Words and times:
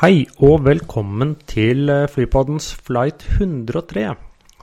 Hei 0.00 0.22
og 0.40 0.62
velkommen 0.64 1.34
til 1.44 1.90
eh, 1.92 2.06
Flypoddens 2.08 2.70
flight 2.86 3.20
103. 3.36 4.06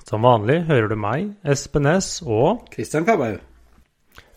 Som 0.08 0.24
vanlig 0.26 0.64
hører 0.66 0.90
du 0.90 0.96
meg, 0.98 1.28
Espen 1.46 1.86
Næss, 1.86 2.24
og 2.26 2.64
Kristian 2.74 3.06
Kabau. 3.06 3.36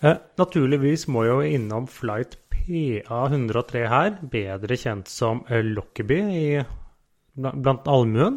eh, 0.02 0.18
naturligvis 0.36 1.06
må 1.08 1.24
jeg 1.24 1.32
jo 1.32 1.55
innom 1.56 1.86
flight 1.88 2.36
PA103 2.52 3.86
her, 3.88 4.18
bedre 4.34 4.77
kjent 4.77 5.08
som 5.08 5.41
eh, 5.48 5.64
Lockerbie 5.64 6.34
i, 6.36 6.44
blant 7.41 7.88
allmuen. 7.88 8.36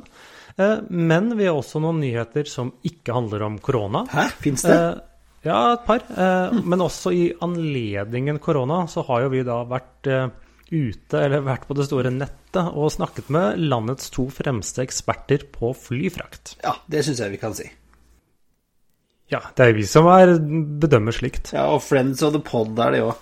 Eh, 0.56 0.78
men 0.88 1.34
vi 1.36 1.50
har 1.50 1.60
også 1.60 1.84
noen 1.84 2.00
nyheter 2.06 2.48
som 2.48 2.72
ikke 2.88 3.18
handler 3.18 3.44
om 3.50 3.60
korona. 3.60 4.06
Hæ, 4.14 4.30
fins 4.40 4.64
det? 4.64 4.78
Eh, 4.78 5.50
ja, 5.50 5.60
et 5.74 5.84
par. 5.84 6.08
Eh, 6.16 6.64
Men 6.64 6.88
også 6.88 7.12
i 7.12 7.28
anledningen 7.44 8.40
korona 8.40 8.86
så 8.88 9.04
har 9.10 9.26
jo 9.26 9.36
vi 9.36 9.44
da 9.44 9.60
vært 9.68 10.14
ute, 10.74 11.20
eller 11.22 11.46
vært 11.46 11.68
på 11.70 11.78
det 11.78 11.86
store 11.88 12.12
nettet, 12.14 12.66
og 12.74 12.92
snakket 12.94 13.30
med 13.34 13.62
landets 13.62 14.10
to 14.14 14.26
fremste 14.34 14.84
eksperter 14.84 15.46
på 15.54 15.72
flyfrakt. 15.78 16.58
Ja, 16.66 16.74
det 16.90 17.06
syns 17.06 17.22
jeg 17.22 17.36
vi 17.36 17.42
kan 17.42 17.56
si. 17.58 17.70
Ja, 19.32 19.40
det 19.56 19.64
er 19.64 19.72
jo 19.72 19.78
vi 19.80 19.86
som 19.90 20.10
er 20.12 20.36
bedømmer 20.82 21.16
slikt. 21.16 21.54
Ja, 21.56 21.70
Og 21.74 21.82
Friends 21.86 22.22
of 22.26 22.36
the 22.36 22.42
Pod 22.44 22.78
er 22.82 22.94
det 22.98 23.06
òg. 23.06 23.16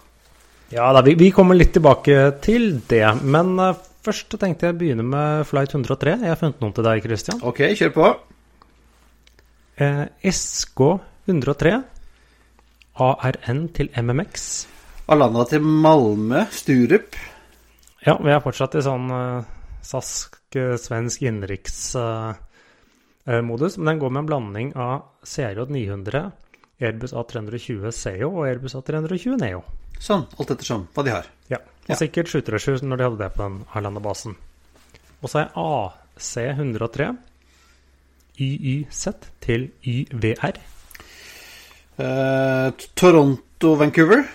Ja 0.72 0.90
da, 0.96 1.04
vi, 1.04 1.14
vi 1.20 1.30
kommer 1.36 1.56
litt 1.58 1.74
tilbake 1.76 2.18
til 2.44 2.78
det. 2.90 3.04
Men 3.24 3.54
eh, 3.60 3.80
først 4.06 4.34
tenkte 4.40 4.70
jeg 4.70 4.76
å 4.76 4.80
begynne 4.80 5.06
med 5.08 5.46
flight 5.48 5.76
103. 5.76 6.18
Jeg 6.24 6.32
har 6.32 6.40
funnet 6.40 6.64
noen 6.64 6.76
til 6.76 6.88
deg, 6.88 7.04
Christian. 7.06 7.42
Ok, 7.44 7.64
kjør 7.80 7.94
på. 7.96 8.12
Eh, 9.84 10.06
SK 10.32 10.84
103. 11.28 11.76
ARN 13.02 13.62
til 13.76 13.92
MMX. 13.98 14.48
Alanda 15.12 15.44
til 15.50 15.64
Malmö, 15.64 16.46
Sturup. 16.56 17.16
Ja, 18.02 18.16
vi 18.18 18.32
er 18.34 18.40
fortsatt 18.42 18.74
i 18.80 18.82
sånn 18.82 19.12
uh, 19.14 19.46
eh, 19.86 20.74
svensk 20.82 21.22
innenriksmodus, 21.22 23.76
men 23.78 23.86
den 23.92 24.00
går 24.02 24.10
med 24.10 24.24
en 24.24 24.30
blanding 24.30 24.72
av 24.74 25.04
CRJ 25.22 25.70
900, 25.70 26.32
Airbus 26.82 27.14
A320 27.14 27.94
CEO 27.94 28.32
og 28.32 28.48
Airbus 28.48 28.74
A320 28.80 29.38
Neo. 29.44 29.62
Sånn, 30.02 30.26
alt 30.34 30.50
ettersom 30.56 30.88
hva 30.96 31.02
de 31.06 31.12
har. 31.14 31.26
Ja, 31.54 31.60
og 31.62 31.90
Ja. 31.94 31.96
sikkert 32.02 32.26
737 32.34 32.90
når 32.90 32.98
de 32.98 33.04
hadde 33.04 33.22
det 33.22 33.30
på 33.36 33.44
den 33.44 33.62
Arlanda-basen. 33.70 34.34
Og 35.22 35.30
så 35.30 35.46
er 35.46 35.54
AC103 35.54 37.14
YYZ 38.42 39.14
til 39.46 39.70
YVR. 39.86 40.58
Uh, 42.02 42.74
Toronto-Vancouver. 42.98 44.26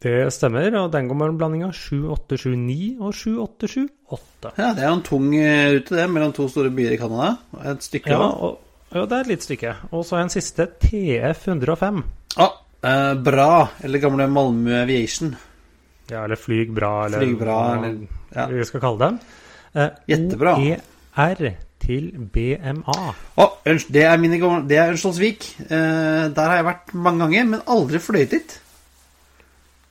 Det 0.00 0.32
stemmer, 0.32 0.72
og 0.80 0.92
den 0.94 1.08
går 1.10 1.16
med 1.20 1.28
en 1.28 1.38
blanding 1.40 1.62
av 1.66 1.74
7879 1.76 2.94
og 3.04 3.12
7878. 3.12 4.52
Ja, 4.56 4.70
Det 4.72 4.82
er 4.84 4.88
jo 4.88 4.94
en 4.96 5.02
tung 5.04 5.26
eh, 5.36 5.72
rute, 5.74 5.96
det, 5.98 6.06
mellom 6.08 6.32
to 6.32 6.46
store 6.48 6.70
byer 6.72 6.94
i 6.94 6.96
Canada. 7.00 7.34
Et 7.74 7.84
stykke, 7.84 8.14
Ja, 8.14 8.30
og, 8.30 8.60
ja, 8.94 9.02
det 9.04 9.12
er 9.18 9.20
et 9.26 9.32
lite 9.34 9.44
stykke. 9.48 9.74
Og 9.92 10.06
så 10.08 10.16
en 10.22 10.32
siste, 10.32 10.66
TF105. 10.86 12.00
Ah, 12.40 12.54
eh, 12.82 13.12
bra. 13.20 13.68
Eller 13.84 14.00
gamle 14.00 14.26
Malmö 14.32 14.80
Aviation. 14.82 15.34
Ja, 16.10 16.24
eller 16.24 16.40
Flyg 16.40 16.72
bra, 16.74 17.04
eller 17.06 17.18
Flyg 17.20 17.36
bra, 17.38 17.58
hva 17.68 17.84
eller- 17.84 18.08
ja. 18.34 18.46
vi 18.46 18.64
skal 18.64 18.80
kalle 18.80 18.98
dem. 18.98 19.20
Eh, 19.74 19.90
Jettebra. 20.08 20.56
OER 20.56 21.54
til 21.80 22.10
BMA. 22.32 23.14
Ørns- 23.66 23.86
det 23.92 24.02
er 24.02 24.16
er 24.78 24.92
Ørnskjoldsvik. 24.94 25.44
Eh, 25.70 26.28
der 26.32 26.44
har 26.48 26.56
jeg 26.56 26.64
vært 26.64 26.94
mange 26.94 27.18
ganger, 27.28 27.44
men 27.44 27.60
aldri 27.68 27.98
fløyet 27.98 28.30
dit. 28.30 28.60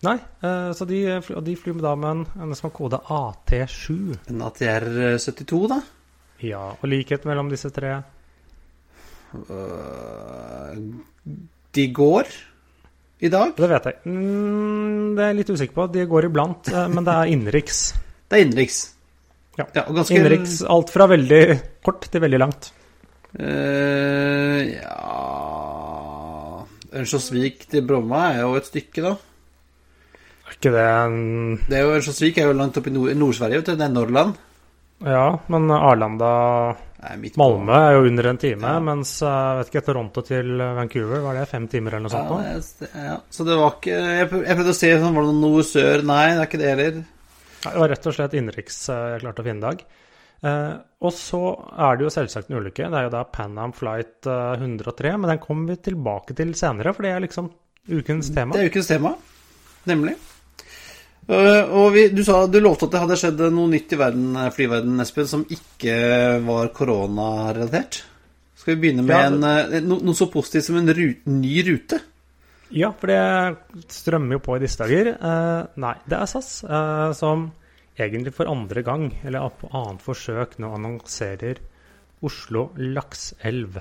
Nei, 0.06 0.16
eh, 0.16 0.70
så 0.76 0.86
de, 0.88 1.00
og 1.36 1.42
de 1.44 1.56
flyr 1.60 1.76
med 1.76 1.84
da 1.84 1.96
med 2.00 2.28
en, 2.40 2.54
som 2.56 2.70
har 2.70 2.76
kode 2.76 3.02
AT7. 3.04 3.96
En 4.32 4.46
ATR 4.48 4.86
72, 5.20 5.66
da. 5.72 5.82
Ja, 6.46 6.62
og 6.72 6.86
likhet 6.88 7.26
mellom 7.28 7.50
disse 7.52 7.72
tre. 7.76 7.98
Eh, 9.36 10.78
de 11.76 11.88
går 11.94 12.32
i 13.20 13.32
dag. 13.32 13.52
Det 13.58 13.70
vet 13.74 13.90
jeg. 13.90 14.00
Mm, 14.08 15.18
det 15.18 15.24
er 15.24 15.34
jeg 15.34 15.40
litt 15.42 15.52
usikker 15.52 15.76
på. 15.76 15.90
De 15.92 16.08
går 16.10 16.30
iblant, 16.30 16.72
eh, 16.72 16.88
men 16.94 17.08
det 17.08 17.16
er 17.18 17.34
innenriks. 17.36 17.84
Det 18.30 18.38
er 18.38 18.46
innenriks. 18.46 18.84
Ja. 19.58 19.66
og 19.90 19.96
ganske 19.98 20.14
Innenriks 20.16 20.60
alt 20.70 20.92
fra 20.94 21.08
veldig 21.10 21.42
kort 21.84 22.06
til 22.14 22.22
veldig 22.22 22.40
langt. 22.40 22.70
Uh, 23.34 24.62
ja 24.70 25.10
Ørnskjoldsvik 26.90 27.66
til 27.70 27.84
Bromma 27.86 28.22
er 28.36 28.44
jo 28.46 28.54
et 28.58 28.70
stykke, 28.70 29.04
da. 29.04 29.12
Er 30.50 30.56
ikke 30.58 30.72
det 30.74 30.86
en 30.90 31.18
Det 31.70 31.78
er 31.78 31.84
jo 31.86 31.96
Örnsköldsvik 31.96 32.38
er 32.42 32.48
jo 32.50 32.58
langt 32.58 32.78
oppe 32.82 32.90
i 32.90 32.94
Nord- 32.96 33.16
Nord-Sverige, 33.20 33.60
vet 33.62 33.66
du. 33.70 33.76
Det 33.78 33.86
er 33.86 33.94
Norrland. 33.94 34.38
Ja, 35.06 35.28
men 35.48 35.70
Arlanda 35.72 36.30
Nei. 37.00 37.30
Malmö 37.40 37.72
er 37.78 37.94
jo 37.96 38.02
under 38.10 38.28
en 38.28 38.38
time, 38.42 38.68
Ja. 38.68 38.80
mens 38.84 39.14
jeg 39.24 39.58
vet 39.60 39.70
ikke, 39.72 39.86
Toronto 39.86 40.22
til 40.28 40.58
Vancouver, 40.60 41.22
var 41.24 41.34
det 41.38 41.46
fem 41.48 41.68
timer 41.72 41.94
eller 41.96 42.10
noe 42.10 42.12
sånt? 42.12 42.90
Ja, 42.92 43.04
ja. 43.06 43.18
Så 43.32 43.46
det 43.48 43.56
var 43.56 43.78
ikke 43.78 43.96
Jeg 43.96 44.28
prøvde 44.30 44.74
å 44.74 44.76
se 44.76 44.90
sånn, 45.00 45.14
var 45.16 45.24
det 45.24 45.32
noe 45.32 45.42
nord-sør. 45.46 46.04
Nei, 46.04 46.26
det 46.34 46.42
er 46.42 46.50
ikke 46.50 46.60
det 46.60 46.74
heller. 46.74 46.92
Det 47.64 47.76
var 47.80 47.90
rett 47.90 48.08
og 48.08 48.14
slett 48.18 48.34
innenriks 48.36 48.90
eh, 48.90 49.06
jeg 49.14 49.22
klarte 49.22 49.40
å 49.42 49.48
finne 49.48 49.64
i 49.64 49.68
dag. 49.70 49.86
Eh, 50.44 50.74
og 51.02 51.12
så 51.16 51.42
er 51.78 51.96
det 51.98 52.04
jo 52.04 52.10
selvsagt 52.10 52.50
en 52.52 52.60
ulykke. 52.60 52.90
Det 52.92 53.00
er 53.00 53.04
jo 53.08 53.10
da 53.16 53.24
Pan 53.24 53.58
Am 53.58 53.72
Flight 53.72 54.28
eh, 54.28 54.60
103, 54.60 55.16
men 55.20 55.30
den 55.30 55.40
kommer 55.40 55.72
vi 55.72 55.80
tilbake 55.94 56.36
til 56.36 56.52
senere, 56.54 56.94
for 56.94 57.04
det 57.04 57.12
er 57.16 57.24
liksom 57.24 57.50
ukens 57.90 58.34
tema. 58.36 58.56
Det 58.56 58.66
er 58.66 58.72
ukens 58.74 58.88
tema. 58.92 59.16
Nemlig. 59.88 60.18
Eh, 61.30 61.74
og 61.78 61.92
vi, 61.94 62.08
du 62.10 62.24
sa 62.26 62.42
du 62.50 62.58
lovte 62.62 62.88
at 62.88 62.96
det 62.96 63.02
hadde 63.04 63.18
skjedd 63.22 63.42
noe 63.54 63.70
nytt 63.70 63.94
i 63.94 64.00
verden, 64.00 64.38
flyverden, 64.56 65.02
Espen, 65.04 65.28
som 65.30 65.44
ikke 65.46 65.98
var 66.46 66.72
koronarelatert. 66.74 68.02
Skal 68.58 68.76
vi 68.76 68.82
begynne 68.88 69.06
med 69.06 69.14
Ja, 69.14 69.28
en, 69.30 69.44
eh, 69.46 69.84
no, 69.86 70.00
noe 70.02 70.18
så 70.18 70.28
positivt 70.32 70.66
som 70.68 70.80
en 70.82 70.90
rute, 70.90 71.30
ny 71.30 71.62
rute? 71.68 72.02
Ja, 72.76 72.92
for 72.94 73.10
det 73.10 73.90
strømmer 73.94 74.38
jo 74.38 74.44
på 74.46 74.58
i 74.58 74.64
disse 74.64 74.82
dager. 74.82 75.14
Eh, 75.14 75.62
nei, 75.82 75.94
det 76.10 76.18
er 76.18 76.30
SAS 76.30 76.50
eh, 76.66 77.12
som 77.18 77.48
egentlig 78.00 78.34
for 78.34 78.50
andre 78.50 78.84
gang, 78.86 79.08
eller 79.24 79.54
på 79.60 79.70
annet 79.76 80.04
forsøk, 80.04 80.58
nå 80.62 80.74
annonserer 80.78 81.62
Oslo 82.26 82.70
Lakselv. 82.78 83.80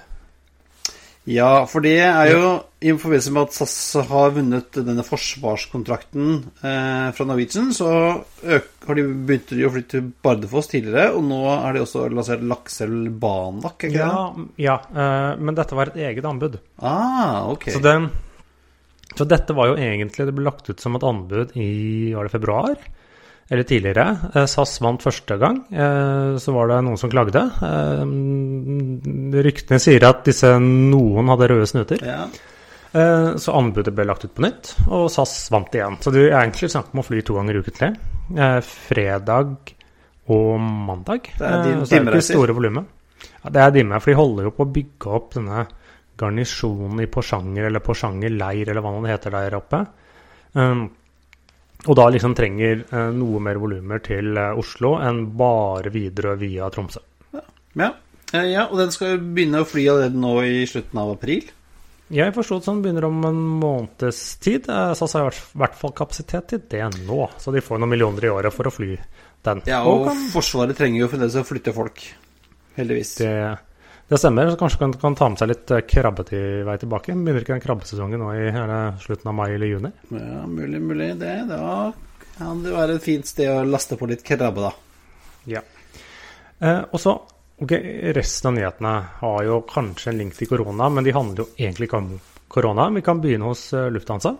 Ja, 1.28 1.66
for 1.68 1.84
det 1.84 1.98
er 2.00 2.30
jo 2.30 2.42
i 2.80 2.92
forbindelse 2.94 3.32
med 3.34 3.48
at 3.48 3.56
SAS 3.56 3.74
har 4.08 4.30
vunnet 4.36 4.76
denne 4.86 5.04
forsvarskontrakten 5.04 6.28
eh, 6.62 7.08
fra 7.12 7.26
Norwegian, 7.28 7.72
så 7.76 7.88
har 7.90 8.96
de 8.96 9.04
begynt 9.28 9.52
å 9.52 9.72
flytte 9.74 9.98
til 9.98 10.06
Bardufoss 10.24 10.70
tidligere, 10.72 11.10
og 11.18 11.26
nå 11.28 11.42
er 11.52 11.76
de 11.76 11.82
også 11.84 12.06
lansert 12.14 12.44
Lakselv 12.48 13.10
Banak? 13.20 13.88
Ja, 13.92 14.12
ja 14.56 14.78
eh, 14.88 15.32
men 15.42 15.58
dette 15.58 15.76
var 15.76 15.92
et 15.92 16.00
eget 16.08 16.28
anbud. 16.28 16.56
Ah, 16.80 17.50
ok. 17.50 17.68
Så, 17.76 17.82
det, 17.84 17.96
så 19.12 19.28
dette 19.28 19.56
var 19.58 19.72
jo 19.72 19.78
egentlig 19.80 20.28
Det 20.28 20.34
ble 20.36 20.46
lagt 20.46 20.70
ut 20.70 20.80
som 20.80 20.96
et 20.96 21.04
anbud 21.04 21.56
i 21.58 21.70
var 22.14 22.28
det 22.28 22.36
februar, 22.38 22.88
eller 23.48 23.62
tidligere. 23.62 24.06
Eh, 24.34 24.44
SAS 24.46 24.76
vant 24.84 25.02
første 25.02 25.38
gang. 25.40 25.62
Eh, 25.72 26.36
så 26.40 26.52
var 26.52 26.68
det 26.70 26.82
noen 26.84 27.00
som 27.00 27.12
klagde. 27.12 27.44
Eh, 27.64 28.02
ryktene 29.46 29.80
sier 29.82 30.04
at 30.08 30.22
disse 30.28 30.50
noen 30.60 31.32
hadde 31.32 31.48
røde 31.54 31.68
snuter. 31.70 32.04
Ja. 32.04 32.28
Så 32.88 33.52
anbudet 33.52 33.92
ble 33.92 34.06
lagt 34.08 34.22
ut 34.24 34.32
på 34.32 34.40
nytt, 34.40 34.70
og 34.88 35.10
SAS 35.12 35.50
vant 35.52 35.74
igjen. 35.76 35.98
Så 36.00 36.08
det 36.10 36.22
er 36.30 36.38
egentlig 36.38 36.70
snakk 36.72 36.94
om 36.94 37.02
å 37.02 37.04
fly 37.04 37.20
to 37.20 37.34
ganger 37.36 37.58
ukentlig. 37.60 37.90
Fredag 38.64 39.74
og 40.32 40.54
mandag. 40.56 41.28
Det 41.36 41.50
er 41.50 41.66
din, 41.66 41.82
så 41.84 41.98
er 41.98 42.06
det 42.06 42.14
ikke 42.16 42.26
store 42.30 42.56
volumet. 42.56 42.88
Ja, 43.44 43.52
det 43.52 43.60
er 43.60 43.74
dimme, 43.76 44.00
for 44.00 44.10
de 44.10 44.16
holder 44.16 44.48
jo 44.48 44.54
på 44.56 44.64
å 44.64 44.72
bygge 44.72 45.12
opp 45.18 45.36
denne 45.36 45.66
garnisjonen 46.18 47.04
i 47.04 47.10
Porsanger, 47.12 47.68
eller 47.68 47.84
Porsanger 47.84 48.32
leir, 48.34 48.72
eller 48.72 48.82
hva 48.82 48.94
det 48.96 49.12
heter 49.12 49.36
der 49.36 49.58
oppe. 49.60 49.84
Og 51.86 51.94
da 51.94 52.08
liksom 52.10 52.34
trenger 52.34 52.82
eh, 52.82 53.10
noe 53.14 53.38
mer 53.42 53.60
volumer 53.62 54.02
til 54.02 54.34
eh, 54.34 54.58
Oslo 54.58 54.96
enn 54.98 55.28
bare 55.38 55.92
Widerøe 55.94 56.38
via 56.40 56.70
Tromsø. 56.74 57.04
ja. 57.78 57.92
Eh, 58.32 58.50
ja, 58.52 58.66
og 58.68 58.76
den 58.80 58.90
skal 58.92 59.16
begynne 59.22 59.62
å 59.62 59.68
fly 59.68 59.86
allerede 59.88 60.20
nå 60.20 60.34
i 60.44 60.66
slutten 60.68 61.00
av 61.00 61.14
april. 61.14 61.46
Jeg 62.12 62.32
forsto 62.32 62.56
at 62.56 62.66
den 62.68 62.82
begynner 62.84 63.04
om 63.08 63.22
en 63.28 63.40
måneds 63.60 64.20
tid. 64.42 64.68
Eh, 64.72 64.92
SAS 64.96 65.16
har 65.16 65.32
i 65.32 65.60
hvert 65.62 65.76
fall 65.78 65.94
kapasitet 65.96 66.50
til 66.52 66.62
det 66.72 66.84
nå, 67.06 67.22
så 67.40 67.54
de 67.54 67.64
får 67.64 67.80
noen 67.80 67.92
millioner 67.94 68.28
i 68.28 68.32
året 68.32 68.54
for 68.54 68.68
å 68.68 68.72
fly 68.74 68.94
den. 69.48 69.62
Ja, 69.68 69.82
og, 69.86 70.08
og 70.10 70.26
Forsvaret 70.32 70.76
trenger 70.76 71.04
jo 71.04 71.10
fremdeles 71.12 71.38
å 71.40 71.46
flytte 71.46 71.74
folk. 71.76 72.04
Heldigvis. 72.78 73.14
Det, 73.20 73.32
det 74.08 74.18
stemmer. 74.18 74.50
Så 74.50 74.56
kanskje 74.56 74.78
kan, 74.80 74.92
kan 75.02 75.16
ta 75.18 75.28
med 75.28 75.40
seg 75.40 75.50
litt 75.50 75.72
eh, 75.74 75.84
krabbe 75.84 76.24
til 76.28 76.64
vei 76.64 76.76
tilbake. 76.80 77.12
Begynner 77.12 77.44
ikke 77.44 77.56
den 77.56 77.64
krabbesesongen 77.64 78.22
nå 78.22 78.34
i 78.36 78.46
slutten 79.04 79.28
av 79.28 79.36
mai 79.36 79.48
eller 79.50 79.68
juni? 79.68 79.90
Ja, 80.14 80.44
mulig, 80.48 80.80
mulig 80.80 81.10
det. 81.20 81.34
Da 81.50 81.90
kan 82.38 82.62
det 82.64 82.72
være 82.72 82.96
et 82.96 83.04
fint 83.04 83.28
sted 83.28 83.50
å 83.52 83.66
laste 83.68 83.98
på 84.00 84.08
litt 84.08 84.24
krabbe, 84.24 84.70
da. 84.70 84.72
Ja. 85.58 85.64
Eh, 86.58 86.80
og 86.88 87.02
så 87.02 87.18
Ok, 87.58 87.72
Resten 88.14 88.52
av 88.52 88.54
nyhetene 88.54 88.90
har 89.18 89.38
jo 89.42 89.56
kanskje 89.66 90.12
en 90.12 90.20
link 90.20 90.36
til 90.36 90.46
korona, 90.46 90.86
men 90.94 91.02
de 91.02 91.10
handler 91.10 91.40
jo 91.42 91.46
egentlig 91.56 91.88
ikke 91.88 91.98
om 91.98 92.12
korona. 92.46 92.84
Vi 92.94 93.02
kan 93.02 93.18
begynne 93.18 93.48
hos 93.50 93.64
uh, 93.74 93.88
Lufthansa. 93.90 94.36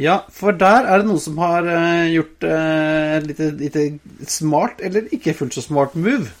Ja, 0.00 0.22
for 0.32 0.56
der 0.56 0.88
er 0.88 1.02
det 1.02 1.10
noen 1.10 1.20
som 1.20 1.36
har 1.44 1.68
uh, 1.68 2.08
gjort 2.08 2.46
et 2.48 3.28
lite, 3.28 3.50
lite, 3.60 3.84
smart, 4.24 4.80
eller 4.80 5.12
ikke 5.12 5.36
fullt 5.36 5.58
så 5.58 5.66
smart 5.66 5.92
move. 6.00 6.32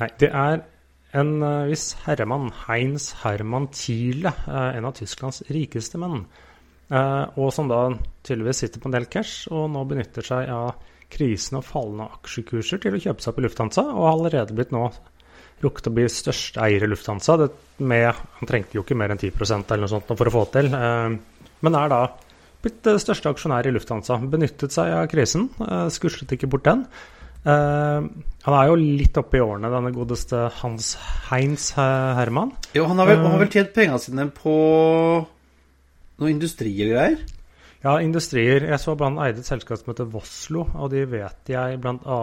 Nei, 0.00 0.08
det 0.22 0.32
er 0.32 0.64
en 1.12 1.32
viss 1.68 1.90
herremann, 2.06 2.50
Heinz 2.66 3.10
Herman 3.22 3.68
Thiele, 3.74 4.32
en 4.48 4.88
av 4.88 4.94
Tysklands 4.96 5.42
rikeste 5.52 6.00
menn. 6.00 6.24
og 6.92 7.52
som 7.52 7.68
da 7.68 7.82
tydeligvis 8.24 8.62
sitter 8.64 8.80
på 8.80 8.88
en 8.88 8.96
del 8.96 9.06
cash, 9.12 9.46
og 9.52 9.70
nå 9.72 9.84
benytter 9.88 10.24
seg 10.24 10.48
av 10.52 10.74
krisen 11.12 11.60
og 11.60 11.66
fallende 11.68 12.08
aksjekurser 12.18 12.80
til 12.82 12.96
å 12.96 13.00
kjøpe 13.00 13.22
seg 13.24 13.32
opp 13.32 13.40
i 13.40 13.44
Lufthansa, 13.46 13.84
og 13.92 14.06
har 14.06 14.16
allerede 14.16 14.56
blitt 14.56 14.74
nå 14.74 14.86
rukket 15.62 15.88
å 15.90 15.94
bli 15.94 16.08
største 16.10 16.62
eier 16.64 16.84
i 16.84 16.90
Lufthansa. 16.90 17.36
Med, 17.86 18.08
han 18.38 18.50
trengte 18.50 18.78
jo 18.78 18.84
ikke 18.84 18.98
mer 18.98 19.14
enn 19.14 19.20
10% 19.20 19.70
eller 19.70 19.84
noe 19.84 19.92
sånt 19.92 20.12
for 20.12 20.30
å 20.30 20.34
få 20.34 20.44
til, 20.54 20.72
eh, 20.74 21.48
men 21.62 21.78
er 21.78 21.92
da 21.92 22.02
blitt 22.62 22.92
største 23.02 23.30
aksjonær 23.30 23.68
i 23.68 23.74
Lufthansa. 23.74 24.18
Benyttet 24.32 24.74
seg 24.74 24.92
av 24.94 25.08
krisen, 25.10 25.50
eh, 25.60 25.88
skuslet 25.90 26.32
ikke 26.36 26.50
bort 26.50 26.64
den. 26.64 26.86
Uh, 27.42 28.06
han 28.46 28.54
er 28.54 28.68
jo 28.70 28.78
litt 28.78 29.16
oppe 29.18 29.38
i 29.38 29.42
årene, 29.42 29.70
denne 29.72 29.90
godeste 29.94 30.44
Hans 30.60 30.92
Heinz 31.28 31.72
Herman. 31.74 32.52
Jo, 32.76 32.86
han 32.90 33.02
har 33.02 33.10
vel, 33.10 33.24
uh, 33.24 33.38
vel 33.40 33.50
tjent 33.50 33.72
pengene 33.74 33.98
sine 34.02 34.28
på 34.34 34.54
noe 36.22 36.30
industri 36.30 36.70
og 36.86 36.92
greier? 36.94 37.24
Ja, 37.82 37.96
industrier. 37.98 38.68
Jeg 38.70 38.78
så 38.78 38.94
blant 38.94 39.18
eide 39.24 39.42
et 39.42 39.48
selskap 39.48 39.80
som 39.80 39.90
heter 39.90 40.06
Voslo, 40.10 40.68
og 40.78 40.92
de 40.92 41.02
vet 41.10 41.50
jeg 41.50 41.80
bl.a. 41.82 42.18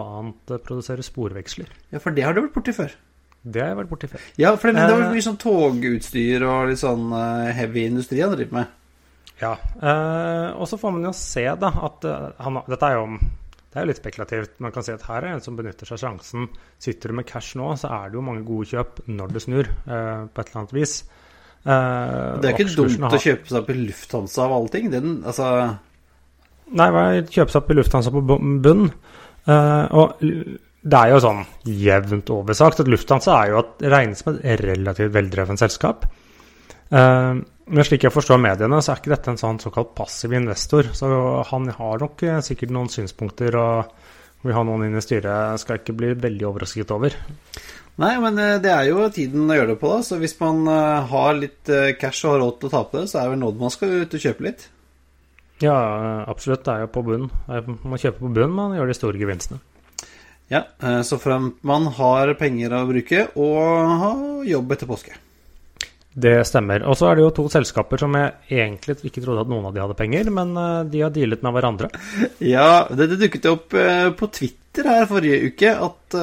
produserer 0.56 1.04
sporveksler. 1.04 1.68
Ja, 1.92 2.00
for 2.00 2.16
det 2.16 2.24
har 2.24 2.32
du 2.32 2.40
vært 2.46 2.56
borti 2.56 2.72
før? 2.76 2.94
Det 3.40 3.60
har 3.60 3.74
jeg 3.74 3.80
vært 3.82 3.90
borti 3.92 4.08
før. 4.08 4.24
Ja, 4.40 4.54
for 4.56 4.72
det, 4.72 4.80
det 4.80 4.96
var 4.96 5.12
mye 5.12 5.24
sånn 5.24 5.36
togutstyr 5.40 6.46
og 6.48 6.70
litt 6.70 6.80
sånn 6.80 7.12
heavy 7.56 7.84
industri 7.90 8.20
han 8.24 8.32
driver 8.32 8.56
med. 8.56 8.72
Ja, 9.40 9.52
og 10.56 10.66
så 10.68 10.80
får 10.80 10.96
man 10.96 11.06
jo 11.08 11.12
se 11.16 11.44
da 11.60 11.70
at 11.88 12.08
han, 12.40 12.58
dette 12.68 12.88
er 12.88 12.98
jo 12.98 13.04
det 13.70 13.78
er 13.78 13.86
jo 13.86 13.90
litt 13.92 14.02
spekulativt. 14.02 14.58
Man 14.64 14.74
kan 14.74 14.82
si 14.86 14.92
at 14.92 15.06
her 15.06 15.22
er 15.22 15.36
en 15.36 15.44
som 15.44 15.54
benytter 15.58 15.86
seg 15.86 15.94
av 15.96 16.02
sjansen. 16.02 16.48
Sitter 16.82 17.12
du 17.12 17.20
med 17.20 17.28
cash 17.28 17.54
nå, 17.60 17.68
så 17.78 17.92
er 17.94 18.10
det 18.10 18.18
jo 18.18 18.24
mange 18.26 18.42
gode 18.46 18.66
kjøp 18.72 19.04
når 19.06 19.34
det 19.36 19.42
snur, 19.46 19.70
på 19.86 20.42
et 20.42 20.48
eller 20.48 20.62
annet 20.64 20.74
vis. 20.74 20.96
Eh, 21.60 22.40
det 22.40 22.48
er 22.48 22.56
ikke 22.56 22.72
dumt 22.72 23.02
har... 23.04 23.14
å 23.14 23.20
kjøpe 23.20 23.50
seg 23.50 23.58
opp 23.60 23.70
i 23.72 23.76
Lufthansa 23.82 24.42
av 24.46 24.56
alle 24.56 24.72
ting. 24.72 24.88
Den, 24.92 25.20
altså 25.28 25.50
Nei, 26.70 26.88
kjøpe 27.26 27.50
seg 27.50 27.60
opp 27.60 27.70
i 27.72 27.76
Lufthansa 27.76 28.12
på 28.14 28.22
bunn. 28.64 28.84
Eh, 29.50 29.86
og 29.98 30.22
det 30.22 31.00
er 31.00 31.12
jo 31.12 31.20
sånn 31.20 31.42
jevnt 31.66 32.32
oversagt 32.32 32.80
at 32.80 32.88
Lufthansa 32.88 33.36
er 33.42 33.52
jo 33.52 33.60
at 33.60 33.84
regnes 33.92 34.22
som 34.22 34.38
et 34.38 34.62
relativt 34.62 35.12
veldreven 35.16 35.60
selskap. 35.60 36.06
Uh, 36.90 37.40
men 37.70 37.86
slik 37.86 38.02
jeg 38.02 38.14
forstår 38.14 38.40
mediene, 38.42 38.80
så 38.82 38.92
er 38.92 39.02
ikke 39.02 39.12
dette 39.14 39.30
en 39.30 39.38
sånn 39.38 39.60
såkalt 39.62 39.92
passiv 39.94 40.32
investor. 40.34 40.90
Så 40.96 41.10
han 41.52 41.68
har 41.76 42.02
nok 42.02 42.24
sikkert 42.42 42.74
noen 42.74 42.90
synspunkter, 42.90 43.54
og 43.54 43.92
vi 44.42 44.56
har 44.56 44.64
noen 44.66 44.88
inn 44.88 44.98
i 44.98 45.04
styret 45.04 45.60
skal 45.62 45.78
ikke 45.78 45.94
bli 45.94 46.14
veldig 46.18 46.48
overrasket 46.48 46.90
over. 46.96 47.14
Nei, 48.00 48.14
men 48.22 48.38
eh, 48.40 48.58
det 48.62 48.70
er 48.72 48.88
jo 48.88 49.08
tiden 49.12 49.50
å 49.50 49.56
gjøre 49.56 49.74
det 49.74 49.80
på, 49.80 49.92
da. 49.92 50.04
Så 50.06 50.16
hvis 50.20 50.36
man 50.40 50.62
eh, 50.72 51.08
har 51.10 51.32
litt 51.36 51.72
eh, 51.72 51.92
cash 52.00 52.24
og 52.24 52.34
har 52.34 52.44
råd 52.44 52.60
til 52.60 52.70
å 52.70 52.74
tape 52.74 53.00
det, 53.00 53.10
så 53.10 53.18
er 53.20 53.26
det 53.26 53.34
vel 53.34 53.42
nå 53.42 53.50
man 53.60 53.74
skal 53.74 53.96
ut 54.00 54.16
og 54.16 54.24
kjøpe 54.24 54.46
litt. 54.46 54.68
Ja, 55.60 55.76
absolutt. 56.30 56.64
Det 56.64 56.72
er 56.72 56.86
jo 56.86 56.92
på 56.94 57.04
bunn. 57.04 57.26
Man 57.50 58.00
kjøper 58.00 58.22
på 58.22 58.30
bunn, 58.38 58.54
man 58.56 58.78
gjør 58.78 58.88
de 58.88 58.96
store 58.96 59.20
gevinstene. 59.20 59.60
Ja, 60.50 60.64
så 61.06 61.18
fremt 61.20 61.60
man 61.68 61.84
har 61.94 62.32
penger 62.40 62.72
å 62.74 62.86
bruke 62.88 63.26
og 63.38 63.90
har 64.00 64.22
jobb 64.48 64.72
etter 64.74 64.88
påske. 64.88 65.12
Det 66.10 66.40
stemmer. 66.48 66.82
Og 66.90 66.96
så 66.98 67.06
er 67.10 67.18
det 67.18 67.24
jo 67.24 67.32
to 67.36 67.46
selskaper 67.52 68.00
som 68.02 68.16
jeg 68.18 68.60
egentlig 68.64 68.96
ikke 69.06 69.22
trodde 69.22 69.44
at 69.44 69.50
noen 69.50 69.68
av 69.68 69.74
de 69.76 69.82
hadde 69.84 69.98
penger, 69.98 70.30
men 70.34 70.52
de 70.90 71.04
har 71.04 71.12
dealet 71.14 71.44
med 71.46 71.54
hverandre. 71.54 71.90
Ja, 72.54 72.86
det, 72.90 73.12
det 73.12 73.20
dukket 73.20 73.50
opp 73.50 73.76
på 74.18 74.30
Twitter 74.34 74.88
her 74.90 75.06
forrige 75.10 75.52
uke 75.52 75.74
at 75.74 76.16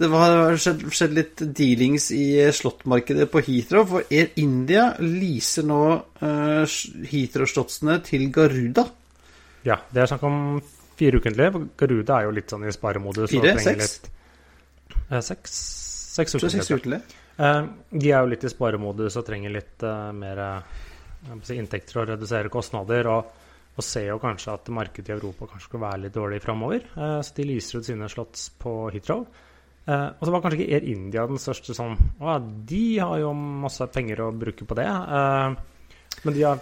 det 0.00 0.08
har 0.08 0.56
skjedd, 0.58 0.82
skjedd, 0.96 1.14
litt 1.14 1.42
dealings 1.54 2.08
i 2.16 2.40
slåttmarkedet 2.56 3.28
på 3.30 3.42
Heathrow. 3.44 3.86
For 3.86 4.10
Air 4.10 4.32
India 4.40 4.88
leaser 4.98 5.66
nå 5.68 5.80
Heathrow-slottsene 6.20 8.00
til 8.06 8.30
Garuda. 8.34 8.86
Ja, 9.68 9.76
det 9.92 10.02
er 10.02 10.10
snakk 10.10 10.24
om 10.26 10.38
fire 11.00 11.20
ukentlig. 11.20 11.50
Garuda 11.78 12.18
er 12.18 12.28
jo 12.28 12.34
litt 12.36 12.52
sånn 12.52 12.66
i 12.68 12.74
sparemodus. 12.74 13.30
Fire? 13.32 13.54
Seks? 13.60 13.98
Uh, 15.08 15.20
seks? 15.24 15.58
Seks 16.16 16.36
ukentlig. 16.36 17.00
Uh, 17.40 17.62
de 17.90 18.10
er 18.10 18.20
jo 18.20 18.28
litt 18.28 18.44
i 18.44 18.52
sparemodus 18.52 19.16
og 19.16 19.24
trenger 19.24 19.54
litt 19.54 19.84
uh, 19.86 20.10
mer 20.12 20.42
si, 21.40 21.56
inntekter 21.56 22.02
og 22.02 22.10
redusere 22.14 22.52
kostnader. 22.52 23.10
og 23.10 23.36
og 23.78 23.84
ser 23.86 24.08
jo 24.10 24.18
kanskje 24.20 24.52
at 24.52 24.66
markedet 24.74 25.08
i 25.08 25.14
Europa 25.14 25.46
kanskje 25.46 25.68
skal 25.70 25.80
være 25.80 26.00
litt 26.02 26.12
dårlig 26.12 26.40
framover. 26.42 26.82
så 27.22 27.36
de 27.36 27.44
lyser 27.46 27.78
ut 27.78 27.86
sine 27.86 28.08
slotts 28.10 28.48
på 28.60 28.72
Heathrow. 28.92 29.22
Og 29.86 30.24
så 30.26 30.32
var 30.34 30.42
kanskje 30.42 30.58
ikke 30.58 30.74
Air 30.74 30.88
India 30.90 31.22
den 31.30 31.40
største 31.40 31.72
sånn 31.78 31.94
Å, 32.18 32.34
de 32.42 32.82
har 32.98 33.22
jo 33.22 33.30
masse 33.32 33.86
penger 33.94 34.24
å 34.26 34.32
bruke 34.36 34.66
på 34.68 34.76
det. 34.76 34.88
Men 34.90 36.36
de 36.36 36.44
har, 36.44 36.60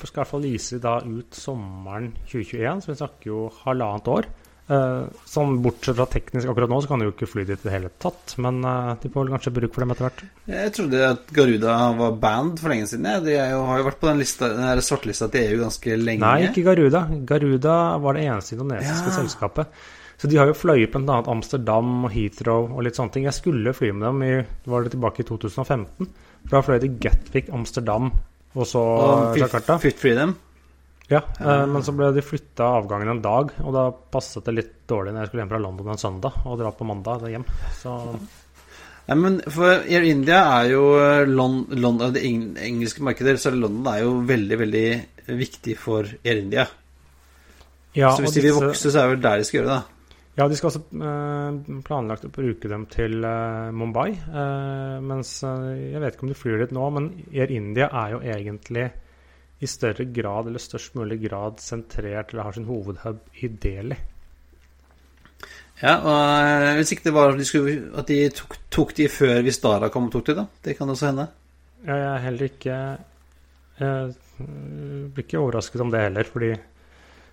skal 0.00 0.08
i 0.08 0.18
hvert 0.22 0.32
fall 0.32 0.46
lyse 0.48 0.80
da 0.82 0.96
ut 1.04 1.38
sommeren 1.38 2.10
2021, 2.24 2.82
så 2.82 2.90
vi 2.90 2.98
snakker 3.04 3.30
jo 3.30 3.44
halvannet 3.60 4.10
år. 4.16 4.30
Uh, 4.68 5.08
sånn 5.24 5.54
Bortsett 5.64 5.96
fra 5.96 6.04
teknisk 6.12 6.50
akkurat 6.52 6.68
nå, 6.68 6.78
så 6.84 6.90
kan 6.90 7.00
de 7.00 7.06
jo 7.06 7.12
ikke 7.14 7.28
fly 7.30 7.46
dit 7.48 7.56
i 7.56 7.64
det 7.64 7.72
hele 7.72 7.88
tatt. 8.04 8.34
Men 8.36 8.60
uh, 8.66 8.96
de 9.00 9.08
får 9.08 9.24
vel 9.24 9.32
kanskje 9.32 9.52
bruk 9.56 9.72
for 9.72 9.84
dem 9.84 9.94
etter 9.94 10.06
hvert. 10.08 10.24
Jeg 10.52 10.72
trodde 10.76 11.04
at 11.06 11.30
Garuda 11.38 11.76
var 11.96 12.18
band 12.20 12.60
for 12.60 12.74
lenge 12.74 12.90
siden. 12.90 13.08
De 13.24 13.32
jo, 13.32 13.62
har 13.70 13.80
jo 13.80 13.86
vært 13.86 14.00
på 14.02 14.10
den, 14.10 14.20
lista, 14.20 14.50
den 14.58 14.84
svartelista 14.84 15.30
til 15.32 15.54
EU 15.54 15.62
ganske 15.62 15.96
lenge. 15.96 16.20
Nei, 16.24 16.50
ikke 16.50 16.66
Garuda. 16.66 17.06
Garuda 17.30 17.78
var 18.04 18.18
det 18.18 18.26
eneste 18.28 18.58
indonesiske 18.58 19.14
ja. 19.14 19.16
selskapet. 19.22 19.80
Så 20.18 20.28
de 20.28 20.36
har 20.36 20.50
jo 20.50 20.56
fløyet 20.58 20.92
bl.a. 20.92 21.20
Amsterdam 21.30 22.08
og 22.08 22.10
Heathrow 22.10 22.72
og 22.74 22.82
litt 22.84 22.98
sånne 22.98 23.14
ting. 23.14 23.28
Jeg 23.28 23.38
skulle 23.38 23.72
fly 23.76 23.92
med 23.94 24.08
dem 24.08 24.24
i 24.26 24.32
var 24.68 24.84
det 24.84 24.96
tilbake 24.96 25.22
i 25.22 25.28
2015. 25.28 26.10
Da 26.50 26.60
fløy 26.66 26.80
til 26.82 26.98
Gatwick, 27.00 27.48
Amsterdam 27.54 28.10
og 28.58 28.66
så 28.66 28.82
og 28.82 29.38
Jakarta. 29.38 29.78
Fit 29.80 30.00
Freedom? 30.00 30.34
Ja, 31.08 31.22
eh, 31.40 31.64
men 31.66 31.84
så 31.84 31.94
ble 31.96 32.10
de 32.12 32.24
flytta 32.24 32.66
avgangen 32.82 33.14
en 33.14 33.22
dag, 33.24 33.54
og 33.64 33.72
da 33.72 33.86
passet 34.12 34.44
det 34.48 34.56
litt 34.58 34.74
dårlig 34.88 35.14
når 35.14 35.24
jeg 35.24 35.30
skulle 35.30 35.44
hjem 35.44 35.54
fra 35.54 35.62
London 35.62 35.94
en 35.94 36.02
søndag 36.02 36.42
og 36.44 36.58
dra 36.60 36.72
på 36.76 36.88
mandag 36.88 37.24
hjem. 37.32 37.46
Så 37.78 37.94
ja, 39.08 39.16
men 39.16 39.38
for 39.48 39.86
Air 39.88 40.04
India 40.04 40.42
er 40.58 40.74
jo 40.74 40.82
eh, 41.00 41.22
London, 41.24 41.80
London, 41.80 42.12
det 42.12 42.26
engelske 42.28 43.04
markedet, 43.06 43.38
så 43.40 43.54
London 43.54 43.88
er 43.94 44.02
jo 44.02 44.18
veldig, 44.28 44.58
veldig 44.60 44.88
viktig 45.38 45.78
for 45.80 46.04
Air 46.04 46.42
India. 46.42 46.66
Ja, 47.96 48.12
så 48.12 48.26
hvis 48.26 48.36
de 48.36 48.44
vil 48.44 48.58
vokse, 48.58 48.92
så 48.92 49.00
er 49.00 49.08
det 49.08 49.14
vel 49.16 49.24
der 49.24 49.40
de 49.40 49.48
skal 49.48 49.62
gjøre 49.62 49.78
det. 49.78 49.96
Ja, 50.38 50.44
de 50.46 50.54
skal 50.54 50.68
også 50.68 50.84
eh, 51.08 51.78
planlagt 51.88 52.28
å 52.28 52.30
bruke 52.30 52.68
dem 52.70 52.84
til 52.92 53.24
eh, 53.26 53.72
Mumbai. 53.74 54.10
Eh, 54.12 54.98
mens 55.02 55.38
eh, 55.40 55.94
jeg 55.94 56.04
vet 56.04 56.14
ikke 56.14 56.28
om 56.28 56.34
de 56.34 56.38
flyr 56.38 56.60
dit 56.62 56.74
nå, 56.76 56.84
men 56.94 57.08
Air 57.32 57.54
India 57.56 57.88
er 57.88 58.12
jo 58.12 58.20
egentlig 58.22 58.90
i 59.60 59.68
større 59.70 60.06
grad, 60.14 60.48
eller 60.48 60.62
størst 60.62 60.94
mulig 60.98 61.20
grad, 61.24 61.58
sentrert 61.62 62.32
eller 62.32 62.46
har 62.46 62.56
sin 62.56 62.68
hovedhub 62.68 63.42
i 63.42 63.50
Delhi. 63.50 63.98
Ja, 65.78 65.94
og 65.98 66.22
eh, 66.42 66.76
hvis 66.78 66.94
ikke 66.94 67.08
det 67.08 67.14
var 67.14 67.32
at 67.32 67.38
de, 67.38 67.46
skulle, 67.46 67.76
at 67.98 68.08
de 68.10 68.22
tok, 68.34 68.56
tok, 68.74 68.96
de 68.98 69.06
før 69.12 69.44
Vistara 69.46 69.90
kom 69.94 70.08
og 70.08 70.16
tok 70.16 70.30
de, 70.30 70.38
da. 70.40 70.46
Det 70.64 70.74
kan 70.78 70.90
også 70.90 71.12
hende. 71.12 71.28
Ja, 71.84 71.94
jeg 71.94 72.08
er 72.08 72.24
heller 72.24 72.48
ikke 72.48 72.78
Jeg 73.78 74.14
blir 75.14 75.22
ikke 75.22 75.38
overrasket 75.38 75.84
om 75.84 75.92
det 75.94 76.00
heller, 76.02 76.26
fordi 76.26 76.56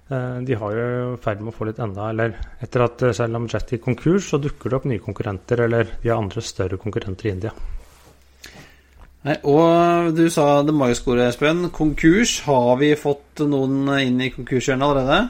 Eh, 0.08 0.38
de 0.46 0.54
har 0.54 0.76
jo 0.78 1.14
i 1.16 1.22
ferd 1.22 1.40
med 1.42 1.50
å 1.50 1.56
få 1.56 1.66
litt 1.66 1.80
enda 1.82 2.12
Eller 2.12 2.36
etter 2.62 2.84
at 2.86 3.04
Salam 3.18 3.48
Jetty 3.50 3.80
gikk 3.80 3.88
konkurs, 3.88 4.28
så 4.30 4.38
dukker 4.42 4.70
det 4.70 4.78
opp 4.78 4.86
nye 4.92 5.02
konkurrenter, 5.02 5.64
eller 5.66 5.96
de 6.02 6.12
har 6.12 6.22
andre 6.22 6.44
større 6.46 6.78
konkurrenter 6.82 7.30
i 7.30 7.34
India. 7.34 7.54
Nei, 9.26 9.40
og 9.50 10.12
du 10.14 10.28
sa 10.30 10.60
det 10.62 10.76
magiske 10.78 11.10
ordet, 11.10 11.32
Espen. 11.32 11.64
Konkurs. 11.74 12.38
Har 12.46 12.76
vi 12.78 12.92
fått 13.00 13.42
noen 13.42 13.90
inn 13.98 14.22
i 14.22 14.30
konkurshjørnet 14.34 14.86
allerede? 14.86 15.24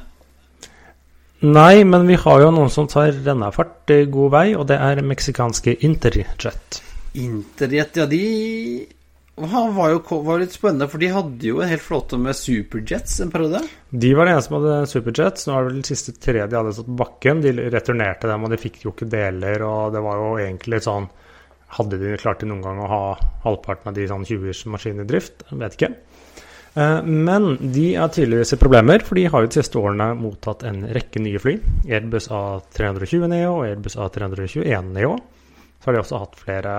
Nei, 1.46 1.84
men 1.88 2.08
vi 2.10 2.18
har 2.20 2.42
jo 2.44 2.52
noen 2.52 2.72
som 2.74 2.90
tar 2.92 3.14
rennafart 3.24 3.92
i 3.96 4.02
god 4.12 4.34
vei, 4.34 4.46
og 4.58 4.68
det 4.72 4.82
er 4.82 5.04
meksikanske 5.06 5.78
Interjet. 5.88 6.82
Interjet, 7.16 7.96
ja, 8.02 8.06
de 8.10 8.86
var 9.36 9.92
jo 9.92 10.22
var 10.24 10.40
litt 10.40 10.56
spennende, 10.56 10.88
for 10.92 11.00
de 11.00 11.12
hadde 11.12 11.48
jo 11.48 11.60
en 11.64 11.72
hel 11.72 11.82
flåte 11.84 12.20
med 12.20 12.36
superjets 12.40 13.20
en 13.24 13.32
periode. 13.32 13.62
De 13.92 14.14
var 14.16 14.28
de 14.28 14.36
eneste 14.36 14.52
som 14.52 14.58
hadde 14.60 14.92
superjets. 14.92 15.48
Nå 15.48 15.56
er 15.56 15.64
det 15.64 15.72
vel 15.72 15.82
de 15.82 15.92
siste 15.92 16.16
tre 16.20 16.48
de 16.48 16.60
hadde 16.60 16.76
stått 16.76 16.92
på 16.92 17.00
bakken. 17.04 17.44
De 17.44 17.54
returnerte 17.72 18.32
dem, 18.32 18.44
og 18.44 18.52
de 18.52 18.60
fikk 18.60 18.84
jo 18.84 18.96
ikke 18.96 19.08
deler, 19.12 19.64
og 19.68 19.96
det 19.96 20.04
var 20.04 20.20
jo 20.20 20.34
egentlig 20.44 20.84
sånn 20.84 21.08
Hadde 21.76 21.98
de 22.00 22.18
klart 22.22 22.44
det 22.44 22.50
noen 22.50 22.64
gang 22.64 22.80
å 22.80 22.90
ha 22.92 23.04
halvparten 23.44 23.90
av 23.90 23.98
de 23.98 24.06
sånn 24.10 24.26
20-års 24.28 24.66
maskinene 24.72 25.04
i 25.06 25.10
drift? 25.10 25.44
Vet 25.50 25.78
ikke. 25.78 25.92
Eh, 26.76 27.02
men 27.04 27.56
de 27.74 27.86
har 27.96 28.12
tydeligvis 28.14 28.56
problemer, 28.62 29.04
for 29.08 29.18
de 29.18 29.26
har 29.32 29.44
jo 29.44 29.52
de 29.52 29.60
siste 29.60 29.80
årene 29.80 30.12
mottatt 30.20 30.66
en 30.68 30.84
rekke 30.96 31.24
nye 31.24 31.42
fly. 31.42 31.56
Airbus 31.88 32.30
A320 32.34 33.30
Neo 33.32 33.58
og 33.58 33.68
Airbus 33.70 33.96
A321 33.98 34.92
Neo. 34.96 35.16
Så 35.80 35.90
har 35.90 35.96
de 35.96 36.02
også 36.04 36.20
hatt 36.22 36.36
flere 36.40 36.76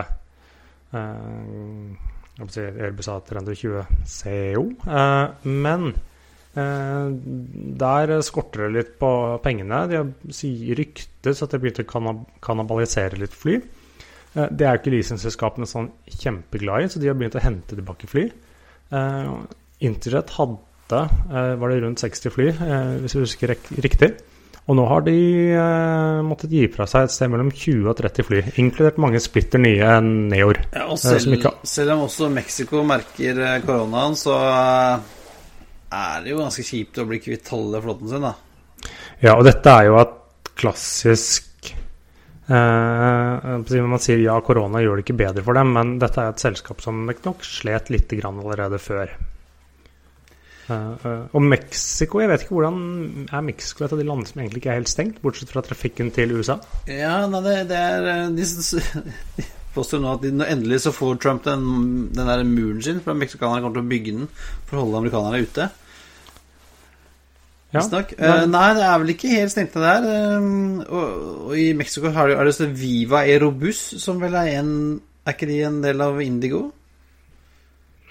eh, 0.92 2.04
Airbus 2.44 3.08
A320 3.08 3.86
CO. 4.04 4.66
Eh, 4.84 5.48
men 5.48 5.88
eh, 6.54 7.08
der 7.82 8.14
skorter 8.26 8.66
det 8.66 8.74
litt 8.76 8.92
på 9.00 9.10
pengene. 9.44 9.86
De 9.90 10.04
ryktes 10.76 11.42
at 11.42 11.56
de 11.56 11.62
begynte 11.62 11.86
å 11.88 12.16
kannibalisere 12.44 13.20
litt 13.20 13.34
fly. 13.36 13.58
Eh, 14.36 14.52
det 14.52 14.68
er 14.68 14.76
jo 14.76 14.82
ikke 14.82 14.94
leasingselskapene 14.94 15.68
sånn 15.70 15.90
kjempeglad 16.12 16.86
i, 16.86 16.92
så 16.92 17.02
de 17.02 17.10
har 17.10 17.18
begynt 17.18 17.38
å 17.40 17.44
hente 17.44 17.74
tilbake 17.74 18.10
fly. 18.10 18.28
Interjet 19.82 20.30
hadde 20.36 21.00
var 21.58 21.72
det 21.72 21.80
rundt 21.82 21.98
60 21.98 22.30
fly, 22.30 22.44
hvis 23.02 23.16
jeg 23.16 23.24
husker 23.24 23.56
riktig. 23.82 24.12
Og 24.66 24.74
nå 24.74 24.84
har 24.90 25.04
de 25.06 25.14
eh, 25.54 26.20
måttet 26.26 26.50
gi 26.50 26.64
fra 26.74 26.88
seg 26.90 27.06
et 27.06 27.12
sted 27.14 27.30
mellom 27.30 27.52
20 27.54 27.86
og 27.86 27.98
30 28.00 28.26
fly, 28.26 28.40
inkludert 28.58 28.98
mange 29.02 29.20
splitter 29.22 29.62
nye 29.62 29.92
Neoer. 30.02 30.58
Ja, 30.74 30.88
og 30.90 30.98
selv, 30.98 31.36
ikke... 31.36 31.52
selv, 31.62 31.94
om 31.94 32.06
også 32.08 32.30
Mexico 32.34 32.82
merker 32.86 33.38
eh, 33.46 33.60
koronaen, 33.62 34.18
så 34.18 34.34
eh, 34.34 35.12
er 35.94 36.24
det 36.24 36.34
jo 36.34 36.40
ganske 36.40 36.66
kjipt 36.66 36.98
å 36.98 37.06
bli 37.06 37.22
kvitt 37.22 37.52
halve 37.54 37.84
flåten 37.84 38.10
sin, 38.10 38.26
da. 38.26 38.34
Ja, 39.22 39.36
og 39.36 39.46
dette 39.46 39.70
er 39.70 39.86
jo 39.86 40.00
et 40.00 40.50
klassisk 40.58 41.45
eh, 42.48 43.80
Man 43.86 44.02
sier 44.02 44.20
ja, 44.22 44.36
korona 44.44 44.82
gjør 44.82 44.98
det 44.98 45.06
ikke 45.06 45.18
bedre 45.18 45.44
for 45.46 45.58
dem, 45.58 45.72
men 45.76 45.96
dette 46.02 46.22
er 46.22 46.34
et 46.34 46.42
selskap 46.42 46.84
som 46.84 47.06
nok 47.06 47.46
slet 47.46 47.90
litt 47.94 48.12
allerede 48.22 48.78
før. 48.82 49.16
Uh, 50.66 50.94
uh, 50.98 51.26
og 51.30 51.44
Mexico, 51.46 52.18
jeg 52.18 52.26
vet 52.26 52.42
ikke 52.42 52.56
hvordan 52.56 52.78
Er 53.30 53.42
Mexico 53.46 53.84
et 53.86 53.92
av 53.94 54.00
de 54.00 54.06
landene 54.08 54.26
som 54.26 54.40
egentlig 54.42 54.58
ikke 54.58 54.72
er 54.72 54.80
helt 54.80 54.90
stengt, 54.90 55.20
bortsett 55.22 55.52
fra 55.54 55.62
trafikken 55.62 56.10
til 56.10 56.32
USA? 56.34 56.56
Ja, 56.90 57.20
nei, 57.30 57.42
det, 57.44 57.52
det, 57.70 57.78
er 57.78 58.32
De, 58.34 58.48
de 59.36 59.46
påstår 59.76 60.02
nå 60.02 60.16
at 60.16 60.24
de, 60.24 60.32
endelig 60.42 60.80
så 60.82 60.92
får 60.96 61.20
Trump 61.22 61.44
den, 61.46 62.08
den 62.16 62.30
der 62.32 62.42
muren 62.48 62.82
sin, 62.82 62.98
for 63.04 63.14
amerikanerne 63.14 63.62
kommer 63.62 63.78
til 63.78 63.84
å 63.84 63.92
bygge 63.92 64.16
den 64.16 64.30
for 64.66 64.78
å 64.78 64.86
holde 64.86 65.04
amerikanerne 65.04 65.46
ute. 65.46 65.68
Ja, 67.76 68.38
uh, 68.40 68.46
nei, 68.50 68.68
det 68.78 68.86
er 68.86 69.02
vel 69.02 69.12
ikke 69.14 69.34
helt 69.34 69.52
stengt, 69.52 69.76
det 69.76 69.84
der. 69.84 70.38
Um, 70.38 70.80
og, 70.86 71.04
og, 71.48 71.52
i 71.58 71.68
Mexico 71.76 72.10
er 72.10 72.32
det, 72.32 72.38
er 72.40 72.50
det 72.50 72.70
Viva 72.80 73.22
Aerobus, 73.24 73.82
som 74.02 74.22
vel 74.22 74.34
er 74.38 74.56
en 74.60 74.72
Er 75.26 75.34
ikke 75.34 75.48
de 75.50 75.62
en 75.66 75.80
del 75.82 76.02
av 76.04 76.20
Indigo? 76.22 76.68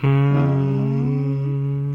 Mm. 0.03 0.55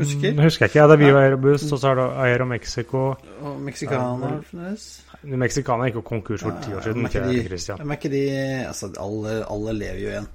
Husker? 0.00 0.32
Det 0.32 0.44
husker 0.44 0.64
jeg 0.64 0.70
ikke. 0.70 0.78
Ja, 0.80 0.86
det 0.88 0.96
er 0.96 1.02
Viva 1.02 1.22
Aerobus, 1.26 1.66
og 1.68 1.78
så 1.80 1.90
er 1.90 1.98
det 1.98 2.06
Aero 2.24 2.46
Mexico. 2.48 3.02
Og 3.44 3.60
Mexicaner. 3.60 4.38
Mexicana 5.44 5.88
gikk 5.88 6.00
jo 6.00 6.04
konkurs 6.06 6.44
for 6.46 6.56
ti 6.64 6.72
år 6.72 6.86
siden. 6.86 7.04
Ikke 7.04 7.24
de, 7.26 7.42
er 7.76 7.96
ikke 7.98 8.12
de 8.14 8.24
Altså, 8.64 8.88
alle, 9.02 9.42
alle 9.44 9.76
lever 9.76 10.00
jo 10.00 10.12
igjen. 10.14 10.28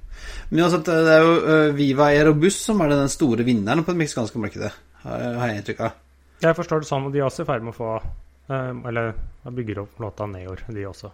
Men 0.49 0.65
uansett, 0.65 0.85
det 0.85 1.15
er 1.15 1.25
jo 1.25 1.35
uh, 1.41 1.75
Viva 1.75 2.11
Aerobus 2.13 2.61
som 2.67 2.81
er 2.85 2.93
den 2.93 3.09
store 3.11 3.45
vinneren 3.47 3.83
på 3.83 3.95
det 3.95 4.03
meksikanske 4.05 4.41
markedet, 4.41 4.73
har 5.03 5.47
jeg 5.49 5.63
inntrykk 5.63 5.87
av. 5.89 6.01
Jeg 6.43 6.57
forstår 6.57 6.83
det 6.83 6.89
sånn, 6.89 7.07
og 7.07 7.13
de 7.13 7.21
er 7.21 7.27
også 7.27 7.45
i 7.45 7.47
ferd 7.47 7.63
med 7.63 7.71
å 7.71 7.77
få 7.77 7.91
uh, 7.95 8.73
Eller 8.87 9.13
bygger 9.45 9.85
opp 9.85 10.01
låta 10.03 10.27
Neor, 10.27 10.65
de 10.67 10.87
også. 10.89 11.11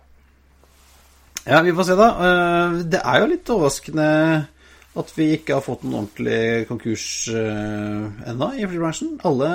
Ja, 1.45 1.61
vi 1.65 1.73
får 1.73 1.89
se, 1.89 1.97
da. 1.99 2.09
Uh, 2.17 2.81
det 2.89 3.01
er 3.01 3.21
jo 3.21 3.29
litt 3.31 3.53
overraskende 3.53 4.07
at 4.91 5.11
vi 5.15 5.29
ikke 5.37 5.55
har 5.55 5.63
fått 5.63 5.85
en 5.87 5.95
ordentlig 5.95 6.67
konkurs 6.67 7.05
uh, 7.31 8.09
ennå 8.27 8.49
i 8.59 8.67
flybransjen. 8.67 9.15
Alle 9.27 9.51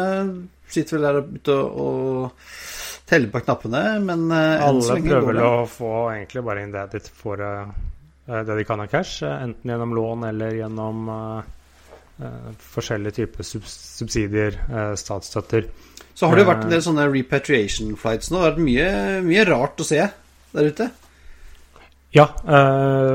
sitter 0.72 0.96
vel 0.96 1.06
der 1.06 1.18
ute 1.36 1.56
og, 1.56 1.82
og 1.82 3.06
teller 3.06 3.32
på 3.34 3.42
knappene, 3.44 3.82
men 4.06 4.24
uh, 4.32 4.64
Alle 4.66 4.96
prøver 5.02 5.28
vel 5.32 5.42
å 5.44 5.52
få 5.70 5.92
egentlig 6.14 6.44
bare 6.46 6.64
inn 6.64 6.72
det 6.74 6.86
de 6.94 7.02
får 7.04 7.44
uh, 7.44 7.76
det 8.26 8.56
de 8.58 8.64
kan 8.66 8.80
av 8.82 8.88
cash, 8.90 9.20
enten 9.28 9.70
gjennom 9.70 9.92
lån 9.94 10.24
eller 10.32 10.56
gjennom 10.56 11.12
forskjellige 12.74 13.18
typer 13.20 13.44
subsidier, 13.46 14.60
statsstøtter. 14.96 15.66
Så 16.16 16.28
har 16.28 16.38
det 16.38 16.46
jo 16.46 16.48
vært 16.48 16.64
en 16.64 16.72
del 16.72 16.84
sånne 16.84 17.08
repatriation 17.12 17.90
flights 18.00 18.30
nå. 18.30 18.38
Det 18.38 18.44
har 18.44 18.54
vært 18.54 18.64
mye, 18.64 18.86
mye 19.26 19.44
rart 19.50 19.82
å 19.82 19.86
se 19.88 20.00
der 20.56 20.70
ute. 20.70 20.86
Ja, 22.16 22.24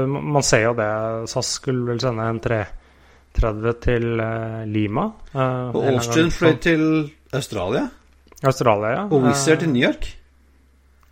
man 0.05 0.46
ser 0.46 0.67
jo 0.67 0.75
det. 0.77 0.91
SAS 1.31 1.55
skulle 1.58 1.88
vel 1.88 2.03
sende 2.03 2.27
en 2.29 2.41
330 2.43 3.79
til 3.81 4.05
Lima. 4.70 5.08
Og 5.34 5.81
Austrian 5.96 6.29
fløy 6.36 6.60
til 6.62 6.86
Australia? 7.34 7.88
Australia, 8.43 8.89
ja. 8.96 9.03
Og 9.10 9.25
Wizz 9.27 9.48
Air 9.50 9.62
til 9.62 9.70
New 9.70 9.84
York? 9.84 10.08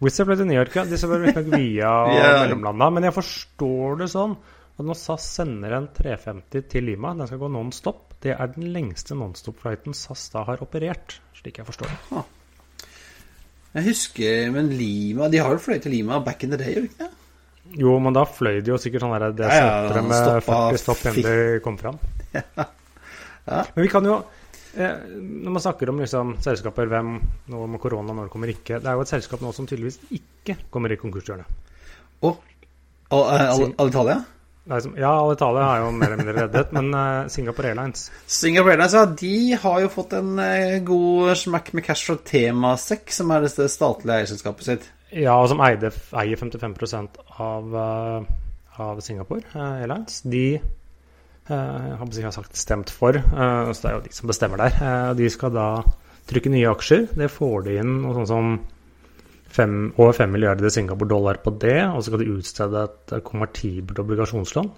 Wizz 0.02 0.20
Air 0.20 0.30
fløy 0.30 0.38
til 0.40 0.48
New 0.50 0.58
York, 0.58 0.76
ja. 0.76 0.86
Disse 0.90 1.10
ble 1.10 1.20
riktignok 1.24 1.52
via 1.54 1.92
yeah. 2.14 2.40
mellomlanda. 2.44 2.90
Men 2.96 3.10
jeg 3.10 3.16
forstår 3.18 4.00
det 4.04 4.10
sånn 4.14 4.36
at 4.80 4.88
når 4.88 4.98
SAS 4.98 5.30
sender 5.40 5.76
en 5.76 5.88
350 5.96 6.68
til 6.72 6.86
Lima, 6.88 7.14
den 7.18 7.28
skal 7.28 7.42
gå 7.42 7.52
non-stop. 7.52 8.16
Det 8.24 8.34
er 8.36 8.52
den 8.54 8.70
lengste 8.76 9.16
non-stop-flighten 9.18 9.96
SAS 9.96 10.28
da 10.34 10.44
har 10.48 10.64
operert, 10.64 11.20
slik 11.38 11.60
jeg 11.60 11.68
forstår 11.68 11.92
det. 11.92 12.00
Ah. 12.16 12.28
Jeg 13.70 13.86
husker, 13.86 14.50
men 14.50 14.72
Lima 14.74 15.28
De 15.30 15.38
har 15.38 15.54
jo 15.54 15.62
fløyet 15.62 15.84
til 15.86 15.94
Lima 15.94 16.18
back 16.26 16.44
in 16.44 16.56
the 16.56 16.58
day, 16.58 16.74
gjør 16.74 16.88
de 16.88 16.90
ikke 16.90 17.06
det? 17.06 17.12
Jo, 17.78 17.94
men 18.02 18.16
da 18.18 18.24
fløy 18.26 18.64
de 18.66 18.72
jo 18.72 18.80
sikkert 18.82 19.04
sånn 19.04 19.14
der 19.14 19.36
det 19.38 19.46
ja, 19.52 19.70
ja, 19.86 20.02
med 20.02 20.42
40 20.48 20.80
stopp 20.82 21.04
igjen 21.04 21.20
de 21.28 21.36
kom 21.62 21.78
fram. 21.78 22.00
ja. 22.38 22.44
ja. 22.56 23.62
Men 23.76 23.84
vi 23.84 23.92
kan 23.92 24.08
jo 24.08 24.16
eh, 24.74 24.96
Når 25.20 25.54
man 25.54 25.64
snakker 25.64 25.92
om 25.92 26.02
liksom, 26.02 26.34
selskaper, 26.42 26.90
hvem 26.90 27.14
nå 27.54 27.68
med 27.70 27.84
korona, 27.84 28.16
når 28.16 28.30
det 28.30 28.34
kommer 28.34 28.54
ikke 28.54 28.82
Det 28.82 28.90
er 28.90 28.98
jo 28.98 29.06
et 29.06 29.12
selskap 29.12 29.46
nå 29.46 29.54
som 29.54 29.70
tydeligvis 29.70 30.02
ikke 30.18 30.58
kommer 30.74 30.96
i 30.96 31.00
konkurshjørnet. 31.02 31.70
Å? 32.26 32.34
Oh, 33.14 33.30
Alitalia? 34.68 35.02
Ja, 35.02 35.12
Alitalia 35.26 35.64
har 35.64 35.80
jo 35.82 35.92
mer 35.92 36.12
eller 36.12 36.24
mindre 36.24 36.36
reddet, 36.44 36.72
men 36.76 36.90
uh, 36.94 37.28
Singapore 37.32 37.72
Airlines 37.72 38.10
Singapore 38.26 38.76
Airlines, 38.76 38.94
ja, 38.94 39.06
de 39.22 39.60
har 39.64 39.80
jo 39.84 39.92
fått 39.94 40.16
en 40.18 40.34
uh, 40.40 40.80
god 40.86 41.32
smack 41.40 41.72
med 41.74 41.86
cash 41.86 42.10
fra 42.10 42.18
Temasek, 42.26 43.14
som 43.14 43.32
er 43.34 43.48
det 43.48 43.70
statlige 43.72 44.18
eierselskapet 44.20 44.68
sitt. 44.68 44.90
Ja, 45.10 45.40
og 45.40 45.50
som 45.50 45.64
eide, 45.66 45.90
eier 46.22 46.38
55 46.38 46.76
av, 47.40 47.72
uh, 47.74 48.84
av 48.84 49.02
Singapore 49.06 49.42
Airlines. 49.56 50.22
De 50.22 50.60
uh, 51.50 51.96
har 51.98 52.36
sagt 52.36 52.60
stemt 52.60 52.94
for, 52.94 53.18
så 53.18 53.80
det 53.80 53.90
er 53.90 53.98
jo 53.98 54.04
de 54.06 54.14
som 54.14 54.30
bestemmer 54.30 54.62
der. 54.62 55.16
de 55.18 55.32
skal 55.34 55.56
da 55.56 55.70
trykke 56.30 56.52
nye 56.54 56.70
aksjer. 56.70 57.08
Det 57.18 57.32
får 57.34 57.66
de 57.66 57.80
inn 57.82 57.96
noe 58.04 58.14
sånt 58.20 58.30
som 58.30 58.60
fem, 59.50 59.78
over 59.98 60.14
5 60.18 60.32
milliarder 60.34 60.72
Singapore-dollar 60.74 61.42
på 61.44 61.54
det. 61.62 61.80
Og 61.90 62.02
så 62.02 62.12
skal 62.12 62.24
de 62.24 62.36
utstede 62.36 62.84
et 62.86 63.16
konvertibelt 63.26 64.04
obligasjonslån 64.04 64.70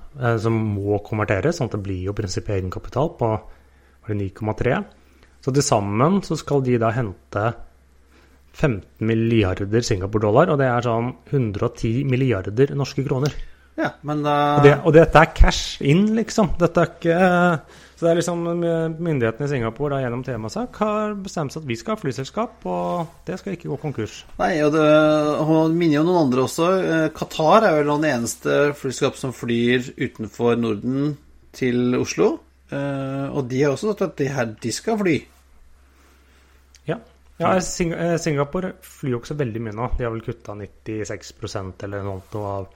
som 0.43 0.61
må 0.75 1.01
konverteres, 1.05 1.59
sånn 1.59 1.71
at 1.71 1.77
det 1.77 1.83
blir 1.85 2.07
jo 2.09 2.15
prinsippet 2.17 2.57
egenkapital 2.57 3.13
på 3.19 3.33
9,3. 4.11 4.79
Så 5.41 5.53
til 5.53 5.65
sammen 5.65 6.21
så 6.25 6.37
skal 6.37 6.63
de 6.65 6.77
da 6.81 6.91
hente 6.93 7.45
15 8.53 9.07
milliarder 9.07 9.85
Singapore-dollar, 9.85 10.51
og 10.51 10.59
det 10.59 10.67
er 10.67 10.85
sånn 10.85 11.13
110 11.31 12.03
milliarder 12.09 12.75
norske 12.77 13.05
kroner. 13.05 13.33
Ja, 13.79 13.93
men 14.05 14.25
uh... 14.27 14.57
og, 14.57 14.65
det, 14.65 14.73
og, 14.83 14.91
dette 14.95 15.21
er 15.21 15.31
cash 15.35 15.81
in, 15.87 16.09
liksom. 16.17 16.51
Dette 16.59 16.83
er 16.83 16.91
ikke 16.91 17.19
Så 18.01 18.07
det 18.07 18.15
er 18.15 18.17
liksom 18.17 18.39
myndighetene 18.97 19.45
i 19.45 19.49
Singapore 19.51 19.93
da, 19.93 19.99
gjennom 20.01 20.23
temasak 20.25 20.77
har 20.81 21.11
bestemt 21.21 21.53
seg 21.53 21.61
at 21.61 21.67
vi 21.69 21.75
skal 21.77 21.93
ha 21.93 22.01
flyselskap, 22.01 22.63
og 22.65 23.11
det 23.27 23.35
skal 23.37 23.53
ikke 23.53 23.69
gå 23.69 23.75
konkurs. 23.83 24.15
Nei, 24.39 24.55
og 24.65 24.71
det 24.73 24.85
og 25.43 25.75
minner 25.75 25.99
jo 25.99 26.07
noen 26.07 26.23
andre 26.23 26.47
også. 26.47 26.69
Eh, 26.81 27.03
Qatar 27.13 27.67
er 27.67 27.75
vel 27.77 27.91
det 28.01 28.09
eneste 28.15 28.55
flyselskap 28.79 29.19
som 29.21 29.35
flyr 29.37 29.91
utenfor 30.01 30.57
Norden 30.57 31.11
til 31.53 31.93
Oslo. 31.99 32.31
Eh, 32.73 33.27
og 33.29 33.45
de 33.53 33.61
har 33.67 33.75
også 33.75 33.91
sagt 33.91 34.01
at 34.07 34.17
de, 34.17 34.31
her, 34.33 34.49
de 34.65 34.73
skal 34.73 34.97
fly. 35.03 35.15
Ja. 36.89 36.97
Ja, 37.37 37.53
eh, 37.53 38.17
Singapore 38.17 38.79
flyr 38.81 39.13
jo 39.13 39.21
ikke 39.21 39.35
så 39.35 39.41
veldig 39.45 39.61
mye 39.67 39.77
nå. 39.77 39.91
De 39.93 40.09
har 40.09 40.17
vel 40.17 40.25
kutta 40.25 40.57
96% 40.57 41.85
eller 41.85 42.09
noe 42.09 42.47
av, 42.55 42.71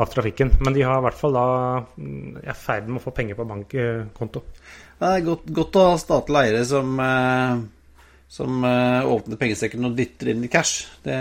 av, 0.00 0.08
trafikken. 0.10 0.52
Men 0.60 0.76
de 0.76 0.84
har 0.86 1.00
i 1.00 1.04
hvert 1.04 1.18
fall 1.18 1.36
da 1.36 1.46
mm, 1.96 2.40
er 2.42 2.54
i 2.54 2.56
ferd 2.58 2.88
med 2.88 3.00
å 3.00 3.04
få 3.04 3.12
penger 3.16 3.38
på 3.38 3.46
bankkonto. 3.48 4.42
Det 5.00 5.10
er 5.10 5.26
godt, 5.26 5.46
godt 5.56 5.78
å 5.80 5.86
ha 5.90 6.00
statlige 6.00 6.48
eiere 6.48 6.64
som, 6.68 6.92
eh, 7.04 7.62
som 8.30 8.64
uh, 8.66 9.08
åpner 9.08 9.40
pengesekken 9.40 9.88
og 9.88 9.96
dytter 9.96 10.32
inn 10.32 10.44
i 10.44 10.50
cash. 10.52 10.86
Det 11.04 11.16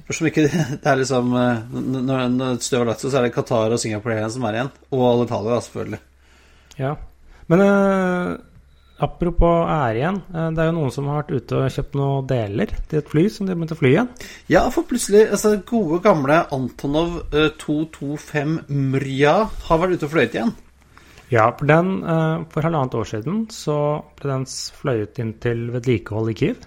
spørs 0.00 0.22
om 0.22 0.30
ikke 0.30 0.46
det 0.80 0.80
er 0.80 1.00
liksom 1.02 1.34
uh, 1.36 1.74
Når, 1.74 2.38
et 2.54 2.64
støv 2.64 2.84
har 2.84 2.92
lagt, 2.92 3.04
så 3.04 3.12
er 3.12 3.28
det 3.28 3.34
Qatar 3.36 3.76
og 3.76 3.82
Singapore 3.82 4.22
som 4.32 4.46
er 4.48 4.60
igjen. 4.60 4.72
Og 4.92 5.08
alle 5.08 5.28
Italia, 5.28 5.60
selvfølgelig. 5.66 6.04
Ja. 6.80 6.94
Men 7.50 7.66
apropos 9.02 9.66
ære 9.66 9.98
igjen. 9.98 10.22
det 10.54 10.62
er 10.62 10.70
jo 10.70 10.76
noen 10.76 10.94
som 10.94 11.10
har 11.10 11.22
vært 11.22 11.34
ute 11.36 11.58
og 11.58 11.74
kjøpt 11.74 11.98
noen 11.98 12.30
deler 12.30 12.72
til 12.90 13.00
et 13.00 13.12
fly 13.12 13.26
som 13.32 13.48
de 13.48 13.56
begynte 13.56 13.76
å 13.76 13.80
fly 13.80 13.92
igjen. 13.94 14.10
Ja, 14.52 14.64
for 14.74 14.88
plutselig 14.88 15.26
altså 15.28 15.54
Gode, 15.66 16.02
gamle 16.04 16.42
Antonov 16.54 17.20
225 17.32 18.58
Mrya 18.68 19.36
har 19.68 19.80
vært 19.82 19.98
ute 19.98 20.08
og 20.10 20.14
fløyet 20.14 20.36
igjen. 20.36 20.52
Ja, 21.30 21.46
for 21.54 21.68
den 21.70 22.00
eh, 22.02 22.42
for 22.50 22.66
halvannet 22.66 22.96
år 22.98 23.06
siden 23.06 23.44
så 23.54 23.76
ble 24.18 24.32
den 24.32 24.46
fløyet 24.80 25.20
inn 25.22 25.36
til 25.42 25.68
vedlikehold 25.70 26.32
i 26.32 26.38
Kiev. 26.40 26.64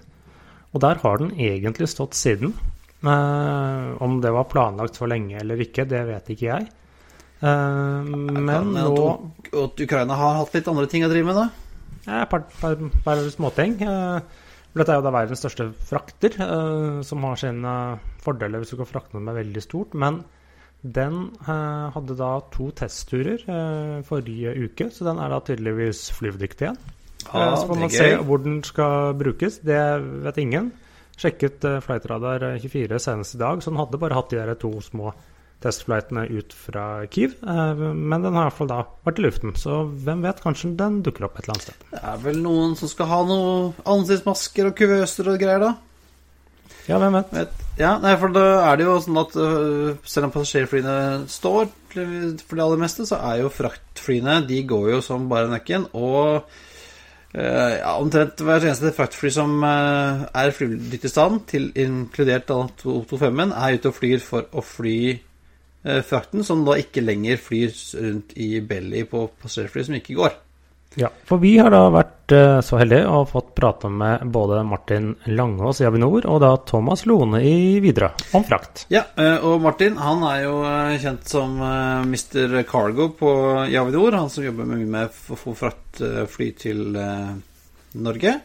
Og 0.72 0.80
der 0.82 1.02
har 1.02 1.20
den 1.20 1.34
egentlig 1.36 1.90
stått 1.92 2.16
siden. 2.16 2.54
Eh, 3.04 3.90
om 4.02 4.16
det 4.24 4.32
var 4.32 4.48
planlagt 4.48 4.96
for 4.96 5.12
lenge 5.12 5.36
eller 5.42 5.60
ikke, 5.60 5.84
det 5.90 6.00
vet 6.08 6.32
ikke 6.32 6.48
jeg. 6.48 6.70
Eh, 7.44 8.08
men 8.08 8.72
nå 8.72 9.04
At 9.52 9.84
Ukraina 9.84 10.16
har 10.16 10.40
hatt 10.40 10.56
litt 10.56 10.72
andre 10.72 10.88
ting 10.88 11.04
å 11.04 11.12
drive 11.12 11.28
med, 11.28 11.42
da? 11.42 11.63
Et 12.04 12.30
par, 12.30 12.46
par, 12.60 12.76
par 13.04 13.22
småting. 13.32 13.78
Dette 13.80 14.90
er 14.90 14.98
jo 14.98 15.04
da 15.06 15.12
verdens 15.14 15.40
største 15.40 15.68
frakter, 15.88 16.34
som 17.06 17.24
har 17.24 17.38
sine 17.40 17.74
fordeler 18.24 18.60
hvis 18.60 18.74
du 18.74 18.80
kan 18.80 18.90
frakte 18.90 19.16
noe 19.16 19.24
med 19.24 19.38
veldig 19.38 19.62
stort. 19.62 19.94
Men 19.96 20.22
den 20.84 21.30
eh, 21.48 21.92
hadde 21.94 22.16
da 22.18 22.30
to 22.52 22.68
testturer 22.76 23.40
eh, 23.48 24.00
forrige 24.04 24.52
uke, 24.66 24.90
så 24.92 25.06
den 25.08 25.20
er 25.22 25.32
da 25.32 25.40
tydeligvis 25.40 26.10
flyvedyktig 26.12 26.66
igjen. 26.66 26.80
Ah, 27.32 27.54
så 27.56 27.64
får 27.70 27.78
man 27.80 27.92
se 27.92 28.08
hvor 28.20 28.42
den 28.44 28.58
skal 28.66 29.14
brukes. 29.16 29.62
Det 29.64 29.80
vet 30.26 30.40
ingen. 30.42 30.72
Sjekket 31.16 31.64
Flightradar 31.86 32.42
24 32.60 32.98
senest 33.00 33.36
i 33.36 33.40
dag, 33.40 33.62
så 33.62 33.72
den 33.72 33.80
hadde 33.80 34.00
bare 34.02 34.18
hatt 34.18 34.34
de 34.34 34.40
der 34.42 34.58
to 34.60 34.74
små 34.84 35.14
testflightene 35.64 36.26
ut 36.30 36.54
fra 36.54 36.84
Kiev. 37.10 37.34
men 37.42 38.22
den 38.22 38.36
har 38.36 38.44
i 38.44 38.50
hvert 38.50 38.58
fall 38.60 38.70
da 38.70 38.82
vært 39.08 39.18
i 39.18 39.24
luften, 39.24 39.56
så 39.58 39.82
hvem 39.88 40.22
vet, 40.26 40.44
kanskje 40.44 40.74
den 40.78 41.00
dukker 41.06 41.26
opp 41.26 41.40
et 41.40 41.48
eller 41.48 41.56
annet 41.56 41.66
sted. 41.70 41.88
Det 41.90 42.04
er 42.12 42.22
vel 42.28 42.38
noen 42.44 42.76
som 42.78 42.92
skal 42.92 43.10
ha 43.10 43.24
noe 43.28 43.88
ansiktsmasker 43.96 44.70
og 44.70 44.78
kuvøser 44.78 45.32
og 45.32 45.40
greier, 45.40 45.64
da? 45.64 45.74
Ja, 46.84 46.98
hvem 47.00 47.16
vet? 47.16 47.32
vet. 47.32 47.62
Ja, 47.80 47.94
nei, 48.02 48.12
for 48.20 48.32
da 48.34 48.44
er 48.68 48.78
det 48.78 48.84
jo 48.86 48.98
sånn 49.02 49.18
at 49.22 49.32
uh, 49.40 49.96
selv 50.06 50.28
om 50.28 50.34
passasjerflyene 50.34 51.24
står 51.32 51.70
for 51.94 52.58
det 52.58 52.64
aller 52.64 52.80
meste, 52.82 53.06
så 53.06 53.20
er 53.22 53.44
jo 53.44 53.52
fraktflyene 53.54 54.40
De 54.48 54.60
går 54.66 54.88
jo 54.96 55.00
som 55.04 55.28
bare 55.30 55.48
nøkken. 55.52 55.88
Og 55.96 56.44
uh, 56.44 57.72
ja, 57.78 57.94
omtrent 57.96 58.42
hver 58.44 58.66
eneste 58.68 58.92
fraktfly 58.96 59.32
som 59.32 59.64
er 59.64 60.54
flydyktig 60.54 61.08
i 61.08 61.14
stand, 61.14 61.44
til 61.50 61.70
inkludert 61.72 62.52
225-en, 62.52 63.54
er 63.56 63.78
ute 63.78 63.90
og 63.90 63.98
flyr 63.98 64.22
for 64.22 64.50
å 64.52 64.64
fly 64.64 64.98
frakten, 65.84 66.40
som 66.46 66.62
da 66.64 66.78
ikke 66.80 67.02
lenger 67.04 67.36
flyr 67.36 67.74
rundt 68.00 68.32
i 68.40 68.56
belly 68.64 69.02
på 69.08 69.26
passasjerfly 69.42 69.84
som 69.84 69.98
ikke 69.98 70.16
går. 70.16 70.38
Ja, 70.94 71.10
for 71.26 71.42
vi 71.42 71.56
har 71.58 71.72
da 71.74 71.88
vært 71.90 72.32
uh, 72.34 72.60
så 72.62 72.78
heldige 72.78 73.08
og 73.10 73.30
fått 73.32 73.50
prate 73.58 73.90
med 73.90 74.22
både 74.34 74.60
Martin 74.66 75.10
Langås 75.26 75.80
i 75.82 75.88
Avinor 75.88 76.26
og 76.30 76.38
da 76.44 76.52
Thomas 76.68 77.02
Lone 77.10 77.40
i 77.42 77.80
Widerøe 77.82 78.36
om 78.38 78.44
frakt. 78.46 78.84
Ja, 78.94 79.02
uh, 79.18 79.42
og 79.48 79.64
Martin 79.64 79.98
han 79.98 80.22
er 80.28 80.44
jo 80.44 80.54
kjent 81.02 81.26
som 81.30 81.58
Mr. 81.58 82.60
Cargo 82.68 83.10
på 83.18 83.32
i 83.66 83.78
Avinor. 83.80 84.20
Han 84.20 84.30
som 84.30 84.46
jobber 84.46 84.70
mye 84.70 84.86
med 84.86 85.10
å 85.10 85.38
få 85.40 85.56
fraktfly 85.58 86.52
til 86.58 86.86
Norge. 87.94 88.38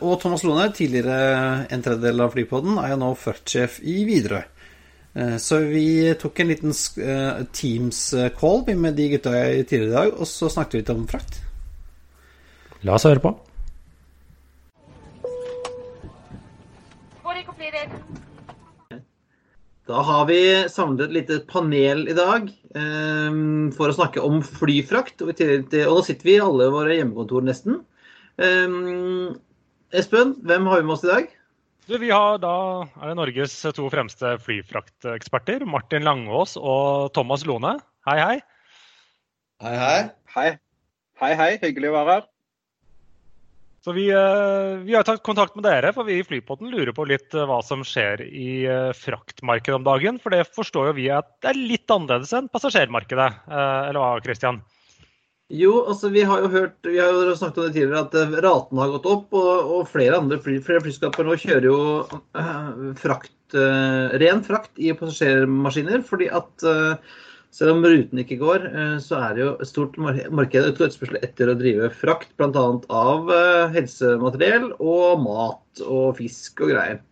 og 0.00 0.14
Thomas 0.20 0.44
Lone, 0.44 0.70
tidligere 0.72 1.66
en 1.72 1.84
tredjedel 1.84 2.24
av 2.24 2.32
flypodden, 2.32 2.78
er 2.80 2.94
jo 2.94 3.00
nå 3.00 3.12
fraktsjef 3.20 3.80
i 3.84 4.02
Widerøe. 4.08 4.44
Så 5.12 5.58
vi 5.68 6.14
tok 6.16 6.40
en 6.40 6.48
liten 6.48 6.72
Teams-call 7.52 8.62
med 8.80 8.96
de 8.96 9.10
gutta 9.12 9.34
tidligere 9.68 9.90
i 9.90 9.92
dag, 9.92 10.12
og 10.16 10.28
så 10.30 10.48
snakket 10.48 10.78
vi 10.78 10.80
litt 10.80 10.92
om 10.94 11.04
frakt. 11.10 11.42
La 12.80 12.96
oss 12.96 13.04
høre 13.04 13.20
på. 13.20 13.34
Da 19.92 20.00
har 20.06 20.26
vi 20.28 20.40
samlet 20.70 21.08
et 21.08 21.14
lite 21.16 21.38
panel 21.50 22.06
i 22.08 22.14
dag 22.16 22.46
um, 22.78 23.70
for 23.74 23.90
å 23.90 23.96
snakke 23.96 24.22
om 24.24 24.38
flyfrakt. 24.46 25.24
Og, 25.24 25.34
til, 25.36 25.64
og, 25.66 25.96
nå 25.98 26.04
sitter 26.06 26.28
vi 26.28 26.36
i 26.36 26.42
alle 26.44 26.70
våre 26.72 26.96
hjemmekontor 26.96 27.44
nesten. 27.44 27.80
Um, 28.38 29.34
Espen, 29.92 30.36
hvem 30.46 30.70
har 30.70 30.80
vi 30.80 30.86
med 30.88 30.94
oss 30.96 31.04
i 31.04 31.10
dag? 31.10 31.26
Du, 31.88 31.96
vi 31.98 32.12
har 32.14 32.36
da 32.38 32.54
er 33.02 33.10
det 33.10 33.16
Norges 33.18 33.54
to 33.74 33.88
fremste 33.90 34.36
flyfrakteksperter. 34.44 35.64
Martin 35.66 36.04
Langås 36.06 36.54
og 36.54 37.10
Thomas 37.16 37.42
Lone. 37.48 37.74
Hei, 38.06 38.18
hei. 38.20 38.36
Hei, 39.64 39.72
hei. 39.80 39.96
Hei, 40.36 40.50
hei. 41.22 41.32
hei. 41.40 41.50
Hyggelig 41.64 41.90
å 41.90 41.96
være 41.96 42.14
her. 42.14 42.28
Så 43.82 43.90
vi, 43.96 44.04
eh, 44.14 44.76
vi, 44.86 44.94
har 44.94 45.02
tatt 45.02 45.24
kontakt 45.26 45.56
med 45.58 45.64
dere, 45.66 45.90
for 45.90 46.06
vi 46.06 46.20
i 46.20 46.26
Flypotten 46.26 46.70
lurer 46.70 46.94
på 46.94 47.02
litt 47.10 47.34
eh, 47.34 47.48
hva 47.50 47.58
som 47.66 47.82
skjer 47.82 48.22
i 48.28 48.62
eh, 48.62 48.92
fraktmarkedet 48.94 49.74
om 49.80 49.86
dagen. 49.88 50.20
For 50.22 50.30
det 50.30 50.44
forstår 50.54 50.92
jo 50.92 50.98
vi 51.00 51.08
at 51.10 51.32
det 51.42 51.50
er 51.50 51.58
litt 51.58 51.90
annerledes 51.90 52.30
enn 52.38 52.50
passasjermarkedet. 52.52 53.28
Eller 53.50 53.98
hva, 53.98 54.14
Christian? 54.22 54.62
Jo, 55.52 55.72
altså 55.90 56.08
vi 56.12 56.22
har 56.24 56.44
jo 56.44 56.48
hørt, 56.52 56.78
vi 56.86 57.00
har 57.00 57.10
jo 57.12 57.34
snakket 57.36 57.58
om 57.58 57.66
det 57.66 57.74
tidligere, 57.74 58.04
at 58.06 58.44
raten 58.44 58.78
har 58.80 58.92
gått 58.94 59.08
opp. 59.10 59.26
Og, 59.36 59.72
og 59.76 59.90
flere 59.90 60.20
andre 60.20 60.38
flyskaper 60.40 61.26
nå 61.28 61.36
kjører 61.40 61.66
jo 61.68 61.80
frakt, 63.02 63.58
ren 64.22 64.40
frakt 64.46 64.80
i 64.80 64.94
passasjermaskiner. 64.96 66.06
fordi 66.08 66.30
at 66.32 66.64
selv 67.52 67.74
om 67.74 67.82
ruten 67.84 68.20
ikke 68.22 68.38
går, 68.40 68.62
eh, 68.70 68.94
så 69.04 69.18
er 69.26 69.34
det 69.36 69.42
jo 69.42 69.50
et 69.60 69.68
stort 69.68 69.98
marked 70.00 70.56
et 70.56 70.70
etterspørsel 70.72 71.18
etter 71.20 71.52
å 71.52 71.56
drive 71.58 71.90
frakt, 71.92 72.30
bl.a. 72.40 72.62
av 72.96 73.32
eh, 73.36 73.74
helsemateriell 73.74 74.70
og 74.80 75.20
mat 75.20 75.82
og 75.84 76.16
fisk 76.16 76.64
og 76.64 76.72
greier. 76.72 77.02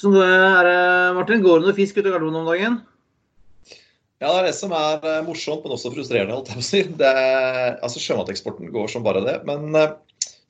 Så 0.00 0.08
nå 0.10 0.22
er 0.24 0.70
Martin, 1.14 1.44
går 1.44 1.60
det 1.60 1.68
noe 1.68 1.76
fisk 1.76 2.00
ut 2.00 2.06
av 2.06 2.14
Gardermoen 2.14 2.40
om 2.40 2.48
dagen? 2.48 2.80
Ja, 4.22 4.30
det 4.30 4.38
er 4.38 4.48
det 4.48 4.54
som 4.54 4.72
er 4.76 5.02
eh, 5.02 5.20
morsomt, 5.26 5.64
men 5.66 5.74
også 5.74 5.90
frustrerende. 5.90 6.36
holdt 6.36 6.52
jeg 6.52 6.60
på 6.60 6.62
å 6.62 6.68
si. 6.68 6.82
Det 7.02 7.12
altså 7.82 8.02
Sjømateksporten 8.02 8.70
går 8.74 8.92
som 8.92 9.02
bare 9.06 9.24
det. 9.26 9.40
Men 9.48 9.74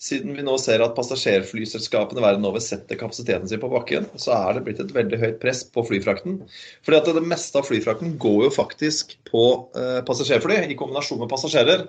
siden 0.02 0.34
vi 0.36 0.42
nå 0.44 0.56
ser 0.58 0.82
at 0.82 0.96
passasjerflyselskapene 0.96 2.24
verden 2.24 2.44
over 2.48 2.60
setter 2.62 2.98
kapasiteten 2.98 3.48
sin 3.48 3.62
på 3.62 3.70
bakken, 3.72 4.08
så 4.18 4.34
er 4.34 4.58
det 4.58 4.64
blitt 4.66 4.82
et 4.82 4.92
veldig 4.92 5.20
høyt 5.22 5.38
press 5.40 5.62
på 5.64 5.84
flyfrakten. 5.88 6.40
Fordi 6.82 6.98
at 6.98 7.12
det 7.16 7.24
meste 7.30 7.60
av 7.60 7.68
flyfrakten 7.68 8.16
går 8.22 8.48
jo 8.48 8.50
faktisk 8.56 9.14
på 9.30 9.46
eh, 9.78 10.02
passasjerfly 10.08 10.58
i 10.66 10.78
kombinasjon 10.78 11.22
med 11.22 11.30
passasjerer. 11.32 11.86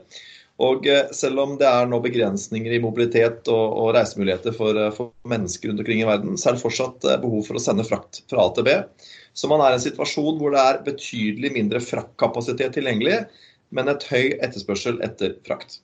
Og 0.61 0.85
eh, 0.87 1.09
selv 1.15 1.41
om 1.41 1.55
det 1.57 1.65
er 1.65 1.89
nå 1.89 1.97
begrensninger 2.03 2.75
i 2.75 2.81
mobilitet 2.83 3.49
og, 3.49 3.63
og 3.81 3.93
reisemuligheter 3.97 4.53
for, 4.55 4.77
eh, 4.77 4.93
for, 4.93 5.09
mennesker 5.29 5.71
rundt 5.71 5.81
omkring 5.81 6.03
i 6.03 6.07
verden, 6.07 6.37
så 6.37 6.51
er 6.51 6.57
det 6.57 6.65
fortsatt 6.67 7.09
eh, 7.09 7.19
behov 7.23 7.47
for 7.47 7.57
å 7.57 7.63
sende 7.63 7.85
frakt 7.87 8.21
fra 8.29 8.45
A 8.45 8.53
til 8.53 8.67
B. 8.67 8.77
Så 9.33 9.49
man 9.49 9.63
er 9.63 9.73
i 9.73 9.79
en 9.79 9.83
situasjon 9.83 10.37
hvor 10.39 10.53
det 10.53 10.61
er 10.61 10.83
betydelig 10.85 11.53
mindre 11.55 11.81
fraktkapasitet 11.81 12.75
tilgjengelig, 12.77 13.23
men 13.73 13.89
et 13.89 14.05
høy 14.11 14.35
etterspørsel 14.45 14.99
etter 15.05 15.37
frakt. 15.47 15.79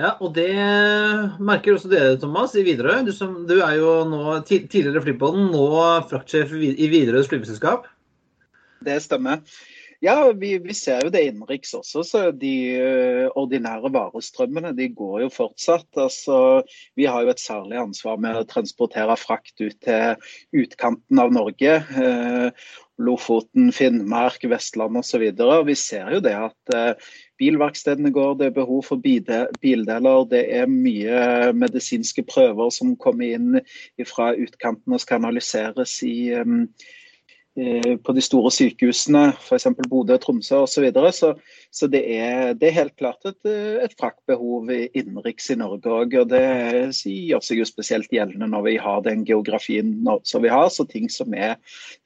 Ja, 0.00 0.14
og 0.24 0.32
det 0.38 0.48
merker 1.44 1.76
også 1.76 1.90
dere, 1.92 2.16
Thomas, 2.20 2.54
i 2.56 2.64
Widerøe. 2.64 3.02
Du, 3.04 3.12
du, 3.48 3.58
er 3.60 3.74
jo 3.76 3.90
nå 4.08 4.38
tidligere 4.48 5.02
flypodden, 5.04 5.50
nå 5.52 5.66
fraktsjef 6.08 6.54
i 6.56 6.88
Widerøes 6.88 7.28
flyveselskap. 7.28 7.84
Det 8.82 8.96
stemmer. 9.04 9.44
Ja, 10.02 10.32
vi, 10.34 10.56
vi, 10.58 10.74
ser 10.74 11.04
jo 11.04 11.12
det 11.14 11.20
innenriks 11.28 11.76
også. 11.78 12.02
så 12.02 12.20
De 12.34 12.52
uh, 12.74 13.26
ordinære 13.38 13.92
varestrømmene 13.94 14.72
de 14.74 14.88
går 14.90 15.20
jo 15.22 15.28
fortsatt. 15.30 15.86
Altså, 15.94 16.38
vi 16.98 17.06
har 17.06 17.22
jo 17.22 17.30
et 17.30 17.42
særlig 17.42 17.78
ansvar 17.78 18.16
med 18.18 18.40
å 18.40 18.46
transportere 18.50 19.14
frakt 19.20 19.62
ut 19.62 19.76
til 19.86 20.16
utkanten 20.64 21.20
av 21.22 21.30
Norge. 21.36 21.76
Uh, 21.94 22.50
Lofoten, 23.02 23.70
Finnmark, 23.74 24.42
Vestland 24.50 24.98
osv. 24.98 25.22
Vi 25.68 25.76
ser 25.78 26.10
jo 26.16 26.18
det 26.24 26.34
at 26.48 26.74
uh, 26.74 27.14
bilverkstedene 27.38 28.10
går, 28.14 28.34
det 28.40 28.48
er 28.50 28.56
behov 28.56 28.82
for 28.88 29.02
bildeler. 29.02 30.26
Det 30.30 30.42
er 30.58 30.66
mye 30.70 31.52
medisinske 31.54 32.26
prøver 32.26 32.74
som 32.74 32.96
kommer 32.98 33.38
inn 33.38 33.62
fra 34.10 34.32
utkanten 34.34 34.98
og 34.98 35.04
skal 35.04 35.22
analyseres 35.22 35.94
i, 36.10 36.32
Eh, 36.42 36.98
på 37.52 38.12
de 38.16 38.22
store 38.24 38.48
sykehusene, 38.54 39.26
f.eks. 39.36 39.66
Bodø, 39.90 40.16
Tromsø 40.16 40.62
osv. 40.62 40.72
Så, 40.72 40.80
videre. 40.80 41.12
så 41.12 41.34
Så 41.70 41.86
det 41.88 42.00
er, 42.16 42.54
det 42.56 42.68
er 42.68 42.78
helt 42.78 42.94
klart 42.96 43.24
et, 43.28 43.38
et 43.44 43.92
fraktbehov 44.00 44.70
innenriks 44.72 45.50
i 45.52 45.56
Norge 45.60 45.88
òg. 45.88 46.16
Og 46.20 46.30
det 46.30 46.40
gjør 47.04 47.44
seg 47.44 47.60
jo 47.60 47.66
spesielt 47.68 48.12
gjeldende 48.12 48.48
når 48.48 48.64
vi 48.66 48.76
har 48.80 49.04
den 49.04 49.24
geografien 49.28 49.92
som 50.24 50.44
vi 50.44 50.52
har. 50.52 50.68
Så 50.72 50.86
ting 50.88 51.10
som 51.12 51.32
er 51.36 51.58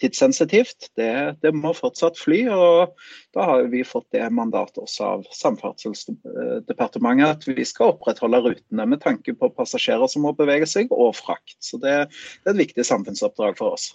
tidssensitivt, 0.03 0.91
det, 0.99 1.39
det 1.43 1.55
må 1.55 1.75
fortsatt 1.79 2.19
fly. 2.19 2.45
Og 2.51 2.95
da 3.37 3.47
har 3.51 3.67
vi 3.71 3.85
fått 3.87 4.09
det 4.17 4.27
mandatet 4.35 4.83
også 4.83 5.13
av 5.13 5.27
Samferdselsdepartementet 5.35 7.27
at 7.27 7.47
vi 7.47 7.67
skal 7.67 7.95
opprettholde 7.95 8.43
rutene 8.49 8.87
med 8.91 9.03
tanke 9.03 9.35
på 9.39 9.53
passasjerer 9.55 10.11
som 10.11 10.27
må 10.27 10.35
bevege 10.37 10.67
seg, 10.71 10.91
og 10.91 11.15
frakt. 11.19 11.55
Så 11.63 11.79
det, 11.83 11.95
det 12.43 12.51
er 12.51 12.57
et 12.57 12.65
viktig 12.67 12.87
samfunnsoppdrag 12.87 13.59
for 13.59 13.79
oss. 13.79 13.93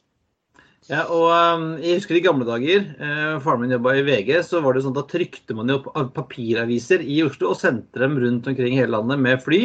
Ja, 0.90 1.04
og 1.14 1.28
um, 1.30 1.66
Jeg 1.78 2.00
husker 2.00 2.18
i 2.18 2.24
gamle 2.26 2.46
dager, 2.48 2.88
eh, 2.98 3.36
faren 3.44 3.62
min 3.62 3.74
jobba 3.76 3.94
i 4.00 4.06
VG, 4.08 4.32
så 4.48 4.64
var 4.66 4.74
det 4.74 4.82
sånn 4.82 4.96
da 4.96 5.04
trykte 5.06 5.54
man 5.54 5.70
jo 5.70 5.78
papiraviser 6.16 7.04
i 7.06 7.20
Oslo 7.26 7.52
og 7.52 7.60
sendte 7.60 8.02
dem 8.02 8.18
rundt 8.22 8.50
omkring 8.50 8.74
hele 8.80 8.96
landet 8.96 9.22
med 9.22 9.44
fly. 9.46 9.62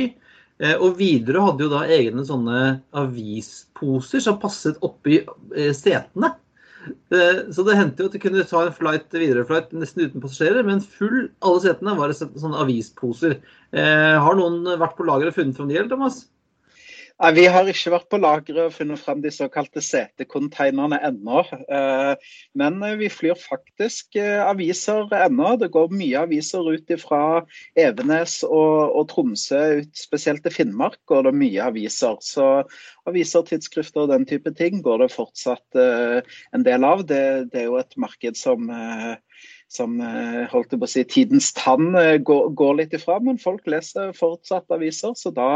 Eh, 0.60 0.74
og 0.76 1.00
Widerøe 1.00 1.46
hadde 1.48 1.64
jo 1.64 1.70
da 1.72 1.86
egne 1.92 2.24
sånne 2.28 2.60
avisposer 2.96 4.22
som 4.24 4.38
passet 4.42 4.76
oppi 4.84 5.22
eh, 5.22 5.72
setene. 5.76 6.34
Eh, 6.86 7.42
så 7.52 7.64
det 7.66 7.76
hendte 7.80 8.04
jo 8.04 8.10
at 8.10 8.16
du 8.16 8.20
kunne 8.22 8.46
ta 8.52 8.66
en 8.66 8.76
flight, 8.76 9.08
Widerøe-flight 9.12 9.72
nesten 9.76 10.06
uten 10.06 10.22
passasjerer, 10.22 10.68
men 10.68 10.84
full 10.84 11.30
alle 11.40 11.64
setene 11.64 11.96
var 11.98 12.12
det 12.12 12.20
sånne 12.20 12.60
avisposer. 12.62 13.40
Uh, 13.74 14.16
har 14.22 14.36
noen 14.38 14.62
vært 14.78 14.94
på 14.96 15.04
lageret 15.08 15.34
og 15.34 15.40
funnet 15.40 15.58
fram 15.58 15.72
de, 15.72 15.80
eller 15.80 15.90
Thomas? 15.90 16.26
Nei, 17.16 17.30
Vi 17.32 17.44
har 17.48 17.64
ikke 17.64 17.90
vært 17.94 18.10
på 18.12 18.18
lageret 18.20 18.66
og 18.68 18.74
funnet 18.76 19.00
frem 19.00 19.22
de 19.24 19.30
såkalte 19.32 19.80
setekonteinerne 19.80 20.98
ennå. 21.08 21.46
Eh, 21.48 22.26
men 22.60 22.76
vi 23.00 23.08
flyr 23.08 23.38
faktisk 23.40 24.18
eh, 24.20 24.42
aviser 24.44 25.08
ennå. 25.16 25.54
Det 25.56 25.70
går 25.72 25.94
mye 25.96 26.26
aviser 26.26 26.68
ut 26.68 26.92
fra 27.00 27.22
Evenes 27.72 28.42
og, 28.44 28.92
og, 28.92 29.06
Tromsø, 29.14 29.62
ut 29.80 29.96
spesielt 29.96 30.44
til 30.44 30.52
Finnmark 30.58 31.00
går 31.08 31.30
det 31.30 31.34
mye 31.40 31.70
aviser. 31.70 32.20
Så 32.20 32.50
aviser, 33.08 33.48
tidsskrifter 33.48 34.04
og 34.04 34.12
den 34.12 34.28
type 34.28 34.52
ting 34.58 34.84
går 34.84 35.06
det 35.06 35.14
fortsatt 35.16 35.80
eh, 35.80 36.20
en 36.52 36.68
del 36.68 36.84
av. 36.84 37.06
Det, 37.08 37.24
det 37.48 37.64
er 37.64 37.70
jo 37.70 37.80
et 37.80 37.96
marked 37.96 38.36
som 38.36 38.68
som 39.72 39.96
holdt 40.52 40.74
på 40.76 40.86
å 40.86 40.88
si, 40.88 41.02
tidens 41.10 41.48
tann 41.56 41.90
går, 42.22 42.50
går 42.54 42.76
litt 42.78 42.92
ifra. 42.94 43.16
Men 43.22 43.40
folk 43.42 43.66
leser 43.66 44.12
fortsatt 44.16 44.70
aviser, 44.72 45.16
så 45.18 45.32
da 45.34 45.50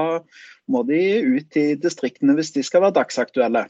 må 0.70 0.82
de 0.88 1.02
ut 1.38 1.60
i 1.60 1.66
distriktene 1.78 2.34
hvis 2.38 2.54
de 2.56 2.64
skal 2.66 2.86
være 2.86 2.98
dagsaktuelle. 2.98 3.68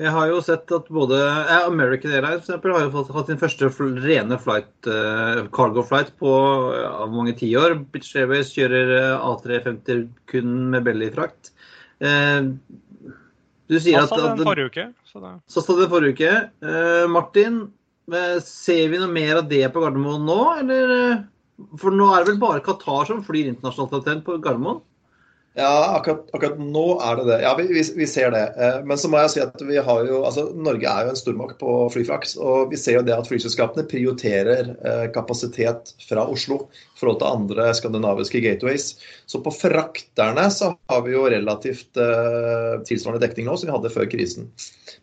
Jeg 0.00 0.08
har 0.08 0.28
jo 0.30 0.38
sett 0.40 0.70
at 0.72 0.86
både 0.88 1.18
American 1.66 2.14
Airlines 2.14 2.46
for 2.46 2.54
eksempel, 2.54 2.72
har 2.72 2.86
jo 2.86 3.02
hatt 3.12 3.28
sin 3.28 3.40
første 3.40 3.68
rene 4.00 4.38
flight, 4.40 4.70
uh, 4.88 5.42
cargo 5.52 5.84
flight 5.84 6.14
på 6.20 6.30
ja, 6.78 6.92
mange 7.12 7.34
tiår. 7.36 7.76
British 7.92 8.16
Airways 8.16 8.54
kjører 8.56 8.94
uh, 9.18 9.26
A350 9.34 10.06
kun 10.32 10.54
med 10.72 10.86
bellyfrakt. 10.88 11.52
Uh, 12.00 12.56
du 13.68 13.76
sier 13.76 14.00
at, 14.00 14.16
at 14.16 14.40
forrige 14.40 14.72
uke. 14.72 14.86
Så, 15.04 15.20
det... 15.20 15.34
så 15.52 15.60
sa 15.60 15.76
det 15.76 15.90
forrige 15.92 16.16
uke. 16.16 16.32
Uh, 16.64 17.04
Martin, 17.12 17.66
ser 18.46 18.88
vi 18.90 18.98
noe 18.98 19.10
mer 19.12 19.42
av 19.42 19.50
det 19.50 19.66
på 19.72 19.82
Gardermoen 19.82 20.24
nå, 20.26 20.40
eller? 20.62 21.20
For 21.78 21.94
nå 21.94 22.08
er 22.10 22.22
det 22.22 22.32
vel 22.32 22.40
bare 22.42 22.64
Qatar 22.64 23.06
som 23.06 23.22
flyr 23.24 23.52
internasjonalt 23.52 24.24
på 24.26 24.40
Gardermoen? 24.42 24.80
Ja, 25.52 25.98
akkurat, 25.98 26.30
akkurat, 26.32 26.56
nå 26.56 26.84
er 27.04 27.18
det 27.18 27.24
det. 27.28 27.38
Ja, 27.44 27.50
vi, 27.58 27.66
vi, 27.68 27.82
vi, 27.96 28.06
ser 28.08 28.30
det. 28.32 28.44
Eh, 28.56 28.78
men 28.88 28.96
så 28.96 29.10
må 29.12 29.20
jeg 29.20 29.32
si 29.34 29.42
at 29.44 29.64
vi 29.68 29.76
har 29.84 30.06
jo 30.08 30.22
altså 30.24 30.46
Norge 30.56 30.88
er 30.88 31.04
jo 31.04 31.12
en 31.12 31.18
stormakt 31.20 31.58
på 31.60 31.74
flyfraks. 31.92 32.38
Og 32.40 32.72
vi 32.72 32.80
ser 32.80 32.96
jo 32.96 33.04
det 33.04 33.12
at 33.18 33.28
flyselskapene 33.28 33.84
prioriterer 33.90 34.72
eh, 34.72 35.04
kapasitet 35.12 35.92
fra 36.08 36.24
Oslo 36.24 36.62
forhold 37.02 37.20
til 37.20 37.28
andre 37.28 37.68
skandinaviske 37.76 38.40
gateways. 38.44 38.92
Så 39.26 39.42
på 39.44 39.52
frakterne 39.54 40.46
så 40.54 40.72
har 40.90 41.02
vi 41.04 41.12
jo 41.16 41.26
relativt 41.30 41.98
eh, 42.00 42.78
tilsvarende 42.88 43.22
dekning 43.24 43.48
nå 43.48 43.56
som 43.58 43.68
vi 43.68 43.74
hadde 43.76 43.92
før 43.92 44.08
krisen. 44.10 44.48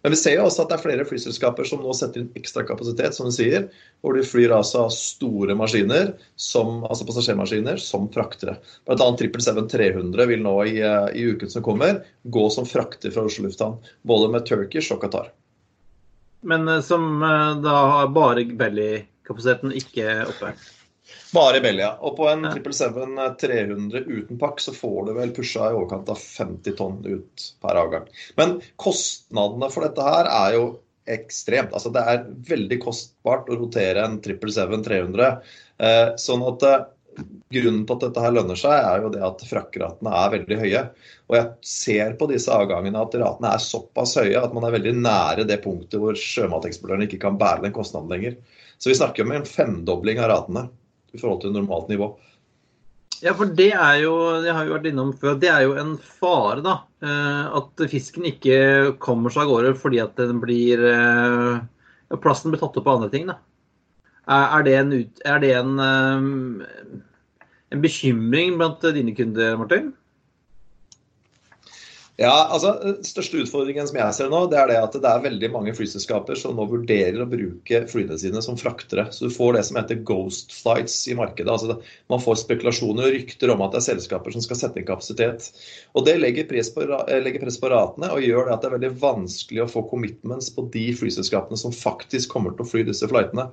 Men 0.01 0.15
vi 0.15 0.19
ser 0.21 0.37
jo 0.37 0.45
også 0.47 0.63
at 0.63 0.71
det 0.71 0.77
er 0.77 0.83
flere 0.85 1.07
flyselskaper 1.07 1.67
som 1.67 1.83
nå 1.83 1.93
setter 1.97 2.23
inn 2.23 2.31
ekstra 2.39 2.63
kapasitet, 2.67 3.17
som 3.17 3.27
du 3.27 3.35
sier. 3.35 3.67
Hvor 3.99 4.15
de 4.15 4.23
flyr 4.23 4.53
altså 4.55 4.85
store 4.95 5.57
maskiner, 5.59 6.13
som, 6.39 6.85
altså 6.87 7.07
passasjermaskiner, 7.09 7.81
som 7.83 8.07
fraktere. 8.13 8.55
Blant 8.87 9.03
annet 9.03 9.25
777-300 9.27 10.31
vil 10.31 10.45
nå 10.45 10.55
i, 10.71 10.79
eh, 10.79 11.11
i 11.19 11.27
uken 11.33 11.51
som 11.51 11.65
kommer 11.65 12.01
gå 12.23 12.47
som 12.53 12.67
frakter 12.69 13.11
fra 13.13 13.27
Oslo 13.27 13.49
lufthavn. 13.49 13.77
Både 14.07 14.31
med 14.31 14.47
Turkish 14.47 14.95
og 14.95 15.03
Qatar. 15.03 15.33
Men 16.41 16.67
eh, 16.67 16.81
som 16.81 17.23
eh, 17.23 17.55
da 17.63 17.75
har 17.93 18.13
bare 18.15 18.45
belly-kapasiteten, 18.45 19.75
ikke 19.75 20.21
oppe? 20.29 20.53
Bare 21.35 21.61
Belgia. 21.61 21.93
Og 22.01 22.15
på 22.17 22.27
en 22.31 22.47
777-300 22.49 24.03
uten 24.07 24.39
pakk 24.41 24.61
så 24.63 24.73
får 24.75 25.09
du 25.09 25.15
vel 25.19 25.33
pusha 25.35 25.69
i 25.69 25.77
overkant 25.77 26.09
av 26.09 26.21
50 26.21 26.77
tonn 26.79 27.01
ut 27.05 27.49
per 27.61 27.81
avgang. 27.81 28.07
Men 28.39 28.59
kostnadene 28.81 29.69
for 29.73 29.85
dette 29.85 30.05
her 30.05 30.29
er 30.29 30.55
jo 30.57 30.69
ekstremt. 31.09 31.73
Altså 31.73 31.91
det 31.93 32.05
er 32.05 32.25
veldig 32.49 32.79
kostbart 32.83 33.49
å 33.49 33.57
rotere 33.59 34.05
en 34.05 34.19
777-300. 34.21 35.29
Eh, 35.79 36.07
sånn 36.21 36.45
at 36.49 36.65
eh, 36.69 36.87
Grunnen 37.51 37.81
til 37.83 37.97
at 37.97 38.03
dette 38.05 38.21
her 38.23 38.31
lønner 38.31 38.55
seg, 38.59 38.71
er 38.71 39.01
jo 39.03 39.09
det 39.11 39.21
at 39.25 39.41
frakkratene 39.49 40.11
er 40.15 40.29
veldig 40.37 40.57
høye. 40.61 40.83
Og 41.27 41.35
jeg 41.35 41.49
ser 41.67 42.13
på 42.19 42.29
disse 42.29 42.53
avgangene 42.53 43.01
at 43.01 43.17
ratene 43.19 43.53
er 43.57 43.63
såpass 43.63 44.13
høye 44.21 44.39
at 44.39 44.53
man 44.55 44.67
er 44.67 44.75
veldig 44.77 44.93
nære 45.01 45.47
det 45.49 45.57
punktet 45.65 45.99
hvor 45.99 46.15
sjømateksportørene 46.15 47.09
ikke 47.09 47.19
kan 47.25 47.39
bære 47.41 47.65
den 47.65 47.75
kostnaden 47.75 48.13
lenger. 48.13 48.37
Så 48.79 48.91
vi 48.91 48.99
snakker 49.01 49.25
om 49.25 49.33
en 49.35 49.49
femdobling 49.49 50.21
av 50.23 50.31
ratene 50.31 50.69
i 51.13 51.19
forhold 51.19 51.41
til 51.43 51.53
normalt 51.55 51.89
nivå. 51.91 52.13
Ja, 53.19 53.33
for 53.35 53.51
det 53.51 53.73
er 53.75 53.97
jo 53.99 54.13
det 54.43 54.53
har 54.55 54.63
jo 54.67 54.77
vært 54.77 54.87
innom 54.87 55.11
før, 55.19 55.35
det 55.41 55.49
er 55.51 55.65
jo 55.65 55.75
en 55.81 55.97
fare, 55.99 56.61
da. 56.63 56.75
Eh, 57.03 57.57
at 57.59 57.83
fisken 57.91 58.27
ikke 58.29 58.95
kommer 59.03 59.33
seg 59.33 59.43
av 59.43 59.51
gårde 59.51 59.73
fordi 59.79 59.99
at 60.03 60.15
den 60.19 60.39
blir 60.43 60.83
eh, 60.87 61.59
Plasten 62.23 62.49
blir 62.49 62.61
tatt 62.61 62.77
opp 62.79 62.87
av 62.87 62.95
andre 62.97 63.11
ting, 63.13 63.27
da. 63.29 63.35
Er 64.29 64.63
det 64.65 64.73
en, 64.77 64.93
er 65.25 65.41
det 65.43 65.51
en, 65.57 65.75
eh, 65.83 67.43
en 67.75 67.83
bekymring 67.83 68.55
blant 68.57 68.87
dine 68.95 69.13
kunder, 69.17 69.57
Martin? 69.59 69.91
Ja, 72.19 72.49
altså 72.51 72.73
største 73.07 73.39
utfordringen 73.39 73.85
som 73.87 73.95
jeg 73.95 74.15
ser 74.17 74.31
nå, 74.31 74.41
det 74.51 74.57
er 74.59 74.67
det 74.67 74.79
at 74.81 74.95
det 74.99 75.07
er 75.07 75.21
veldig 75.23 75.49
mange 75.53 75.71
flyselskaper 75.77 76.35
som 76.35 76.57
nå 76.57 76.65
vurderer 76.67 77.21
å 77.23 77.27
bruke 77.31 77.79
flyene 77.87 78.17
sine 78.19 78.41
som 78.43 78.57
fraktere. 78.59 79.05
Så 79.15 79.29
du 79.29 79.31
får 79.31 79.55
det 79.55 79.61
som 79.69 79.79
heter 79.79 80.01
ghost 80.03 80.51
flights 80.51 80.97
i 81.07 81.15
markedet. 81.15 81.47
altså 81.47 81.77
Man 82.11 82.19
får 82.19 82.41
spekulasjoner 82.41 83.07
og 83.07 83.15
rykter 83.15 83.53
om 83.53 83.63
at 83.63 83.71
det 83.71 83.79
er 83.79 83.87
selskaper 83.93 84.35
som 84.35 84.43
skal 84.43 84.59
sette 84.59 84.81
inn 84.81 84.89
kapasitet. 84.89 85.47
Og 85.95 86.09
Det 86.09 86.17
legger 86.19 86.49
press 86.51 86.73
på, 86.75 86.83
legger 87.23 87.45
press 87.45 87.61
på 87.61 87.71
ratene 87.71 88.11
og 88.11 88.27
gjør 88.27 88.49
det 88.49 88.55
at 88.57 88.65
det 88.65 88.71
er 88.73 88.75
veldig 88.75 88.93
vanskelig 89.05 89.63
å 89.63 89.71
få 89.77 89.87
commitments 89.87 90.51
på 90.51 90.67
de 90.75 90.89
flyselskapene 90.99 91.61
som 91.63 91.71
faktisk 91.71 92.35
kommer 92.35 92.51
til 92.51 92.67
å 92.67 92.71
fly 92.73 92.83
disse 92.89 93.07
flightene. 93.07 93.47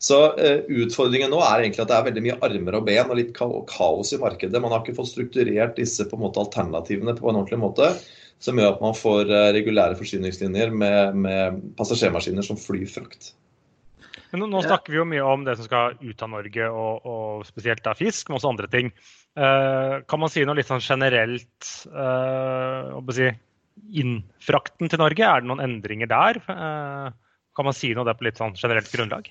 Så 0.00 0.16
uh, 0.32 0.62
Utfordringen 0.80 1.28
nå 1.32 1.42
er 1.44 1.66
egentlig 1.66 1.84
at 1.84 1.90
det 1.90 1.98
er 1.98 2.06
veldig 2.08 2.22
mye 2.24 2.38
armer 2.46 2.78
og 2.78 2.86
ben 2.88 3.12
og 3.12 3.18
litt 3.18 3.34
kaos 3.36 4.14
i 4.16 4.20
markedet. 4.20 4.62
Man 4.62 4.72
har 4.72 4.80
ikke 4.80 4.96
fått 4.96 5.12
strukturert 5.12 5.76
disse 5.76 6.06
på 6.08 6.16
en 6.16 6.24
måte 6.24 6.40
alternativene 6.40 7.12
på 7.18 7.28
en 7.28 7.42
ordentlig 7.42 7.60
måte. 7.60 7.92
Som 8.40 8.56
gjør 8.56 8.78
at 8.78 8.80
man 8.80 8.96
får 8.96 9.28
uh, 9.28 9.50
regulære 9.52 9.98
forsyningslinjer 9.98 10.72
med, 10.72 11.18
med, 11.26 11.60
passasjermaskiner 11.76 12.46
som 12.46 12.56
flyr 12.56 12.86
frakt. 12.88 13.34
Men 14.30 14.40
nå, 14.40 14.48
nå, 14.48 14.62
snakker 14.64 14.94
vi 14.94 15.00
jo 15.02 15.04
mye 15.10 15.26
om 15.26 15.44
det 15.44 15.58
som 15.58 15.66
skal 15.66 15.98
ut 16.00 16.24
av 16.24 16.30
Norge, 16.32 16.70
og, 16.70 17.04
og 17.10 17.44
spesielt 17.44 17.82
da 17.84 17.92
fisk, 17.98 18.30
men 18.30 18.38
også 18.38 18.54
andre 18.54 18.70
ting. 18.72 18.88
Uh, 19.36 20.00
kan 20.08 20.22
man 20.22 20.32
si 20.32 20.46
noe 20.48 20.56
litt 20.56 20.70
sånn 20.70 20.80
generelt 20.80 21.74
uh, 21.92 22.96
si, 23.12 23.28
Innfrakten 24.00 24.88
til 24.88 25.02
Norge, 25.02 25.28
er 25.28 25.42
det 25.42 25.50
noen 25.50 25.62
endringer 25.64 26.08
der? 26.08 26.40
kan 27.56 27.66
man 27.66 27.74
si 27.74 27.90
noe 27.96 28.06
der 28.06 28.16
på 28.16 28.24
litt 28.24 28.38
sånn 28.38 28.54
generelt 28.56 28.88
grunnlag? 28.92 29.28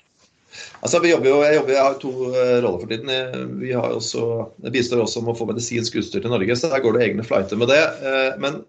Altså, 0.80 1.00
vi 1.02 1.12
jobber 1.12 1.30
jo, 1.30 1.40
jeg, 1.46 1.56
jobber, 1.58 1.74
jeg 1.76 1.86
har 1.86 1.98
to 2.02 2.12
uh, 2.26 2.54
roller 2.64 2.82
for 2.82 2.90
tiden. 2.90 3.50
Vi 3.60 3.72
har 3.76 3.96
også, 3.96 4.24
bistår 4.72 5.04
også 5.04 5.22
om 5.22 5.32
å 5.32 5.36
få 5.38 5.48
medisinsk 5.50 5.98
utstyr 6.00 6.24
til 6.24 6.32
Norge, 6.32 6.56
så 6.58 6.72
der 6.72 6.82
går 6.84 6.96
det 6.96 7.04
egne 7.06 7.26
flighter 7.26 7.60
med 7.60 7.70
det. 7.72 7.82
Uh, 8.02 8.32
men 8.42 8.62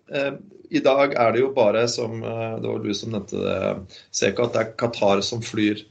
i 0.72 0.84
dag 0.84 1.16
er 1.20 1.34
det 1.34 1.42
jo 1.42 1.50
bare, 1.56 1.84
som 1.92 2.22
det 2.22 2.68
var 2.68 2.84
du 2.84 2.94
som 2.96 3.12
nevnte 3.12 3.42
det, 3.42 3.58
Seka, 4.16 4.46
at 4.46 4.54
det 4.56 4.62
er 4.62 4.76
Qatar 4.80 5.24
som 5.26 5.42
flyr 5.44 5.82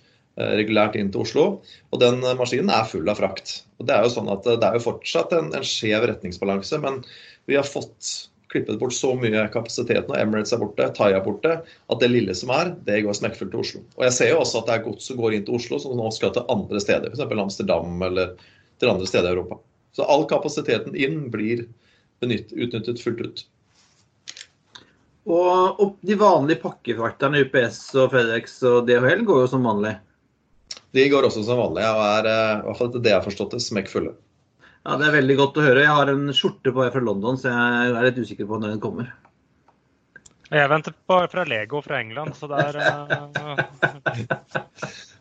regulært 0.41 0.95
inn 0.97 1.11
til 1.13 1.27
Oslo. 1.27 1.45
Og 1.93 2.01
den 2.01 2.23
maskinen 2.39 2.73
er 2.73 2.89
full 2.89 3.09
av 3.13 3.21
frakt. 3.21 3.59
Og 3.77 3.89
Det 3.89 3.93
er 3.93 4.07
jo 4.07 4.15
sånn 4.15 4.31
at 4.33 4.47
det 4.49 4.65
er 4.65 4.79
jo 4.79 4.87
fortsatt 4.87 5.35
en, 5.37 5.51
en 5.53 5.67
skjev 5.67 6.07
retningsbalanse, 6.09 6.81
men 6.81 7.03
vi 7.51 7.59
har 7.59 7.69
fått 7.69 8.30
klippet 8.51 8.79
bort 8.81 8.95
så 8.95 9.13
mye 9.19 9.45
kapasitet 9.55 10.09
nå, 10.09 10.17
Emirates 10.19 10.55
er 10.55 10.61
borte, 10.63 10.89
Thai 10.97 11.13
er 11.15 11.25
borte, 11.25 11.61
at 11.63 12.03
det 12.03 12.11
lille 12.11 12.35
som 12.37 12.53
er, 12.55 12.73
det 12.87 13.03
går 13.07 13.17
smekkfullt 13.17 13.53
til 13.55 13.63
Oslo. 13.63 13.83
Og 13.99 14.07
Jeg 14.09 14.17
ser 14.17 14.33
jo 14.33 14.41
også 14.43 14.63
at 14.63 14.71
det 14.71 14.77
er 14.77 14.87
gods 14.89 15.07
som 15.11 15.21
går 15.21 15.37
inn 15.37 15.47
til 15.47 15.59
Oslo, 15.61 15.79
som 15.83 15.95
nå 15.99 16.11
skal 16.15 16.35
til 16.35 16.47
andre 16.53 16.83
steder, 16.83 17.15
f.eks. 17.15 17.39
Amsterdam 17.47 18.03
eller 18.09 18.35
til 18.83 18.93
andre 18.93 19.09
steder 19.09 19.31
i 19.31 19.37
Europa. 19.37 19.61
Så 19.97 20.07
all 20.07 20.27
kapasiteten 20.31 20.99
inn 20.99 21.25
blir 21.33 21.65
benytt, 22.23 22.53
utnyttet 22.53 23.03
fullt 23.03 23.25
ut. 23.25 23.43
Og, 25.31 25.81
og 25.81 25.97
de 26.07 26.17
vanlige 26.19 26.63
pakkefrakterne, 26.63 27.45
UPS 27.45 27.83
og 28.01 28.15
FedEx 28.15 28.57
og 28.67 28.87
DHL, 28.89 29.27
går 29.29 29.45
jo 29.45 29.51
som 29.53 29.67
vanlig. 29.69 29.95
De 30.97 31.07
går 31.11 31.27
også 31.29 31.45
som 31.47 31.61
vanlig, 31.61 31.85
og 31.87 32.03
er 32.03 32.29
eh, 32.31 32.55
i 32.59 32.67
hvert 32.67 32.79
fall 32.79 32.91
etter 32.91 33.05
det 33.05 33.13
jeg 33.13 33.19
har 33.21 33.27
forstått 33.27 33.55
det, 33.55 33.63
smekkfulle. 33.63 34.15
Ja, 34.85 34.97
Det 34.97 35.09
er 35.09 35.17
veldig 35.19 35.37
godt 35.37 35.59
å 35.61 35.65
høre. 35.65 35.83
Jeg 35.85 35.97
har 35.97 36.13
en 36.13 36.31
skjorte 36.37 36.73
på 36.73 36.81
vei 36.81 36.93
fra 36.93 37.03
London, 37.05 37.37
så 37.41 37.51
jeg 37.53 37.91
er 37.91 38.07
litt 38.07 38.21
usikker 38.21 38.49
på 38.49 38.61
når 38.61 38.75
den 38.75 38.83
kommer. 38.83 39.11
Jeg 40.51 40.67
venter 40.67 40.95
på 41.07 41.17
fra 41.31 41.45
Lego 41.47 41.79
fra 41.85 42.01
England, 42.03 42.35
så 42.35 42.49
det 42.51 42.59
er 42.59 42.79
uh... 42.81 43.61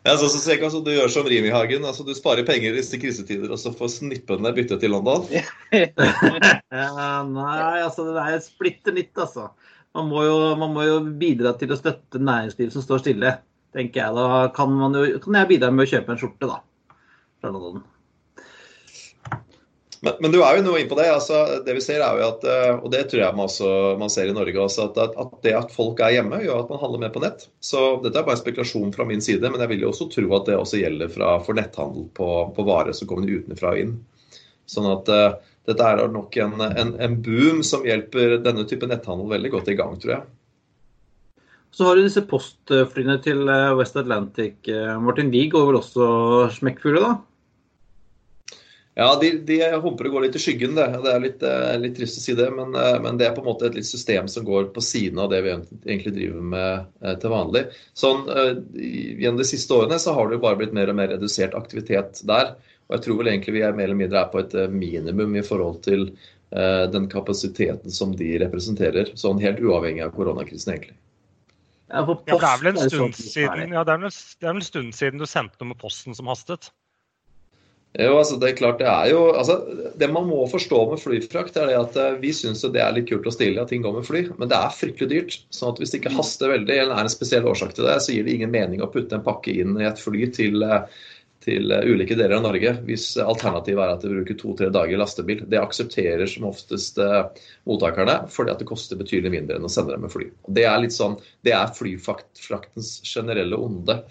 ja, 0.02 0.16
så, 0.18 0.26
så, 0.26 0.40
så, 0.40 0.70
så, 0.72 0.80
Du 0.82 0.90
gjør 0.90 1.12
som 1.12 1.28
Rimi-Hagen. 1.28 1.84
altså 1.86 2.02
Du 2.08 2.10
sparer 2.18 2.42
penger 2.48 2.72
i 2.72 2.80
disse 2.80 2.98
krisetider, 2.98 3.52
og 3.52 3.60
så 3.62 3.70
får 3.76 3.92
snippene 3.94 4.50
bytte 4.56 4.80
til 4.82 4.90
London? 4.96 5.28
ja, 5.30 7.04
nei, 7.28 7.60
altså 7.84 8.08
det 8.08 8.24
er 8.24 8.42
splitter 8.42 8.96
nytt, 8.96 9.14
altså. 9.14 9.52
Man 9.94 10.10
må, 10.10 10.24
jo, 10.26 10.34
man 10.58 10.74
må, 10.74 10.82
jo, 10.86 10.98
bidra 11.20 11.54
til 11.58 11.70
å 11.74 11.78
støtte 11.78 12.18
næringsliv 12.22 12.74
som 12.74 12.82
står 12.86 13.04
stille 13.04 13.36
tenker 13.76 14.02
jeg. 14.02 14.18
Da 14.18 14.42
kan, 14.56 14.74
jo, 14.96 15.06
kan, 15.22 15.38
jeg 15.42 15.52
bidra 15.52 15.70
med 15.74 15.86
å 15.86 15.90
kjøpe 15.94 16.14
en 16.14 16.20
skjorte, 16.24 16.50
da. 16.50 16.96
Fra 17.38 17.54
London. 17.54 17.84
Men, 20.00 20.14
men, 20.20 20.32
du 20.32 20.38
er 20.40 20.56
jo 20.56 20.64
noe 20.64 20.80
inn 20.80 20.88
på 20.88 20.96
det. 20.96 21.10
altså 21.12 21.60
Det 21.64 21.74
vi 21.76 21.82
ser 21.84 22.00
er 22.00 22.16
jo 22.16 22.28
at, 22.30 22.44
eh, 22.48 22.70
og 22.78 22.88
det 22.92 23.02
tror 23.10 23.20
jeg 23.20 23.36
man, 23.36 23.50
også, 23.50 23.72
man 24.00 24.12
ser 24.12 24.30
i 24.30 24.36
Norge 24.36 24.62
også, 24.62 24.88
at, 24.88 25.18
at, 25.20 25.34
det 25.44 25.52
at 25.58 25.74
folk 25.74 26.00
er 26.00 26.14
hjemme, 26.16 26.40
gjør 26.44 26.64
at 26.64 26.72
man 26.72 26.80
handler 26.80 27.04
mer 27.04 27.12
på 27.12 27.22
nett. 27.24 27.44
Så 27.60 28.00
dette 28.04 28.22
er 28.22 28.26
bare 28.28 28.40
spekulasjon 28.40 28.94
fra 28.96 29.04
min 29.08 29.20
side, 29.24 29.44
men 29.44 29.60
jeg 29.60 29.74
vil 29.74 29.84
jo 29.84 29.92
også 29.92 30.08
tro 30.14 30.26
at 30.38 30.48
det 30.48 30.56
også 30.56 30.80
gjelder 30.80 31.12
fra, 31.12 31.36
for 31.44 31.58
netthandel 31.58 32.08
på, 32.16 32.30
på 32.56 32.66
varer 32.68 32.96
som 32.96 33.10
kommer 33.10 33.28
utenfra 33.28 33.76
og 33.76 33.84
inn. 33.84 33.94
Sånn 34.70 34.88
at 34.88 35.08
uh, 35.12 35.36
dette 35.68 35.86
er 35.86 36.04
nok 36.14 36.36
en, 36.40 36.60
en, 36.62 36.92
en 37.02 37.16
boom 37.20 37.64
som 37.66 37.84
hjelper 37.84 38.38
denne 38.44 38.64
type 38.70 38.86
netthandel 38.88 39.28
veldig 39.34 39.50
godt 39.52 39.72
i 39.72 39.76
gang, 39.76 39.96
tror 40.00 40.16
jeg. 40.16 40.28
Så 41.76 41.86
har 41.86 41.98
du 41.98 42.06
disse 42.06 42.22
postflyene 42.26 43.18
til 43.22 43.44
eh, 43.46 43.72
West 43.78 43.98
Atlantic. 44.00 44.64
Martin, 45.02 45.28
Wiig 45.30 45.52
går 45.52 45.68
vel 45.68 45.78
også 45.78 46.06
smekkfulle, 46.56 47.02
da? 47.04 47.12
Ja, 48.98 49.12
de, 49.20 49.30
de 49.46 49.56
humper 49.80 50.08
og 50.08 50.16
går 50.16 50.24
litt 50.26 50.36
i 50.36 50.42
skyggen. 50.42 50.74
Det, 50.76 50.86
det 51.04 51.12
er 51.12 51.22
litt, 51.22 51.44
eh, 51.46 51.74
litt, 51.80 51.94
trist 51.96 52.18
å 52.18 52.22
si 52.24 52.34
det, 52.36 52.48
men, 52.52 52.74
men, 52.74 53.20
det 53.20 53.28
er 53.28 53.36
på 53.36 53.44
en 53.44 53.48
måte 53.52 53.68
et 53.68 53.78
litt 53.78 53.88
system 53.88 54.26
som 54.28 54.44
går 54.44 54.72
på 54.74 54.82
siden 54.84 55.20
av 55.22 55.30
det 55.32 55.40
vi 55.46 55.52
egentlig 55.54 56.14
driver 56.16 56.48
med 56.54 56.98
til 57.22 57.32
vanlig. 57.32 57.62
Sånn, 57.96 58.26
Gjennom 58.74 59.38
de 59.38 59.46
siste 59.48 59.76
årene 59.76 60.00
så 60.02 60.16
har 60.16 60.28
det 60.28 60.38
jo 60.38 60.44
bare 60.44 60.58
blitt 60.60 60.74
mer 60.76 60.90
og 60.90 60.98
mer 60.98 61.14
redusert 61.14 61.54
aktivitet 61.58 62.20
der. 62.28 62.56
Og 62.90 62.98
jeg 62.98 63.06
tror 63.06 63.20
vel 63.20 63.30
egentlig 63.30 63.56
vi 63.60 63.64
er 63.64 63.78
mer 63.78 63.86
eller 63.88 64.02
mindre 64.02 64.24
er 64.24 64.32
på 64.32 64.42
et 64.42 64.58
minimum 64.74 65.38
i 65.38 65.46
forhold 65.46 65.78
til 65.86 66.08
den 66.50 67.06
kapasiteten 67.12 67.94
som 67.94 68.16
de 68.18 68.32
representerer. 68.42 69.14
Sånn 69.14 69.38
helt 69.38 69.62
uavhengig 69.62 70.02
av 70.02 70.10
koronakrisen, 70.16 70.74
egentlig. 70.74 70.98
Ja, 71.90 72.04
det 72.06 72.38
er 72.38 72.60
vel 72.62 72.70
en 72.70 72.90
stund 72.90 73.16
siden, 73.18 73.72
ja, 73.74 73.82
det 73.82 73.94
er 73.94 74.02
vel, 74.04 74.12
det 74.14 74.46
er 74.46 74.52
vel 74.52 74.60
en 74.60 74.66
stund 74.66 74.94
siden 74.94 75.22
du 75.22 75.26
sendte 75.26 75.58
noe 75.58 75.72
med 75.72 75.80
posten 75.80 76.14
som 76.14 76.30
hastet? 76.30 76.70
Jo, 77.98 78.12
altså 78.20 78.36
det 78.38 78.52
er 78.52 78.58
klart 78.58 78.78
det 78.78 78.86
er 78.86 79.08
jo 79.10 79.22
altså 79.34 79.56
Det 79.98 80.06
man 80.14 80.28
må 80.28 80.44
forstå 80.46 80.78
med 80.92 81.00
flyfrakt, 81.02 81.56
er 81.58 81.72
det 81.72 81.78
at 81.78 81.96
eh, 81.98 82.18
vi 82.22 82.30
syns 82.36 82.62
det 82.62 82.78
er 82.78 82.92
litt 82.94 83.08
kult 83.10 83.26
og 83.26 83.34
stilig 83.34 83.58
at 83.58 83.72
ting 83.72 83.82
går 83.82 83.96
med 83.96 84.06
fly, 84.06 84.20
men 84.38 84.50
det 84.50 84.58
er 84.58 84.76
fryktelig 84.76 85.10
dyrt. 85.10 85.38
sånn 85.50 85.72
at 85.72 85.82
hvis 85.82 85.90
det 85.90 85.98
ikke 85.98 86.14
haster 86.14 86.52
veldig, 86.54 86.76
eller 86.76 86.94
er 86.94 87.08
en 87.08 87.10
spesiell 87.10 87.48
årsak 87.50 87.74
til 87.74 87.88
det, 87.90 87.98
så 88.04 88.14
gir 88.14 88.28
det 88.28 88.36
ingen 88.36 88.54
mening 88.54 88.84
å 88.84 88.90
putte 88.92 89.18
en 89.18 89.26
pakke 89.26 89.56
inn 89.64 89.74
i 89.80 89.88
et 89.90 89.98
fly 89.98 90.30
til 90.36 90.62
eh, 90.62 91.02
til 91.42 91.72
eh, 91.72 91.86
ulike 91.88 92.14
deler 92.14 92.36
av 92.36 92.44
Norge 92.44 92.76
hvis 92.86 93.10
alternativet 93.24 93.82
er 93.82 93.94
at 93.96 94.02
de 94.06 94.14
bruker 94.14 94.38
to-tre 94.38 94.70
dager 94.70 94.94
i 94.94 95.00
lastebil. 95.00 95.42
Det 95.50 95.58
aksepterer 95.58 96.30
som 96.30 96.46
oftest 96.46 97.00
mottakerne 97.66 98.20
fordi 98.30 98.54
at 98.54 98.62
det 98.62 98.70
koster 98.70 99.00
betydelig 99.00 99.34
mindre 99.34 99.58
enn 99.58 99.66
å 99.66 99.72
sende 99.72 99.96
dem 99.96 100.06
med 100.06 100.14
fly. 100.14 100.30
Og 100.46 100.54
det 100.54 100.68
er 100.68 100.78
litt 100.84 100.94
sånn, 100.94 101.18
det 101.42 101.58
er 101.58 101.74
flyfraktens 101.74 103.00
generelle 103.02 103.58
onde. 103.58 104.04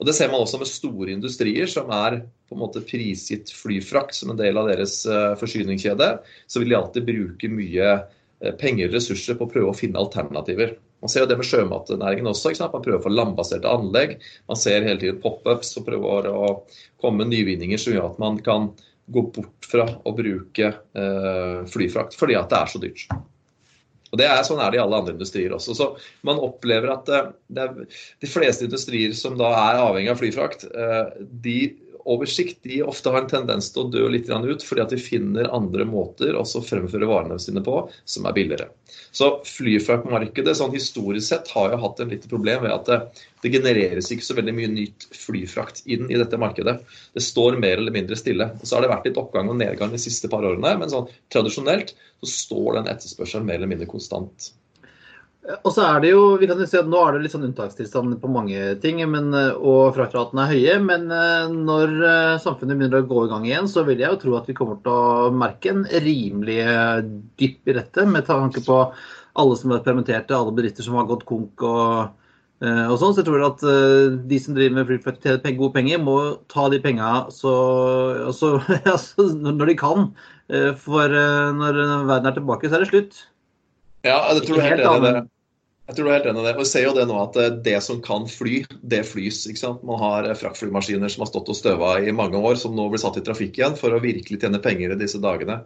Og 0.00 0.06
Det 0.08 0.14
ser 0.16 0.30
man 0.32 0.40
også 0.40 0.58
med 0.60 0.70
store 0.70 1.12
industrier 1.12 1.68
som 1.68 1.90
er 1.92 2.22
på 2.48 2.56
en 2.56 2.62
måte 2.62 2.80
prisgitt 2.88 3.52
flyfrakt 3.52 4.16
som 4.16 4.32
en 4.32 4.40
del 4.40 4.56
av 4.56 4.70
deres 4.72 5.02
eh, 5.04 5.34
forsyningskjede. 5.40 6.14
Så 6.48 6.62
vil 6.62 6.72
de 6.72 6.78
alltid 6.78 7.08
bruke 7.08 7.52
mye 7.52 7.98
penger 8.60 8.88
og 8.88 8.94
ressurser 8.96 9.36
på 9.36 9.44
å 9.44 9.50
prøve 9.52 9.72
å 9.72 9.76
finne 9.76 10.00
alternativer. 10.00 10.78
Man 11.00 11.12
ser 11.12 11.24
jo 11.24 11.30
det 11.30 11.38
med 11.40 11.48
sjømatnæringen 11.48 12.28
også. 12.28 12.52
Man 12.60 12.84
prøver 12.84 13.00
å 13.00 13.04
få 13.04 13.12
landbaserte 13.12 13.68
anlegg. 13.68 14.16
Man 14.48 14.60
ser 14.60 14.84
hele 14.84 15.00
tiden 15.00 15.20
pop-ups 15.22 15.74
og 15.80 15.86
prøver 15.88 16.28
å 16.32 16.46
komme 17.00 17.22
med 17.22 17.32
nyvinninger 17.34 17.80
som 17.80 17.94
gjør 17.94 18.10
at 18.10 18.22
man 18.22 18.40
kan 18.44 18.70
gå 19.10 19.24
bort 19.34 19.66
fra 19.66 19.86
å 20.06 20.14
bruke 20.14 20.70
eh, 20.70 21.60
flyfrakt 21.68 22.16
fordi 22.18 22.36
at 22.38 22.50
det 22.52 22.60
er 22.60 22.72
så 22.72 22.80
dyrt. 22.82 23.06
Og 24.10 24.18
det 24.18 24.26
er 24.26 24.42
Sånn 24.46 24.60
er 24.62 24.72
det 24.72 24.80
i 24.80 24.82
alle 24.82 24.98
andre 25.02 25.14
industrier 25.14 25.54
også. 25.54 25.76
Så 25.78 25.90
Man 26.26 26.40
opplever 26.42 26.92
at 26.94 27.10
eh, 27.12 27.30
det 27.54 27.66
er, 27.66 28.00
de 28.22 28.30
fleste 28.30 28.66
industrier 28.66 29.14
som 29.16 29.38
da 29.40 29.52
er 29.54 29.82
avhengig 29.84 30.12
av 30.14 30.20
flyfrakt, 30.22 30.66
eh, 30.70 31.14
de 31.44 31.58
over 32.04 32.28
sikt 32.30 32.62
de 32.62 32.80
ofte 32.82 33.10
har 33.12 33.22
en 33.22 33.30
tendens 33.30 33.70
til 33.72 33.84
å 33.84 33.90
dø 33.92 34.06
litt 34.12 34.28
ut, 34.30 34.64
fordi 34.64 34.82
at 34.82 34.92
de 34.92 34.98
finner 35.00 35.50
andre 35.54 35.84
måter 35.88 36.36
å 36.38 36.44
fremføre 36.44 37.08
varene 37.08 37.38
sine 37.38 37.62
på 37.64 37.82
som 38.04 38.26
er 38.26 38.36
billigere. 38.36 38.68
Så 39.12 39.30
Flyfraktmarkedet 39.46 40.56
sånn 40.58 40.74
historisk 40.74 41.26
sett 41.28 41.50
har 41.54 41.72
jo 41.72 41.80
hatt 41.82 42.00
en 42.00 42.12
lite 42.12 42.30
problem 42.30 42.64
ved 42.64 42.74
at 42.74 42.86
det, 42.90 43.00
det, 43.42 43.52
genereres 43.54 44.10
ikke 44.10 44.26
så 44.26 44.36
veldig 44.38 44.54
mye 44.56 44.70
nytt 44.72 45.08
flyfrakt 45.16 45.82
inn 45.86 46.06
i 46.10 46.18
dette 46.20 46.38
markedet. 46.40 46.78
Det 47.16 47.24
står 47.24 47.58
mer 47.62 47.78
eller 47.78 47.94
mindre 47.94 48.18
stille. 48.18 48.50
Og 48.60 48.64
så 48.66 48.76
har 48.76 48.86
det 48.86 48.92
vært 48.92 49.10
litt 49.10 49.20
oppgang 49.20 49.50
og 49.50 49.58
nedgang 49.60 49.94
de 49.94 50.02
siste 50.02 50.30
par 50.30 50.46
årene, 50.46 50.76
men 50.80 50.92
sånn 50.92 51.10
tradisjonelt 51.34 51.94
så 52.22 52.32
står 52.34 52.80
den 52.80 52.90
etterspørselen 52.94 53.48
mer 53.48 53.60
eller 53.60 53.72
mindre 53.74 53.90
konstant. 53.90 54.52
Og 55.40 55.72
så 55.72 55.80
er 55.86 56.02
det 56.02 56.10
jo, 56.12 56.36
vi 56.36 56.44
kan 56.50 56.58
jo 56.60 56.66
si 56.68 56.76
at 56.76 56.88
Nå 56.90 56.98
er 57.00 57.16
det 57.16 57.22
litt 57.24 57.32
sånn 57.32 57.46
unntakstilstand 57.46 58.18
på 58.20 58.28
mange 58.28 58.74
ting, 58.82 58.98
men, 59.08 59.32
og 59.56 59.94
fraktratene 59.96 60.44
er 60.44 60.50
høye. 60.52 60.74
Men 60.84 61.06
eh, 61.16 61.54
når 61.54 61.94
eh, 61.96 62.40
samfunnet 62.44 62.76
begynner 62.76 63.00
å 63.00 63.08
gå 63.08 63.22
i 63.24 63.30
gang 63.30 63.46
igjen, 63.48 63.70
så 63.70 63.86
vil 63.88 64.02
jeg 64.02 64.12
jo 64.12 64.18
tro 64.20 64.34
at 64.36 64.50
vi 64.50 64.56
kommer 64.58 64.76
til 64.84 64.92
å 64.92 65.30
merke 65.32 65.72
en 65.72 65.86
rimelig 66.04 66.58
eh, 66.66 67.00
dypp 67.40 67.72
i 67.72 67.76
dette. 67.78 68.04
Med 68.04 68.28
tanke 68.28 68.60
på 68.66 68.82
alle 69.40 69.56
som 69.56 69.72
er 69.72 69.80
permitterte, 69.86 70.36
alle 70.36 70.52
bedrifter 70.52 70.84
som 70.84 70.98
har 71.00 71.08
gått 71.08 71.24
konk 71.28 71.64
og, 71.64 72.12
og 72.60 72.96
sånn. 73.00 73.14
Så 73.16 73.22
jeg 73.22 73.28
tror 73.30 73.46
at 73.46 73.62
de 74.28 74.38
som 74.42 74.58
driver 74.58 74.76
med 74.76 74.88
flyfrakt 74.90 75.24
tjener 75.24 75.56
gode 75.56 75.72
penger, 75.78 76.02
må 76.02 76.18
ta 76.52 76.66
de 76.68 76.82
penga 76.84 77.30
når 79.46 79.70
de 79.70 79.76
kan. 79.80 80.10
For 80.82 81.16
når 81.62 81.80
verden 82.10 82.28
er 82.28 82.36
tilbake, 82.36 82.68
så 82.68 82.76
er 82.76 82.84
det 82.84 82.90
slutt. 82.90 83.22
Ja, 84.06 84.16
jeg 84.32 84.46
tror 84.46 84.56
du 84.56 84.62
er 84.62 84.72
helt 84.72 84.86
enig 84.86 85.00
i 85.00 85.12
det. 85.12 85.22
Jeg 85.90 85.96
tror 85.96 86.06
du 86.06 86.10
er 86.12 86.20
helt 86.20 86.28
enig 86.30 86.42
i 86.42 86.46
det. 86.46 86.52
Og 86.54 86.62
Vi 86.62 86.70
ser 86.70 86.84
jo 86.86 86.92
det 86.94 87.04
nå 87.10 87.16
at 87.18 87.36
eh, 87.42 87.54
det 87.66 87.78
som 87.82 87.98
kan 88.04 88.28
fly, 88.30 88.60
det 88.92 89.02
flys. 89.08 89.42
ikke 89.50 89.58
sant? 89.58 89.82
Man 89.86 89.98
har 89.98 90.28
eh, 90.28 90.36
fraktflymaskiner 90.38 91.10
som 91.10 91.24
har 91.24 91.30
stått 91.32 91.50
og 91.50 91.58
støva 91.58 91.96
i 91.98 92.14
mange 92.14 92.38
år, 92.38 92.54
som 92.60 92.76
nå 92.76 92.86
blir 92.92 93.02
satt 93.02 93.18
i 93.18 93.24
trafikk 93.26 93.58
igjen 93.58 93.74
for 93.78 93.90
å 93.90 94.02
virkelig 94.02 94.38
tjene 94.38 94.62
penger 94.62 94.94
i 94.94 95.00
disse 95.00 95.18
dagene. 95.22 95.60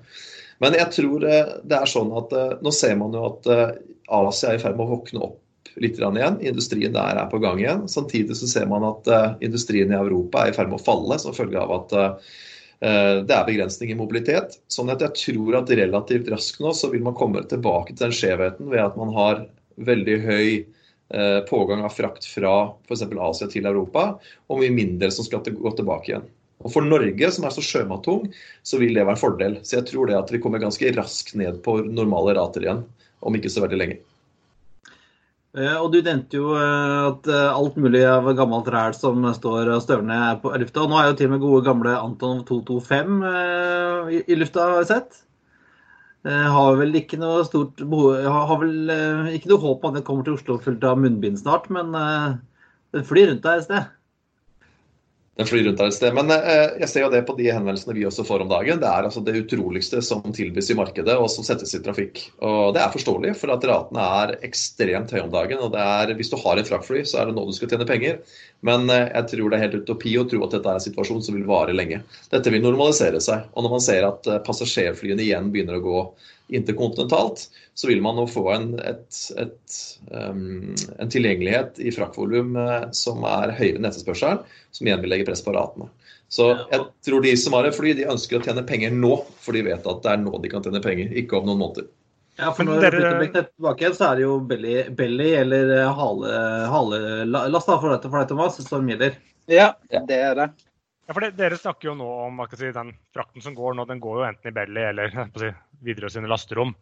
Men 0.65 0.79
jeg 0.79 0.89
tror 0.97 1.27
eh, 1.29 1.53
det 1.69 1.77
er 1.77 1.93
sånn 1.93 2.15
at 2.17 2.33
nå 2.65 2.73
ser 2.73 2.97
man 3.01 3.13
jo 3.13 3.27
at 3.29 3.51
Asia 4.09 4.55
er 4.55 4.57
i 4.57 4.63
ferd 4.63 4.79
med 4.79 4.87
å 4.87 4.95
våkne 4.97 5.27
opp 5.29 5.41
litt 5.83 5.99
igjen. 5.99 6.41
Industrien 6.47 6.95
der 6.95 7.21
er 7.21 7.29
på 7.29 7.43
gang 7.43 7.61
igjen. 7.61 7.85
Samtidig 7.91 8.39
så 8.39 8.49
ser 8.49 8.69
man 8.71 8.87
at 8.87 9.09
industrien 9.45 9.93
i 9.93 9.99
Europa 9.99 10.45
er 10.45 10.53
i 10.53 10.57
ferd 10.57 10.71
med 10.71 10.79
å 10.79 10.87
falle 10.87 11.19
som 11.21 11.37
følge 11.37 11.61
av 11.61 11.73
at 11.83 11.95
det 12.85 13.33
er 13.33 13.47
begrensning 13.47 13.95
i 13.95 13.97
mobilitet. 13.97 14.59
sånn 14.69 14.93
at 14.93 15.01
jeg 15.01 15.17
tror 15.17 15.55
at 15.63 15.71
relativt 15.73 16.27
raskt 16.29 16.61
nå 16.61 16.75
så 16.77 16.91
vil 16.93 17.05
man 17.07 17.17
komme 17.17 17.41
tilbake 17.49 17.95
til 17.95 18.07
den 18.07 18.17
skjevheten 18.17 18.69
ved 18.69 18.83
at 18.83 18.99
man 19.01 19.13
har 19.17 19.45
veldig 19.77 20.17
høy 20.25 20.49
eh, 21.15 21.41
pågang 21.49 21.85
av 21.85 21.95
frakt 21.95 22.27
fra 22.29 22.55
f.eks. 22.87 23.05
Asia 23.09 23.49
til 23.51 23.69
Europa, 23.69 24.15
og 24.49 24.61
mye 24.61 24.75
mindre 24.75 25.11
som 25.15 25.27
skal 25.27 25.45
gå 25.47 25.75
tilbake 25.79 26.13
igjen. 26.13 26.27
Og 26.65 26.73
For 26.73 26.87
Norge, 26.87 27.31
som 27.35 27.45
er 27.45 27.53
så 27.53 27.65
sjømattung, 27.65 28.31
så 28.65 28.81
vil 28.81 28.95
det 28.97 29.05
være 29.05 29.19
en 29.19 29.21
fordel. 29.21 29.57
Så 29.67 29.79
jeg 29.81 29.89
tror 29.91 30.09
det 30.09 30.17
at 30.17 30.33
vi 30.33 30.41
kommer 30.41 30.63
ganske 30.63 30.93
raskt 30.97 31.35
ned 31.37 31.61
på 31.65 31.81
normale 31.85 32.37
rater 32.39 32.65
igjen, 32.65 32.85
om 33.25 33.37
ikke 33.37 33.53
så 33.53 33.65
veldig 33.65 33.81
lenge. 33.81 34.01
Eh, 35.55 35.75
og 35.79 35.93
Du 35.95 36.01
nevnte 36.03 36.39
jo 36.41 36.55
eh, 36.59 37.01
at 37.13 37.29
eh, 37.31 37.53
alt 37.55 37.77
mulig 37.79 38.01
av 38.11 38.27
gammelt 38.35 38.67
ræl 38.75 38.95
som 38.99 39.23
står 39.37 39.71
og 39.77 39.85
støver 39.85 40.07
ned 40.09 40.41
på 40.43 40.51
lufta. 40.51 40.83
Og 40.83 40.91
Nå 40.91 40.99
er 40.99 41.11
jo 41.11 41.19
til 41.21 41.29
og 41.29 41.35
med 41.37 41.45
gode 41.45 41.67
gamle 41.69 41.95
Anton 41.95 42.43
225 42.49 43.21
i 44.19 44.39
lufta, 44.41 44.67
har 44.67 44.83
jeg 44.83 44.91
sett. 44.91 45.21
Har 46.25 46.79
vel 46.81 46.95
ikke 46.97 47.19
noe 47.21 47.43
stort 47.45 47.83
behov, 47.85 48.15
har 48.17 48.61
vel 48.63 48.93
ikke 49.37 49.51
noe 49.51 49.61
håp 49.61 49.83
om 49.85 49.91
at 49.91 49.99
det 49.99 50.07
kommer 50.07 50.25
til 50.25 50.39
Oslo 50.39 50.57
fullt 50.65 50.87
av 50.89 50.97
munnbind 50.97 51.37
snart, 51.37 51.69
men 51.69 51.93
det 52.97 53.03
flyr 53.05 53.29
rundt 53.29 53.45
der 53.45 53.61
et 53.61 53.67
sted 53.67 53.91
den 55.37 55.49
flyr 55.49 55.65
rundt 55.67 55.81
der 55.81 55.91
et 55.91 55.97
sted. 55.97 56.15
Men 56.15 56.31
eh, 56.31 56.77
jeg 56.85 56.91
ser 56.91 57.05
jo 57.05 57.11
det 57.11 57.25
på 57.27 57.35
de 57.39 57.49
henvendelsene 57.51 57.97
vi 57.97 58.05
også 58.07 58.23
får 58.27 58.45
om 58.45 58.51
dagen. 58.53 58.79
Det 58.83 58.87
er 58.87 59.09
altså 59.09 59.23
det 59.25 59.35
utroligste 59.41 60.03
som 60.07 60.23
tilbys 60.35 60.71
i 60.71 60.77
markedet 60.79 61.17
og 61.19 61.27
som 61.33 61.47
settes 61.47 61.75
i 61.75 61.81
trafikk. 61.83 62.21
Og 62.39 62.75
Det 62.77 62.83
er 62.83 62.93
forståelig, 62.95 63.33
for 63.41 63.55
at 63.55 63.67
ratene 63.67 64.05
er 64.21 64.35
ekstremt 64.47 65.15
høye 65.15 65.25
om 65.25 65.33
dagen. 65.35 65.65
og 65.67 65.75
er, 65.75 66.15
Hvis 66.15 66.31
du 66.31 66.39
har 66.39 66.61
et 66.61 66.71
fraktfly, 66.71 67.03
så 67.03 67.21
er 67.21 67.31
det 67.31 67.35
nå 67.35 67.47
du 67.49 67.55
skal 67.57 67.73
tjene 67.73 67.89
penger. 67.89 68.21
Men 68.63 68.87
eh, 68.91 69.09
jeg 69.11 69.33
tror 69.33 69.51
det 69.51 69.59
er 69.59 69.67
helt 69.67 69.81
utopi 69.83 70.15
å 70.21 70.27
tro 70.31 70.45
at 70.47 70.55
dette 70.55 70.71
er 70.71 70.79
en 70.79 70.87
situasjon 70.87 71.27
som 71.27 71.35
vil 71.35 71.49
vare 71.51 71.75
lenge. 71.75 72.05
Dette 72.31 72.55
vil 72.55 72.63
normalisere 72.63 73.23
seg. 73.25 73.51
Og 73.55 73.67
når 73.67 73.75
man 73.75 73.85
ser 73.89 74.07
at 74.07 74.31
eh, 74.31 74.43
passasjerflyene 74.47 75.27
igjen 75.27 75.51
begynner 75.51 75.81
å 75.81 75.85
gå 75.89 76.07
interkontinentalt, 76.49 77.47
så 77.75 77.89
vil 77.89 78.03
man 78.05 78.19
nå 78.19 78.27
få 78.29 78.45
en, 78.53 78.69
et, 78.85 79.21
et, 79.41 79.77
um, 80.11 80.75
en 80.99 81.13
tilgjengelighet 81.13 81.81
i 81.81 81.93
fraktvolum 81.95 82.57
uh, 82.59 82.91
som 82.97 83.25
er 83.29 83.55
høyere 83.57 83.81
enn 83.81 83.89
etterspørselen, 83.89 84.45
som 84.75 84.89
igjen 84.89 85.03
vil 85.05 85.15
legge 85.15 85.29
press 85.29 85.45
på 85.45 85.55
ratene. 85.57 85.89
Så 86.33 86.51
jeg 86.71 86.87
tror 87.07 87.23
de 87.23 87.35
som 87.39 87.55
har 87.55 87.69
et 87.69 87.77
fly, 87.77 87.93
de 87.97 88.09
ønsker 88.11 88.41
å 88.41 88.45
tjene 88.45 88.65
penger 88.67 88.95
nå, 88.95 89.17
for 89.45 89.57
de 89.57 89.65
vet 89.67 89.87
at 89.87 90.01
det 90.05 90.15
er 90.15 90.23
nå 90.25 90.33
de 90.43 90.51
kan 90.51 90.65
tjene 90.65 90.83
penger, 90.85 91.13
ikke 91.21 91.39
om 91.39 91.49
noen 91.49 91.63
måneder. 91.63 91.89
Ja, 92.41 92.51
for 92.51 92.67
når 92.67 92.81
dere... 92.83 93.13
blir 93.21 93.31
tilbake 93.31 93.85
igjen, 93.85 93.95
så 93.95 94.09
er 94.09 94.19
det 94.19 94.25
jo 94.25 94.39
belly, 94.51 94.79
belly 94.99 95.29
eller 95.39 95.75
halelast 95.95 96.73
hale, 96.75 97.79
for, 97.79 97.93
dette, 97.93 98.11
for 98.11 98.19
deg, 98.19 98.31
Thomas, 98.33 98.59
som 98.67 98.89
gjelder. 98.91 99.21
Ja, 99.51 99.69
det 99.93 100.19
er 100.19 100.41
det. 100.41 100.49
Ja, 101.07 101.13
for 101.13 101.21
det, 101.21 101.35
Dere 101.37 101.59
snakker 101.61 101.91
jo 101.91 101.95
nå 101.99 102.07
om 102.25 102.41
si, 102.57 102.71
den 102.73 102.95
frakten 103.15 103.45
som 103.45 103.55
går 103.55 103.77
nå, 103.77 103.85
den 103.85 104.01
går 104.01 104.21
jo 104.21 104.27
enten 104.27 104.51
i 104.51 104.55
belly 104.57 104.87
eller 104.89 105.13
si, 105.37 105.51
videre 105.85 106.11
sine 106.13 106.31
lasterom. 106.31 106.73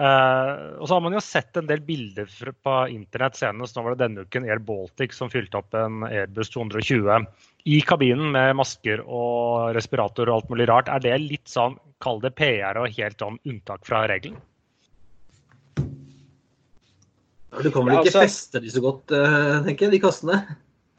Uh, 0.00 0.80
og 0.80 0.86
så 0.88 0.96
har 0.96 1.02
man 1.04 1.14
jo 1.16 1.22
sett 1.22 1.56
en 1.60 1.68
del 1.68 1.82
bilder 1.84 2.30
på 2.64 2.76
internett 2.92 3.38
senest. 3.38 3.76
Nå 3.76 3.84
var 3.84 3.94
det 3.96 4.04
denne 4.04 4.24
uken 4.26 4.46
Air 4.48 4.62
Baltic 4.64 5.16
som 5.16 5.32
fylte 5.32 5.60
opp 5.60 5.76
en 5.76 6.04
Airbus 6.08 6.52
220 6.54 7.26
i 7.70 7.80
kabinen 7.84 8.32
med 8.32 8.54
masker 8.56 9.02
og 9.04 9.74
respirator 9.76 10.30
og 10.30 10.40
alt 10.40 10.52
mulig 10.52 10.68
rart. 10.70 10.88
Er 10.88 11.04
det 11.04 11.18
litt 11.24 11.50
sånn, 11.50 11.76
kall 12.00 12.22
det 12.24 12.32
PR 12.38 12.80
og 12.80 12.92
helt 12.96 13.20
sånn 13.20 13.36
unntak 13.44 13.84
fra 13.88 14.06
regelen? 14.10 14.40
Du 17.50 17.66
kan 17.74 17.82
vel 17.82 17.98
ikke 17.98 18.12
altså, 18.12 18.22
feste 18.22 18.60
de 18.62 18.70
så 18.70 18.82
godt, 18.84 19.10
uh, 19.10 19.58
tenker 19.66 19.88
jeg, 19.88 19.96
de 19.96 20.04
kassene? 20.04 20.44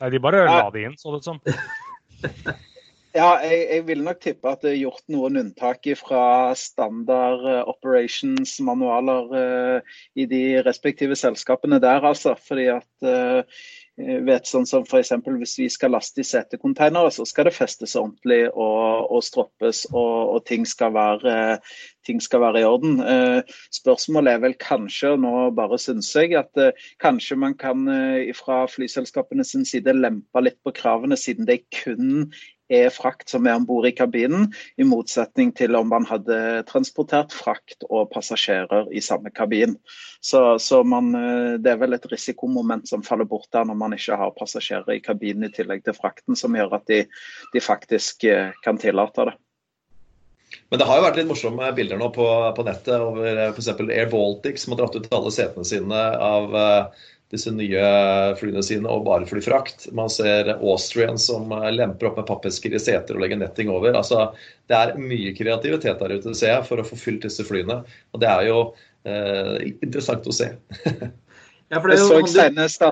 Nei, 0.02 0.10
de 0.12 0.20
bare 0.22 0.44
la 0.50 0.68
de 0.74 0.84
inn, 0.90 0.98
så 1.00 1.14
det 1.14 1.22
ut 1.22 1.30
som. 1.32 1.40
Ja, 3.12 3.34
jeg, 3.44 3.68
jeg, 3.68 3.84
vil 3.88 4.04
nok 4.06 4.22
tippe 4.24 4.52
at 4.54 4.62
det 4.64 4.70
er 4.72 4.82
gjort 4.86 5.04
noen 5.12 5.40
unntak 5.42 5.88
fra 6.00 6.24
standard 6.56 7.44
uh, 7.44 7.58
operations-manualer 7.68 9.34
uh, 9.36 9.98
i 10.16 10.28
de 10.32 10.44
respektive 10.64 11.18
selskapene 11.20 11.82
der, 11.84 12.08
altså. 12.08 12.38
Fordi 12.48 12.70
at 12.72 13.08
uh, 13.08 13.44
vet 13.98 14.48
sånn 14.48 14.66
som 14.68 14.86
f.eks. 14.86 15.12
Hvis 15.26 15.58
vi 15.60 15.68
skal 15.72 15.94
laste 15.96 16.24
i 16.24 16.28
setekonteinere, 16.28 17.12
så 17.14 17.26
skal 17.28 17.48
det 17.48 17.56
festes 17.56 17.96
ordentlig 18.00 18.46
og, 18.50 19.10
og 19.12 19.24
stroppes, 19.26 19.84
og, 19.92 20.36
og 20.36 20.46
ting, 20.48 20.66
skal 20.68 20.94
være, 20.96 21.36
ting, 22.08 22.22
skal 22.24 22.44
være, 22.46 22.62
i 22.62 22.68
orden. 22.68 23.00
Eh, 23.04 23.58
spørsmålet 23.76 24.36
er 24.36 24.46
vel 24.46 24.58
kanskje, 24.62 25.14
og 25.16 25.22
nå 25.26 25.34
bare 25.58 25.80
syns 25.82 26.12
jeg, 26.16 26.34
at 26.40 26.62
eh, 26.62 26.88
kanskje 27.04 27.40
man 27.44 27.58
kan 27.60 27.86
eh, 27.92 28.32
fra 28.38 28.64
flyselskapene 28.72 29.46
sin 29.48 29.68
side 29.68 29.96
lempe 29.98 30.44
litt 30.44 30.60
på 30.66 30.74
kravene, 30.78 31.20
siden 31.20 31.50
det 31.50 31.64
kun 31.84 32.30
er 32.72 32.90
frakt 32.94 33.30
som 33.32 33.48
er 33.48 33.58
om 33.60 33.66
bord 33.68 33.88
i 33.88 33.94
kabinen, 33.96 34.50
i 34.80 34.88
motsetning 34.88 35.52
til 35.58 35.76
om 35.78 35.92
man 35.92 36.08
hadde 36.10 36.64
transportert 36.70 37.36
frakt 37.36 37.86
og 37.90 38.10
passasjerer 38.14 38.90
i 38.96 39.04
samme 39.04 39.34
kabin. 39.36 39.78
Så, 40.24 40.42
så 40.64 40.82
man, 40.88 41.14
eh, 41.18 41.60
det 41.62 41.74
er 41.74 41.80
vel 41.82 41.98
et 41.98 42.10
risikomoment 42.12 42.88
som 42.90 43.06
faller 43.06 43.28
bort 43.30 43.50
der 43.54 43.68
når 43.68 43.80
man 43.80 43.96
ikke 43.98 44.18
har 44.20 44.36
passasjerer 44.38 44.96
i 44.96 45.04
kabinen 45.04 45.50
i 45.50 45.54
tillegg 45.54 45.86
til 45.86 45.98
frakten, 45.98 46.38
som 46.40 46.58
gjør 46.58 46.78
at 46.80 46.90
de, 46.92 47.04
de 47.54 47.64
faktisk 47.64 48.28
eh, 48.30 48.52
kan 48.66 48.80
tillate 48.82 49.32
det. 49.32 49.38
Men 50.72 50.82
det 50.82 50.88
har 50.88 51.00
jo 51.00 51.04
vært 51.06 51.18
litt 51.20 51.30
morsomme 51.30 51.68
bilder 51.76 52.00
nå 52.00 52.10
på, 52.16 52.28
på 52.56 52.64
nettet 52.68 53.00
over 53.00 53.40
f.eks. 53.50 53.72
Air 53.88 54.10
Baltic, 54.12 54.60
som 54.60 54.74
har 54.74 54.82
dratt 54.82 54.98
ut 55.00 55.14
alle 55.16 55.32
setene 55.32 55.68
sine 55.68 56.02
av 56.20 56.56
disse 57.32 57.52
nye 57.56 57.84
flyene 58.40 58.64
sine 58.66 58.92
og 58.92 59.06
bare 59.08 59.28
fly 59.30 59.42
frakt. 59.44 59.88
Man 59.96 60.12
ser 60.12 60.52
Austrian 60.58 61.20
som 61.22 61.52
eh, 61.56 61.70
lemper 61.74 62.10
opp 62.10 62.20
med 62.20 62.28
pappesker 62.30 62.76
i 62.76 62.82
seter 62.82 63.18
og 63.18 63.24
legger 63.24 63.40
netting 63.40 63.72
over. 63.72 63.96
Altså, 63.98 64.30
det 64.72 64.78
er 64.78 65.00
mye 65.00 65.34
kreativitet 65.38 66.02
der 66.02 66.16
ute, 66.18 66.36
ser 66.38 66.58
jeg, 66.58 66.68
for 66.68 66.82
å 66.82 66.88
få 66.88 67.00
fylt 67.00 67.28
disse 67.28 67.46
flyene. 67.48 67.82
Og 68.12 68.24
det 68.24 68.30
er 68.32 68.50
jo 68.50 68.60
eh, 69.08 69.72
interessant 69.80 70.28
å 70.28 70.36
se. 70.36 70.52
ja, 71.72 71.80
for 71.80 71.88
det 71.88 71.98
er 71.98 72.04
jo... 72.04 72.20
Jeg 72.20 72.28
så 72.28 72.36
senest, 72.36 72.84
da, 72.84 72.92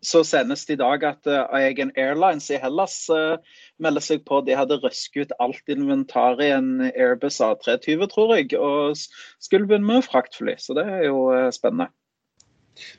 så 0.00 0.22
senest 0.26 0.70
i 0.72 0.78
dag 0.80 1.04
at 1.04 1.28
uh, 1.28 1.44
Egen 1.58 1.92
Airlines 2.00 2.50
i 2.52 2.60
Hellas 2.60 2.96
uh, 3.12 3.40
melder 3.82 4.04
seg 4.04 4.22
på. 4.28 4.42
De 4.44 4.56
hadde 4.56 4.80
røsket 4.84 5.32
ut 5.32 5.34
alt 5.42 5.72
inventaret 5.72 6.44
i 6.44 6.52
en 6.54 6.70
Airbus 6.92 7.40
A320, 7.44 8.06
tror 8.12 8.36
jeg, 8.36 8.52
og 8.56 9.00
skulle 9.40 9.68
begynne 9.68 9.88
med 9.88 10.06
fraktfly. 10.06 10.56
Så 10.60 10.76
det 10.78 10.86
er 10.88 11.08
jo 11.08 11.26
uh, 11.32 11.48
spennende. 11.54 11.88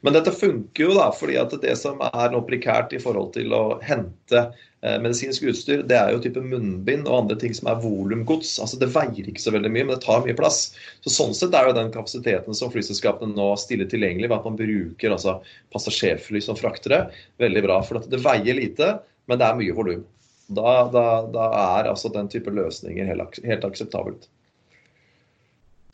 Men 0.01 0.13
dette 0.15 0.33
funker 0.35 0.85
jo 0.85 0.93
da, 0.97 1.07
fordi 1.15 1.37
at 1.41 1.53
det 1.63 1.73
som 1.79 2.01
er 2.05 2.29
noe 2.33 2.45
prekært 2.47 2.93
i 2.95 3.01
forhold 3.01 3.33
til 3.35 3.53
å 3.55 3.61
hente 3.83 4.41
eh, 4.41 4.97
medisinsk 5.01 5.45
utstyr, 5.49 5.83
det 5.89 5.97
er 5.97 6.13
jo 6.13 6.21
type 6.23 6.43
munnbind 6.43 7.07
og 7.07 7.23
andre 7.23 7.37
ting 7.41 7.55
som 7.57 7.71
er 7.71 7.81
volumgods. 7.83 8.55
Altså 8.63 8.79
Det 8.81 8.91
veier 8.93 9.29
ikke 9.29 9.43
så 9.43 9.55
veldig 9.55 9.71
mye, 9.73 9.87
men 9.87 9.95
det 9.95 10.05
tar 10.05 10.23
mye 10.25 10.37
plass. 10.37 10.61
Så 11.05 11.13
Sånn 11.13 11.35
sett 11.37 11.57
er 11.57 11.69
jo 11.69 11.77
den 11.77 11.91
kapasiteten 11.95 12.57
som 12.57 12.73
flyselskapene 12.73 13.35
nå 13.37 13.49
stiller 13.61 13.89
tilgjengelig 13.89 14.29
ved 14.29 14.37
at 14.39 14.49
man 14.49 14.59
bruker 14.59 15.17
altså 15.17 15.39
passasjerfly 15.75 16.43
som 16.43 16.59
fraktere, 16.59 17.07
veldig 17.41 17.65
bra. 17.65 17.81
For 17.87 18.03
det 18.13 18.21
veier 18.23 18.59
lite, 18.59 18.95
men 19.31 19.41
det 19.41 19.49
er 19.49 19.59
mye 19.59 19.77
volum. 19.77 20.05
Da, 20.53 20.71
da, 20.91 21.05
da, 21.33 21.49
er 21.79 21.89
altså 21.89 22.11
den 22.13 22.27
type 22.29 22.51
løsninger 22.53 23.07
helt, 23.09 23.39
helt 23.47 23.65
akseptabelt. 23.65 24.27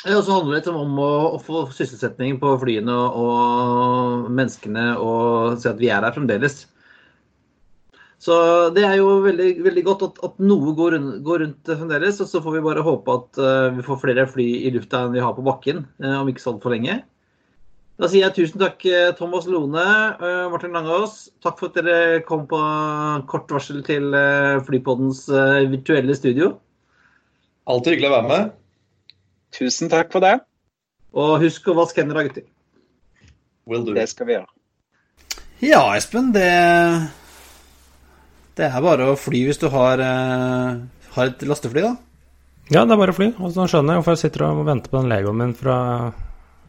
Og 0.07 0.21
så 0.23 0.31
handler 0.31 0.61
det 0.63 0.71
om 0.71 0.99
å, 1.03 1.11
å, 1.35 1.37
få 1.43 1.65
sysselsetting 1.75 2.37
på 2.39 2.53
flyene 2.61 2.93
og, 2.95 3.17
og 3.19 4.29
menneskene 4.31 4.93
og 4.95 5.57
se 5.59 5.73
at 5.73 5.81
vi 5.81 5.89
er 5.91 6.05
her 6.05 6.15
fremdeles. 6.15 6.61
Så 8.19 8.35
det 8.75 8.83
er 8.83 8.97
jo 8.99 9.21
veldig, 9.23 9.49
veldig 9.63 9.83
godt 9.87 10.01
at, 10.07 10.17
at 10.27 10.41
noe 10.43 10.73
går, 10.75 10.97
går 11.23 11.43
rundt 11.43 11.71
fremdeles. 11.71 12.19
Og 12.23 12.27
så 12.31 12.41
får 12.43 12.57
vi 12.57 12.65
bare 12.65 12.83
håpe 12.83 13.15
at 13.15 13.39
uh, 13.39 13.69
vi 13.75 13.85
får 13.85 14.01
flere 14.01 14.27
fly 14.27 14.47
i 14.67 14.73
lufta 14.75 15.05
enn 15.05 15.15
vi 15.15 15.23
har 15.23 15.35
på 15.35 15.45
bakken 15.47 15.85
uh, 16.03 16.19
om 16.21 16.31
ikke 16.31 16.43
så 16.43 16.53
altfor 16.53 16.75
lenge. 16.75 17.01
Da 17.99 18.07
sier 18.07 18.23
jeg 18.23 18.35
tusen 18.37 18.61
takk, 18.61 18.79
eh, 18.87 19.09
Thomas 19.17 19.43
Lone, 19.51 19.83
uh, 20.23 20.45
Martin 20.51 20.75
Langås. 20.75 21.25
Takk 21.43 21.59
for 21.59 21.67
at 21.67 21.79
dere 21.83 22.21
kom 22.27 22.45
på 22.47 22.59
kort 23.27 23.51
varsel 23.51 23.83
til 23.87 24.15
Flypoddens 24.67 25.25
virtuelle 25.67 26.15
studio. 26.15 26.53
Alltid 27.67 27.97
hyggelig 27.97 28.11
å 28.11 28.15
være 28.15 28.29
med. 28.29 28.55
Tusen 29.55 29.89
takk 29.91 30.11
for 30.13 30.23
det. 30.23 30.37
Og 31.17 31.39
husk 31.43 31.67
å 31.69 31.77
vaske 31.77 32.03
hendene, 32.03 32.27
gutter. 32.27 32.45
Det 33.95 34.05
skal 34.09 34.27
vi 34.27 34.35
gjøre. 34.37 34.49
Ja, 35.59 35.81
Espen, 35.97 36.31
det 36.33 36.49
Det 38.57 38.67
er 38.67 38.81
bare 38.83 39.11
å 39.11 39.17
fly 39.19 39.43
hvis 39.47 39.59
du 39.61 39.67
har, 39.71 40.01
uh, 40.01 40.79
har 41.15 41.29
et 41.29 41.43
lastefly, 41.47 41.83
da. 41.85 41.95
Ja, 42.69 42.83
det 42.85 42.93
er 42.93 43.01
bare 43.01 43.13
å 43.13 43.17
fly. 43.17 43.29
Og 43.39 43.53
så 43.55 43.67
skjønner 43.69 43.95
jeg 43.95 44.01
hvorfor 44.01 44.17
jeg 44.17 44.23
sitter 44.25 44.45
og 44.49 44.65
venter 44.67 44.91
på 44.91 44.99
den 44.99 45.11
legoen 45.11 45.39
min 45.39 45.53
fra 45.57 45.77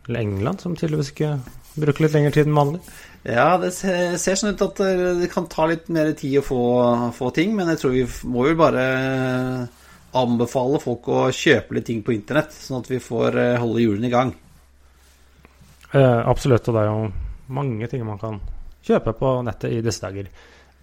England, 0.08 0.62
som 0.62 0.76
tydeligvis 0.78 1.12
ikke 1.12 1.34
bruker 1.80 2.04
litt 2.04 2.14
lengre 2.14 2.34
tid 2.34 2.48
enn 2.48 2.56
vanlig. 2.56 2.80
Ja, 3.26 3.58
det 3.60 3.72
ser, 3.76 4.14
ser, 4.22 4.38
sånn 4.38 4.54
ut 4.54 4.62
at 4.64 4.80
det 5.20 5.28
kan 5.32 5.48
ta 5.50 5.66
litt 5.68 5.90
mer 5.92 6.12
tid 6.16 6.38
å 6.40 6.46
få, 6.46 6.62
få 7.16 7.28
ting, 7.36 7.52
men 7.58 7.68
jeg 7.72 7.82
tror 7.82 7.92
vi 7.94 8.06
må 8.32 8.46
jo 8.48 8.56
bare 8.58 8.86
anbefale 10.18 10.80
folk 10.82 11.08
å 11.10 11.24
kjøpe 11.34 11.76
litt 11.76 11.86
ting 11.90 12.04
på 12.06 12.14
internett, 12.14 12.54
sånn 12.54 12.82
at 12.82 12.90
vi 12.90 13.00
får 13.02 13.38
eh, 13.38 13.58
holde 13.62 13.82
hjulene 13.84 14.08
i 14.08 14.14
gang. 14.14 14.32
Eh, 15.92 16.20
absolutt, 16.30 16.68
og 16.68 16.76
det 16.76 16.82
er 16.82 16.90
jo 16.90 17.10
mange 17.54 17.90
ting 17.90 18.02
man 18.06 18.18
kan 18.20 18.40
kjøpe 18.86 19.14
på 19.18 19.34
nettet 19.46 19.76
i 19.76 19.82
disse 19.84 20.02
dager. 20.02 20.30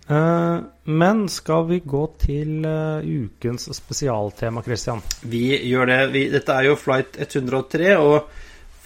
Eh, 0.07 0.57
men 0.83 1.25
skal 1.31 1.67
vi 1.67 1.81
gå 1.83 2.03
til 2.21 2.63
uh, 2.63 3.03
ukens 3.03 3.67
spesialtema, 3.75 4.63
Christian? 4.63 5.03
Vi 5.27 5.49
gjør 5.67 5.89
det. 5.91 6.01
Vi, 6.15 6.27
dette 6.31 6.55
er 6.55 6.69
jo 6.69 6.79
flight 6.79 7.19
103, 7.19 7.95
og 7.99 8.29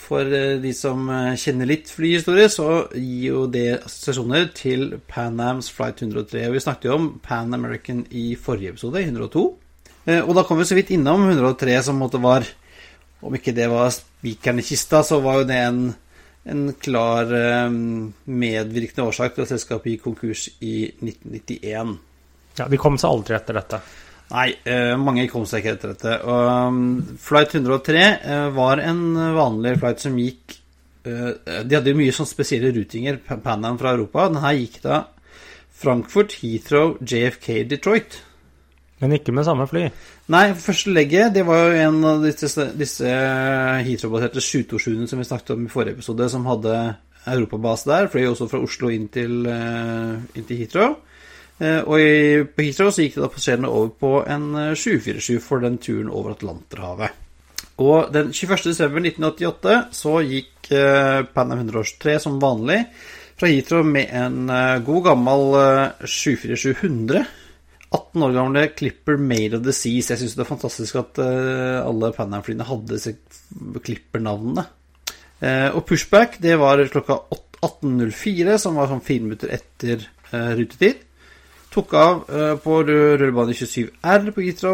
for 0.02 0.26
uh, 0.26 0.58
de 0.62 0.74
som 0.74 1.06
kjenner 1.38 1.70
litt 1.70 1.94
flyhistorie, 1.94 2.50
så 2.50 2.70
gir 2.98 3.28
jo 3.28 3.46
det 3.54 3.84
assosiasjoner 3.84 4.50
til 4.58 4.96
Pan 5.10 5.38
Ams 5.46 5.70
flight 5.74 6.02
103. 6.02 6.48
Og 6.50 6.58
vi 6.58 6.66
snakket 6.66 6.90
jo 6.90 6.98
om 6.98 7.12
Pan 7.22 7.54
American 7.54 8.08
i 8.10 8.32
forrige 8.34 8.74
episode, 8.74 9.06
102. 9.06 9.46
Eh, 10.06 10.22
og 10.22 10.34
da 10.38 10.44
kom 10.48 10.60
vi 10.62 10.68
så 10.68 10.78
vidt 10.78 10.94
innom 10.96 11.28
103, 11.30 11.78
som 11.86 12.00
måtte 12.02 12.22
var 12.22 12.48
Om 13.22 13.36
ikke 13.38 13.54
det 13.54 13.68
var 13.70 13.92
spikeren 13.94 14.60
i 14.60 14.66
kista, 14.66 15.04
så 15.06 15.20
var 15.22 15.42
jo 15.42 15.50
det 15.52 15.58
en, 15.62 15.82
en 16.50 16.62
klar 16.74 17.30
eh, 17.38 17.68
medvirkende 17.70 19.06
årsak 19.12 19.36
til 19.36 19.46
at 19.46 19.52
selskapet 19.52 19.94
gikk 19.94 20.08
konkurs 20.08 20.48
i 20.58 20.88
1991. 21.04 22.00
Ja, 22.58 22.66
De 22.66 22.80
kom 22.82 22.98
seg 22.98 23.14
aldri 23.14 23.38
etter 23.38 23.60
dette? 23.60 23.82
Nei, 24.32 24.48
eh, 24.66 24.96
mange 24.98 25.28
kom 25.30 25.46
seg 25.46 25.62
ikke 25.62 25.76
etter 25.76 25.94
dette. 25.94 26.16
Og 26.26 26.50
um, 26.72 26.82
flight 27.22 27.54
103 27.60 28.08
var 28.58 28.82
en 28.82 29.06
vanlig 29.38 29.76
flight 29.84 30.02
som 30.02 30.18
gikk 30.18 30.58
De 31.02 31.74
hadde 31.74 31.90
jo 31.90 31.98
mye 31.98 32.14
sånn 32.14 32.30
spesielle 32.30 32.70
rutinger, 32.74 33.22
Pan 33.22 33.66
Am 33.66 33.78
fra 33.78 33.94
Europa. 33.94 34.28
Den 34.34 34.42
her 34.42 34.58
gikk 34.58 34.82
da 34.82 35.04
Frankfurt, 35.82 36.40
Heathrow, 36.42 36.98
JFK, 37.02 37.64
Detroit. 37.70 38.20
Men 39.02 39.16
ikke 39.18 39.34
med 39.34 39.48
samme 39.48 39.66
fly? 39.70 39.88
Nei, 40.32 40.44
første 40.62 40.94
legget 40.94 41.34
det 41.34 41.46
var 41.48 41.64
jo 41.66 41.80
en 41.88 42.04
av 42.06 42.26
disse, 42.26 42.68
disse 42.78 43.14
Heathrow-baserte 43.88 44.44
727-ene 44.46 45.10
som 45.10 45.22
vi 45.22 45.26
snakket 45.26 45.56
om 45.56 45.64
i 45.66 45.72
forrige 45.72 45.98
episode, 45.98 46.28
som 46.30 46.46
hadde 46.46 46.76
europabase 47.32 47.90
der. 47.90 48.12
Fløy 48.14 48.28
også 48.30 48.50
fra 48.52 48.62
Oslo 48.62 48.92
inn 48.94 49.08
til, 49.14 49.42
uh, 49.50 50.22
inn 50.38 50.46
til 50.46 50.62
Heathrow. 50.62 50.94
Uh, 51.62 51.82
og 51.82 51.98
i, 51.98 52.14
på 52.46 52.68
Heathrow 52.68 52.94
så 52.94 53.08
gikk 53.08 53.18
det 53.18 53.26
da 53.26 53.32
passasjerene 53.34 53.74
over 53.74 53.92
på 54.06 54.14
en 54.22 54.48
747 54.78 55.36
eh, 55.36 55.44
for 55.50 55.66
den 55.66 55.82
turen 55.82 56.14
over 56.14 56.38
Atlanterhavet. 56.38 57.18
Og 57.82 58.12
den 58.14 58.30
21.12.1988 58.36 59.78
så 59.96 60.20
gikk 60.26 60.72
eh, 60.76 61.22
Pan 61.34 61.54
Am 61.54 61.64
103 61.64 62.18
som 62.22 62.38
vanlig 62.42 62.84
fra 63.40 63.50
Heathrow 63.50 63.86
med 63.88 64.12
en 64.14 64.50
eh, 64.54 64.82
god 64.86 65.06
gammel 65.10 65.48
eh, 65.58 66.06
74700. 66.06 67.24
18 67.92 68.26
år 68.28 68.36
gamle 68.36 68.66
Clipper 68.78 69.20
Made 69.20 69.58
of 69.58 69.66
the 69.66 69.76
Seas. 69.76 70.12
Jeg 70.14 70.22
syns 70.22 70.38
det 70.38 70.46
er 70.46 70.52
fantastisk 70.52 71.00
at 71.02 71.20
uh, 71.20 71.84
alle 71.84 72.14
Pan 72.16 72.34
Am-flyene 72.38 72.68
hadde 72.68 72.96
disse 72.96 73.16
Clipper-navnene. 73.84 74.66
Uh, 75.42 75.70
og 75.76 75.84
pushback 75.90 76.38
det 76.44 76.56
var 76.62 76.84
klokka 76.94 77.20
18.04, 77.62 78.58
som 78.62 78.80
var 78.80 78.92
sånn 78.92 79.04
fire 79.04 79.26
minutter 79.28 79.52
etter 79.58 80.06
uh, 80.32 80.54
rutetid. 80.56 81.04
Tok 81.72 81.94
av 81.96 82.18
eh, 82.28 82.58
på 82.60 82.82
rullebane 82.84 83.54
27R 83.56 84.34
på 84.36 84.44
kl. 84.44 84.74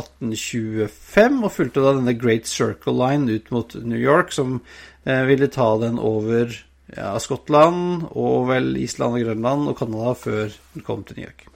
18.25 0.00 1.42
og 1.44 1.52
fulgte 1.52 1.82
da 1.84 1.92
denne 1.98 2.14
Great 2.16 2.48
Circle 2.48 2.94
Line 2.96 3.36
ut 3.36 3.52
mot 3.52 3.76
New 3.82 4.00
York, 4.00 4.32
som 4.32 4.56
eh, 5.04 5.26
ville 5.28 5.50
ta 5.52 5.68
den 5.82 6.00
over 6.00 6.56
ja, 6.88 7.12
Skottland 7.20 8.08
og 8.14 8.48
vel 8.48 8.78
Island 8.80 9.18
og 9.18 9.26
Grønland 9.26 9.68
og 9.68 9.76
Canada 9.82 10.16
før 10.16 10.56
den 10.72 10.88
kom 10.88 11.04
til 11.04 11.20
New 11.20 11.28
York. 11.28 11.47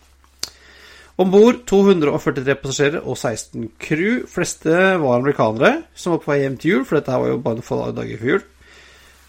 Om 1.20 1.32
bord 1.32 1.58
243 1.68 2.54
passasjerer 2.62 3.02
og 3.04 3.18
16 3.18 3.66
crew. 3.82 4.22
Fleste 4.30 4.72
var 5.02 5.18
amerikanere 5.18 5.82
som 5.94 6.14
var 6.14 6.22
på 6.22 6.32
vei 6.32 6.38
hjem 6.42 6.56
til 6.60 6.70
jul, 6.72 6.86
for 6.88 6.98
dette 6.98 7.18
var 7.20 7.28
jo 7.28 7.42
bare 7.44 7.58
noen 7.58 7.66
få 7.66 7.80
dager 7.92 8.22
før 8.22 8.32
jul. 8.32 8.46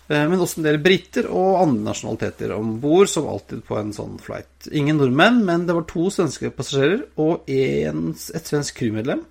Eh, 0.09 0.23
Men 0.29 0.39
også 0.39 0.61
en 0.61 0.67
del 0.69 0.79
briter 0.83 1.27
og 1.31 1.61
andre 1.63 1.89
nasjonaliteter 1.89 2.55
om 2.55 2.77
bord, 2.83 3.11
som 3.11 3.27
alltid 3.27 3.65
på 3.67 3.77
en 3.79 3.93
sånn 3.95 4.17
flight. 4.23 4.69
Ingen 4.71 4.99
nordmenn, 4.99 5.43
men 5.47 5.67
det 5.67 5.75
var 5.75 5.87
to 5.89 6.09
svenske 6.11 6.51
passasjerer 6.55 7.05
og 7.19 7.47
en, 7.51 8.09
et 8.15 8.51
svensk 8.51 8.79
crewmedlem. 8.79 9.23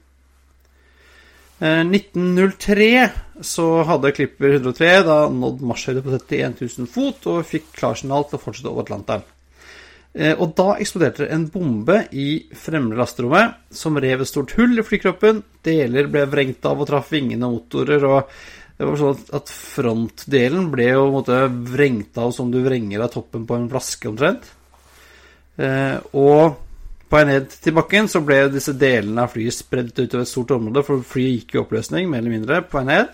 Eh, 1.63 1.83
1903 1.89 3.11
så 3.41 3.67
hadde 3.87 4.13
Klipper 4.17 4.59
103 4.59 4.95
da 5.07 5.19
nådd 5.31 5.61
marsjhøyde 5.73 6.03
på 6.05 6.17
31 6.19 6.57
000 6.65 6.89
fot 6.91 7.29
og 7.31 7.47
fikk 7.47 7.73
klarsignal 7.79 8.27
til 8.29 8.41
å 8.41 8.43
fortsette 8.43 8.73
over 8.73 8.85
Atlanteren. 8.85 9.25
Eh, 10.15 10.35
Og 10.37 10.55
da 10.55 10.77
eksploderte 10.77 11.25
det 11.25 11.31
en 11.33 11.47
bombe 11.49 12.09
i 12.13 12.45
fremre 12.53 12.99
lasterommet 13.01 13.55
som 13.73 13.97
rev 13.97 14.21
et 14.21 14.29
stort 14.29 14.53
hull 14.59 14.79
i 14.79 14.85
flykroppen. 14.85 15.43
Deler 15.65 16.11
ble 16.13 16.27
vrengt 16.27 16.65
av 16.69 16.81
og 16.81 16.89
traff 16.91 17.13
vingene 17.13 17.47
og 17.49 17.63
motorer. 17.63 18.05
og 18.05 18.29
det 18.79 18.89
var 18.89 18.97
sånn 18.97 19.35
at- 19.37 19.49
frontdelen 19.49 20.71
ble 20.71 20.89
jo 20.91 21.11
måte 21.13 21.49
vrengt 21.49 22.19
av 22.19 22.33
som 22.33 22.51
du 22.51 22.63
vrenger 22.63 23.01
av 23.01 23.13
toppen 23.13 23.47
på 23.47 23.55
en 23.55 23.69
flaske 23.69 24.09
omtrent. 24.09 24.43
Eh, 25.59 25.99
og 26.15 26.57
på 27.09 27.17
vei 27.19 27.25
ned 27.25 27.51
til 27.51 27.73
bakken 27.73 28.09
så 28.09 28.25
ble 28.25 28.49
disse 28.49 28.73
delene 28.73 29.23
av 29.23 29.33
flyet 29.35 29.53
spredt 29.53 29.99
utover 29.99 30.23
et 30.23 30.29
stort 30.29 30.51
område, 30.51 30.83
for 30.85 31.05
flyet 31.05 31.47
gikk 31.47 31.55
i 31.55 31.61
oppløsning, 31.61 32.09
mer 32.09 32.19
eller 32.19 32.31
mindre, 32.31 32.63
på 32.63 32.81
vei 32.81 32.85
ned. 32.85 33.09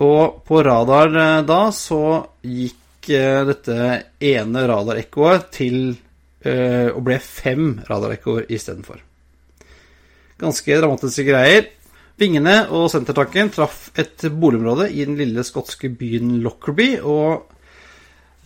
Og 0.00 0.44
på 0.44 0.64
radar 0.64 1.14
eh, 1.14 1.42
da 1.42 1.70
så 1.70 2.26
gikk 2.42 2.74
eh, 3.12 3.42
dette 3.48 3.78
ene 4.20 4.66
radarekkoet 4.70 5.48
til 5.60 5.80
å 5.90 6.02
og 6.46 7.00
ble 7.02 7.16
fem 7.18 7.72
radarekkoer 7.88 8.44
istedenfor. 8.54 9.00
Ganske 10.38 10.76
dramatiske 10.78 11.24
greier. 11.26 11.64
Vingene 12.20 12.68
og 12.70 12.86
sentertanken 12.92 13.50
traff 13.50 13.88
et 13.98 14.28
boligområde 14.30 14.86
i 14.94 15.02
den 15.08 15.16
lille 15.18 15.42
skotske 15.42 15.90
byen 15.90 16.36
Lockerby 16.44 17.00
og 17.02 17.48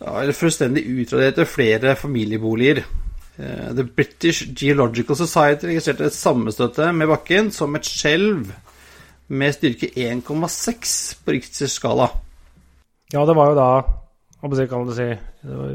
eller 0.00 0.32
fullstendig 0.32 0.86
utraderte 0.88 1.44
flere 1.44 1.94
familieboliger. 1.98 2.82
Eh, 3.36 3.74
The 3.76 3.84
British 3.84 4.48
Geological 4.56 5.16
Society 5.16 5.68
registrerte 5.68 6.08
et 6.08 6.16
sammenstøte 6.16 6.90
med 6.96 7.10
bakken 7.10 7.50
som 7.52 7.76
et 7.76 7.88
skjelv 7.88 8.48
med 9.30 9.54
styrke 9.54 9.92
1,6 9.94 10.94
på 11.24 11.36
Richters 11.36 11.76
skala. 11.78 12.08
Ja, 13.12 13.26
det 13.26 13.36
var 13.36 13.50
jo 13.50 13.58
da 13.58 13.70
skal 14.40 14.88
jeg 14.88 14.96
si, 14.96 15.08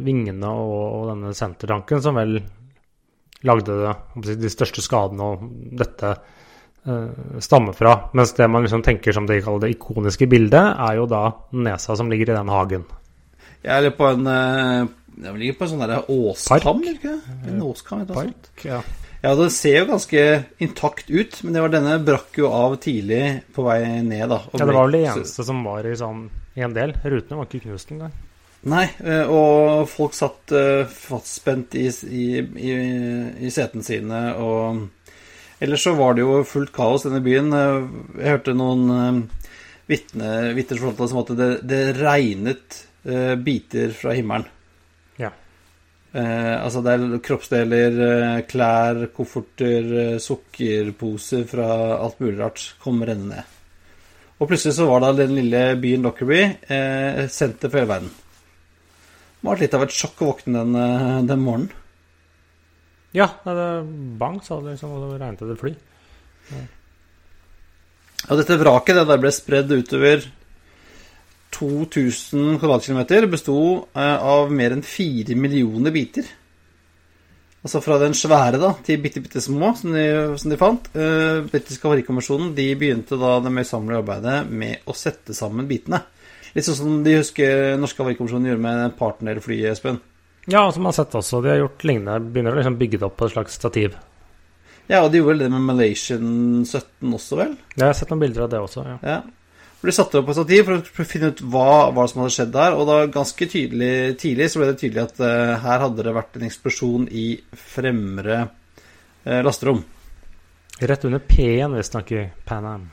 vingene 0.06 0.50
og, 0.50 0.78
og 0.98 1.10
denne 1.12 1.34
sentertanken 1.38 2.02
som 2.02 2.18
vel 2.18 2.40
lagde 3.46 3.78
det, 3.84 3.94
si, 4.26 4.36
de 4.42 4.52
største 4.52 4.82
skadene 4.82 5.30
og 5.30 5.46
dette 5.78 6.12
eh, 6.90 7.40
stammer 7.46 7.78
fra. 7.78 7.96
Mens 8.18 8.34
det 8.38 8.50
man 8.50 8.66
liksom 8.66 8.84
tenker 8.86 9.16
som 9.16 9.30
de 9.30 9.38
kaller 9.44 9.68
det 9.68 9.76
ikoniske 9.76 10.28
bildet, 10.32 10.76
er 10.82 11.00
jo 11.00 11.08
da 11.10 11.28
nesa 11.54 11.98
som 11.98 12.10
ligger 12.12 12.34
i 12.34 12.38
den 12.40 12.54
hagen. 12.54 12.86
Jeg 13.66 13.90
er 13.90 13.96
på 13.98 14.06
en 14.12 14.28
eh, 14.30 14.92
Jeg 15.24 15.40
ligger 15.40 15.58
på 15.58 15.66
en 15.66 15.74
sånn 15.74 15.98
åskam, 16.12 16.86
ikke? 16.92 17.18
En 17.48 17.66
åskam, 17.66 18.02
eller 18.04 18.14
noe 18.14 18.30
sånt. 18.30 18.54
Ja. 18.66 18.82
Ja, 19.26 19.32
det 19.34 19.48
ser 19.56 19.80
jo 19.80 19.86
ganske 19.90 20.24
intakt 20.62 21.08
ut, 21.10 21.40
men 21.42 21.56
det 21.56 21.62
var 21.64 21.72
denne 21.74 21.96
brakk 22.06 22.36
jo 22.38 22.52
av 22.54 22.76
tidlig 22.84 23.24
på 23.56 23.64
vei 23.66 23.80
ned, 24.06 24.28
da. 24.30 24.38
ja, 24.52 24.60
det 24.60 24.68
var 24.70 24.86
vel 24.86 24.98
det 25.00 25.02
eneste 25.10 25.46
som 25.48 25.64
var 25.66 25.88
i 25.88 25.96
sånn 25.98 26.28
i 26.54 26.62
en 26.62 26.76
del. 26.76 26.94
Rutene 27.02 27.40
var 27.40 27.50
ikke 27.50 27.64
knust 27.64 27.90
engang. 27.96 28.14
Nei, 28.66 28.86
eh, 29.06 29.30
og 29.30 29.86
folk 29.92 30.16
satt 30.18 30.50
eh, 30.58 30.88
fastspent 30.90 31.76
i, 31.78 31.86
i, 32.10 32.26
i, 32.42 32.72
i 33.46 33.52
setene 33.54 33.86
sine, 33.86 34.22
og 34.42 34.88
Ellers 35.64 35.86
så 35.86 35.94
var 35.96 36.18
det 36.18 36.26
jo 36.26 36.42
fullt 36.44 36.74
kaos 36.76 37.06
denne 37.06 37.22
byen. 37.24 37.54
Eh, 37.56 37.86
Jeg 38.20 38.34
hørte 38.34 38.58
noen 38.58 39.22
vitner 39.88 40.58
som 40.58 40.82
fortalte 40.90 41.08
som 41.14 41.22
at 41.22 41.32
det, 41.38 41.50
det 41.70 41.84
regnet 42.00 42.82
biter 43.46 43.92
fra 43.94 44.16
himmelen. 44.18 44.48
Ja. 45.22 45.30
Eh, 46.18 46.56
altså 46.58 46.82
det 46.82 46.96
er 46.98 47.20
kroppsdeler, 47.22 48.00
klær, 48.50 49.04
kofferter, 49.14 50.18
sukkerposer 50.26 51.46
fra 51.54 51.70
alt 52.00 52.18
mulig 52.24 52.40
rart 52.42 52.66
kom 52.82 53.06
rennende 53.06 53.44
ned. 53.44 53.56
Og 54.42 54.50
plutselig 54.50 54.74
så 54.76 54.90
var 54.90 55.06
da 55.06 55.14
den 55.16 55.38
lille 55.38 55.68
byen 55.80 56.04
Lockerby 56.04 56.42
eh, 56.44 57.26
senter 57.32 57.70
for 57.70 57.80
hele 57.84 57.94
verden. 57.94 58.14
Det 59.46 59.52
var 59.52 59.60
litt 59.62 59.76
av 59.78 59.84
et 59.86 59.94
sjokk 59.94 60.24
å 60.24 60.30
våkne 60.32 60.58
den, 60.58 60.76
eh, 60.76 61.20
den 61.30 61.44
morgenen. 61.46 61.70
Ja, 63.14 63.28
det 63.46 63.86
bang, 64.18 64.40
sa 64.44 64.58
det 64.60 64.74
liksom, 64.74 64.96
og 64.98 65.04
det 65.14 65.20
regnet 65.22 65.44
det 65.46 65.60
fly. 65.60 65.76
Og 68.26 68.40
dette 68.42 68.58
vraket 68.58 68.98
det 68.98 69.06
der 69.06 69.22
ble 69.22 69.32
spredd 69.32 69.70
utover 69.70 70.26
2000 71.54 72.58
kvadratkilometer, 72.58 73.30
besto 73.30 73.60
eh, 73.94 74.18
av 74.18 74.50
mer 74.50 74.74
enn 74.74 74.82
4 74.82 75.38
millioner 75.38 75.94
biter. 75.94 76.26
Altså 77.62 77.82
fra 77.86 78.00
den 78.02 78.18
svære 78.18 78.58
da, 78.62 78.74
til 78.86 78.98
bitte, 79.02 79.22
bitte 79.22 79.42
små, 79.42 79.76
som 79.78 79.94
de, 79.94 80.08
som 80.42 80.52
de 80.52 80.58
fant. 80.58 80.90
Eh, 80.98 81.46
Britiske 81.46 81.86
havarikommisjonen 81.86 82.52
de 82.58 82.68
begynte 82.78 83.22
da 83.22 83.38
det 83.46 83.54
møysommelige 83.54 84.02
arbeidet 84.02 84.42
med 84.50 84.90
å 84.90 84.98
sette 84.98 85.38
sammen 85.38 85.70
bitene. 85.70 86.02
Litt 86.56 86.68
sånn 86.68 86.78
som 86.80 86.98
de 87.04 87.18
husker 87.20 87.76
norske 87.82 88.00
havarikommisjonen 88.00 88.50
gjorde 88.54 88.64
med 88.64 88.98
partnerflyet, 89.00 89.74
Espen. 89.74 89.98
Ja, 90.48 90.64
som 90.72 90.86
man 90.86 90.94
har 90.94 91.00
sett 91.04 91.16
også. 91.18 91.42
De 91.44 91.50
har 91.52 91.58
gjort 91.64 91.84
lignende. 91.84 92.20
Begynner 92.32 92.56
å 92.56 92.60
liksom 92.62 92.78
bygge 92.80 93.00
det 93.02 93.08
opp 93.10 93.18
på 93.20 93.28
et 93.28 93.34
slags 93.34 93.58
stativ. 93.60 93.96
Ja, 94.88 95.02
og 95.02 95.10
de 95.12 95.20
gjorde 95.20 95.34
vel 95.34 95.42
det 95.42 95.50
med 95.52 95.66
Malaysian 95.66 96.28
17 96.64 97.16
også, 97.18 97.40
vel? 97.40 97.56
Ja, 97.74 97.82
Jeg 97.82 97.88
har 97.90 97.98
sett 97.98 98.14
noen 98.14 98.22
bilder 98.22 98.46
av 98.46 98.54
det 98.54 98.62
også. 98.62 98.86
ja. 98.86 99.00
Ja. 99.04 99.22
Ble 99.82 99.92
De 99.92 99.96
satte 99.98 100.18
opp 100.18 100.26
på 100.30 100.34
stativ 100.34 100.64
for 100.66 101.04
å 101.04 101.06
finne 101.06 101.28
ut 101.34 101.42
hva 101.52 101.92
hva 101.94 102.06
som 102.10 102.22
hadde 102.24 102.34
skjedd 102.34 102.54
der. 102.54 102.74
Og 102.78 102.88
da 102.88 103.00
ganske 103.12 103.48
tydelig, 103.52 104.18
tidlig 104.22 104.48
så 104.50 104.62
ble 104.62 104.70
det 104.72 104.80
tydelig 104.82 105.04
at 105.04 105.20
uh, 105.22 105.58
her 105.62 105.84
hadde 105.84 106.06
det 106.06 106.14
vært 106.16 106.38
en 106.40 106.46
eksplosjon 106.48 107.10
i 107.12 107.26
fremre 107.76 108.38
uh, 108.46 109.42
lasterom. 109.46 109.84
Rett 110.80 111.06
under 111.06 111.20
P-en, 111.20 111.76
visstnok, 111.78 112.12
i 112.16 112.24
Pan 112.46 112.66
Am. 112.66 112.88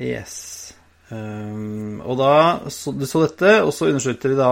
Yes. 0.00 0.74
Um, 1.14 2.00
og 2.02 2.16
da 2.18 2.30
så 2.72 2.94
de 2.96 3.06
så 3.06 3.22
dette, 3.26 3.58
og 3.62 3.70
så 3.76 3.90
undersøkte 3.90 4.32
de 4.32 4.38
da 4.38 4.50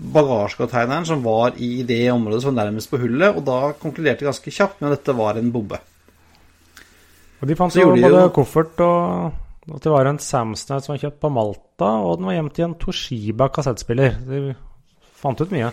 bagasjecontaineren 0.00 1.04
som 1.06 1.22
var 1.24 1.58
i 1.60 1.82
det 1.86 2.06
området 2.12 2.40
som 2.42 2.54
var 2.54 2.64
nærmest 2.70 2.90
på 2.90 2.98
hullet, 3.02 3.36
og 3.36 3.44
da 3.46 3.58
konkluderte 3.78 4.24
de 4.24 4.30
ganske 4.30 4.54
kjapt 4.56 4.80
med 4.80 4.90
at 4.90 4.98
dette 4.98 5.16
var 5.18 5.38
en 5.38 5.52
bombe. 5.52 5.78
Og 7.40 7.48
de 7.48 7.56
fant 7.56 7.72
Så 7.72 7.84
jo 7.84 7.92
både 7.94 8.08
jo- 8.08 8.32
koffert 8.36 8.80
og 8.84 9.32
at 9.70 9.84
det 9.84 9.92
var 9.92 10.08
en 10.08 10.18
Samsonite 10.18 10.84
som 10.86 10.94
var 10.94 11.02
kjøpt 11.04 11.20
på 11.20 11.30
Malta, 11.30 11.90
og 12.02 12.18
den 12.18 12.26
var 12.26 12.34
gjemt 12.34 12.58
i 12.58 12.64
en 12.64 12.74
Toshiba 12.80 13.48
kassettspiller. 13.52 14.16
De 14.26 14.54
fant 15.20 15.40
ut 15.40 15.52
mye. 15.52 15.70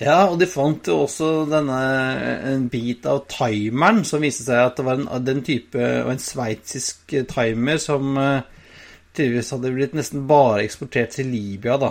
Ja, 0.00 0.30
og 0.30 0.38
de 0.40 0.46
fant 0.48 0.88
jo 0.88 1.02
også 1.04 1.44
denne 1.50 1.76
en 2.48 2.68
bit 2.72 3.04
av 3.06 3.26
timeren 3.28 4.00
som 4.08 4.22
viste 4.24 4.46
seg 4.46 4.62
at 4.70 4.78
det 4.80 4.86
var 4.86 4.96
en, 4.96 5.24
den 5.26 5.42
type 5.44 5.76
Og 5.76 6.08
en 6.14 6.22
sveitsisk 6.24 7.12
timer 7.28 7.76
som 7.82 8.16
eh, 8.16 8.40
tydeligvis 9.16 9.50
hadde 9.54 9.72
blitt 9.74 9.96
nesten 9.98 10.26
bare 10.30 10.64
eksportert 10.64 11.16
til 11.16 11.30
Libya, 11.32 11.76
da. 11.80 11.90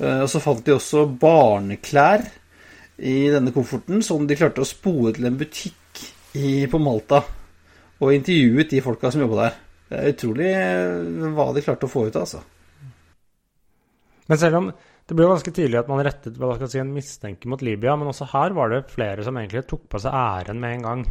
Eh, 0.00 0.22
Og 0.24 0.28
så 0.32 0.42
fant 0.42 0.64
de 0.66 0.74
også 0.74 1.06
barneklær 1.20 2.26
i 2.96 3.28
denne 3.32 3.52
kofferten 3.52 4.02
som 4.04 4.26
de 4.26 4.36
klarte 4.38 4.64
å 4.64 4.68
spore 4.68 5.14
til 5.16 5.28
en 5.28 5.38
butikk 5.38 6.02
i, 6.36 6.66
på 6.70 6.80
Malta. 6.80 7.22
Og 8.00 8.12
intervjuet 8.12 8.72
de 8.72 8.82
folka 8.84 9.10
som 9.12 9.22
jobba 9.24 9.40
der. 9.44 9.62
Det 9.86 9.98
er 10.00 10.12
utrolig 10.12 10.50
eh, 10.52 11.30
hva 11.36 11.50
de 11.54 11.64
klarte 11.64 11.88
å 11.88 11.92
få 11.92 12.08
ut 12.08 12.16
av, 12.16 12.26
altså. 12.26 12.42
Men 14.26 14.40
selv 14.42 14.58
om 14.58 14.72
det 15.06 15.14
ble 15.14 15.28
ganske 15.30 15.52
tydelig 15.54 15.78
at 15.78 15.90
man 15.90 16.02
rettet 16.02 16.38
hva 16.40 16.56
skal 16.56 16.70
si, 16.72 16.80
en 16.82 16.90
mistenke 16.90 17.46
mot 17.46 17.60
Libya, 17.62 17.94
men 17.94 18.10
også 18.10 18.26
her 18.32 18.56
var 18.56 18.72
det 18.72 18.88
flere 18.90 19.22
som 19.22 19.36
egentlig 19.38 19.62
tok 19.70 19.84
på 19.92 20.00
seg 20.02 20.16
æren 20.18 20.58
med 20.58 20.74
en 20.74 20.86
gang. 20.88 21.04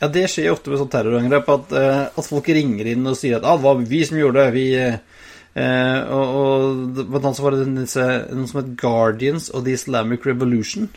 Ja, 0.00 0.08
det 0.12 0.26
skjer 0.32 0.52
ofte 0.52 0.72
med 0.72 0.80
sånn 0.82 0.92
terrorangrep, 0.92 1.50
at, 1.54 1.74
eh, 1.78 2.02
at 2.10 2.28
folk 2.28 2.48
ringer 2.48 2.90
inn 2.92 3.06
og 3.10 3.18
sier 3.18 3.38
at 3.38 3.46
ah, 3.48 3.58
det 3.58 3.66
var 3.66 3.84
vi 3.94 4.02
som 4.08 4.20
gjorde 4.20 4.42
det. 4.42 4.54
Vi, 4.56 4.66
eh, 4.80 6.00
og, 6.14 6.34
og 6.40 7.00
blant 7.00 7.22
annet 7.22 7.38
så 7.38 7.46
var 7.46 7.56
det 7.56 7.70
disse, 7.78 8.10
noe 8.34 8.50
som 8.50 8.60
het 8.62 8.76
Guardians 8.80 9.50
of 9.50 9.64
the 9.66 9.76
Islamic 9.78 10.26
Revolution. 10.28 10.90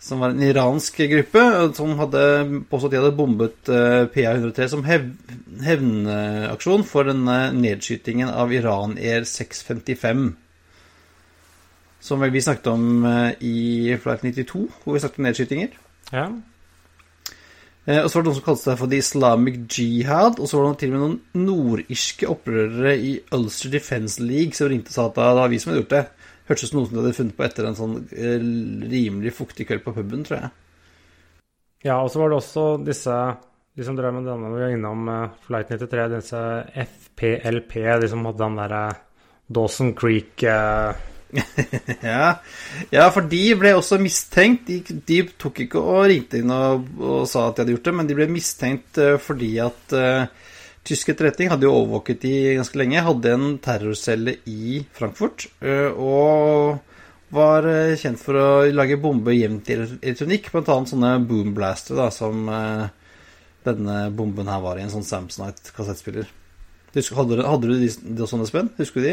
Som 0.00 0.22
var 0.24 0.32
en 0.32 0.42
iransk 0.42 0.96
gruppe 1.10 1.40
som 1.76 1.98
hadde 1.98 2.20
påstått 2.70 2.94
de 2.94 3.00
hadde 3.02 3.16
bombet 3.18 3.68
eh, 3.68 4.06
PA-103 4.08 4.68
som 4.72 4.84
hev, 4.88 5.10
hevnaksjon 5.60 6.86
for 6.88 7.10
denne 7.10 7.50
nedskytingen 7.52 8.30
av 8.32 8.54
Iran 8.56 8.96
Air 8.96 9.28
655. 9.28 10.30
Som 12.00 12.24
vi 12.24 12.40
snakket 12.40 12.70
om 12.72 13.04
eh, 13.04 13.44
i 13.44 13.98
Flight 14.00 14.24
92, 14.24 14.62
hvor 14.80 14.96
vi 14.96 15.04
snakket 15.04 15.20
om 15.20 15.28
nedskytinger. 15.28 15.76
Ja. 16.16 16.24
Eh, 17.90 17.98
og 17.98 18.06
så 18.06 18.18
var 18.18 18.22
det 18.22 18.30
noen 18.30 18.38
som 18.38 18.46
kalte 18.46 18.64
seg 18.68 18.78
for 18.78 18.92
The 18.92 19.02
Islamic 19.02 19.58
Jihad. 19.66 20.38
Og 20.38 20.46
så 20.46 20.60
var 20.60 20.70
det 20.70 20.82
til 20.82 20.92
og 20.92 20.96
med 20.96 21.04
noen 21.04 21.44
nordirske 21.48 22.30
opprørere 22.30 22.94
i 22.94 23.12
Ulster 23.34 23.74
Defence 23.74 24.22
League 24.22 24.54
som 24.58 24.70
ringte 24.70 24.92
og 24.92 24.96
sa 24.96 25.08
at 25.08 25.18
det 25.18 25.28
var 25.40 25.52
vi 25.52 25.60
som 25.62 25.72
hadde 25.72 25.82
gjort 25.82 25.96
det. 25.96 26.06
Hørtes 26.50 26.66
ut 26.66 26.70
som 26.70 26.80
noe 26.80 26.88
som 26.88 26.96
de 26.96 27.02
hadde 27.02 27.18
funnet 27.18 27.38
på 27.38 27.46
etter 27.46 27.68
en 27.68 27.78
sånn 27.78 28.00
eh, 28.14 28.48
rimelig 28.94 29.34
fuktig 29.36 29.66
kveld 29.68 29.84
på 29.84 29.94
puben, 29.96 30.26
tror 30.26 30.40
jeg. 30.40 30.50
ja, 31.88 32.00
og 32.00 32.10
så 32.12 32.20
var 32.22 32.32
det 32.32 32.40
også 32.40 32.64
disse 32.86 33.20
de 33.78 33.86
som 33.86 33.94
drev 33.96 34.12
med 34.12 34.26
denne 34.26 34.50
vi 34.50 34.64
var 34.64 34.72
innom 34.74 35.06
eh, 35.08 35.36
Flight 35.46 35.70
93, 35.70 36.08
disse 36.16 36.40
FPLP, 36.84 37.76
de 38.02 38.10
som 38.10 38.26
hadde 38.26 38.42
den 38.42 38.58
derre 38.58 38.82
Dawson 39.50 39.94
Creek 39.98 40.42
eh, 40.42 40.90
Ja, 42.02 42.40
ja 42.94 43.06
for 43.14 43.26
de 43.30 43.40
ble 43.60 43.72
også 43.76 43.98
mistenkt. 44.02 44.68
De, 44.70 44.80
de 45.06 45.18
tok 45.40 45.62
ikke 45.66 45.80
og 45.82 46.06
ringte 46.10 46.40
inn 46.40 46.52
og, 46.54 46.86
og 46.98 47.24
sa 47.30 47.48
at 47.48 47.58
de 47.58 47.64
hadde 47.64 47.74
gjort 47.76 47.88
det, 47.90 47.94
men 48.00 48.10
de 48.10 48.16
ble 48.18 48.28
mistenkt 48.32 49.00
eh, 49.02 49.16
fordi 49.22 49.50
at 49.62 49.94
uh, 49.96 50.24
tysk 50.86 51.12
etterretning 51.12 51.50
hadde 51.52 51.68
jo 51.68 51.74
overvåket 51.76 52.22
de 52.24 52.34
ganske 52.58 52.80
lenge. 52.80 53.02
Hadde 53.06 53.34
en 53.36 53.48
terrorcelle 53.62 54.38
i 54.50 54.80
Frankfurt 54.96 55.48
Uh, 55.60 55.90
og 56.00 56.86
var 57.36 57.66
uh, 57.68 57.92
kjent 58.00 58.18
for 58.18 58.34
å 58.40 58.46
lage 58.74 58.96
bombe 58.98 59.34
jevnt 59.36 59.68
i 59.70 59.76
elektronikk, 59.78 60.48
bl.a. 60.50 60.64
sånne 60.90 61.12
boomblaster, 61.28 61.94
da, 62.00 62.08
som 62.10 62.48
eh, 62.50 62.88
denne 63.66 63.98
bomben 64.16 64.48
her 64.50 64.58
var 64.64 64.80
i 64.80 64.82
en 64.82 64.90
sånn 64.90 65.06
Samsonite-kassettspiller. 65.06 66.26
Husker- 66.96 67.20
Hadde, 67.20 67.38
hadde 67.46 67.68
du 67.70 67.76
de, 67.84 67.90
de 68.18 68.26
sånne, 68.26 68.48
spenn? 68.50 68.72
Husker 68.80 69.04
du 69.04 69.06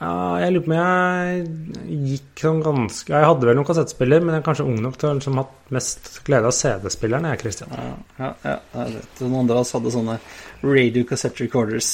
Ja, 0.00 0.12
jeg 0.40 0.54
lurer 0.54 0.64
på 0.64 0.70
om 0.70 0.76
jeg 0.78 2.04
gikk 2.08 2.40
sånn 2.40 2.62
ganske 2.64 3.12
Jeg 3.12 3.26
hadde 3.28 3.48
vel 3.50 3.58
noen 3.58 3.66
kassettspiller, 3.68 4.22
men 4.24 4.32
jeg 4.32 4.40
er 4.40 4.46
kanskje 4.46 4.64
ung 4.70 4.78
nok 4.80 4.96
til 4.96 5.10
å 5.10 5.16
liksom 5.18 5.36
hatt 5.36 5.72
mest 5.76 6.08
glede 6.24 6.48
av 6.48 6.54
CD-spilleren, 6.56 7.26
jeg, 7.28 7.40
Christian. 7.42 7.74
Ja, 7.76 7.90
ja, 8.16 8.30
ja 8.46 8.54
jeg 8.78 8.94
vet. 8.96 9.20
Noen 9.26 9.42
andre 9.42 9.58
av 9.58 9.66
oss 9.66 9.74
hadde 9.76 9.92
sånne 9.92 10.16
radio 10.64 11.04
cassette 11.08 11.44
recorders. 11.44 11.90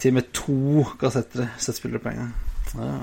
Til 0.00 0.14
og 0.14 0.16
med 0.16 0.30
to 0.32 0.86
kassetter, 1.02 1.50
settspillere 1.60 2.00
på 2.00 2.12
en 2.14 2.22
gang. 2.22 2.32
Ja. 2.78 2.98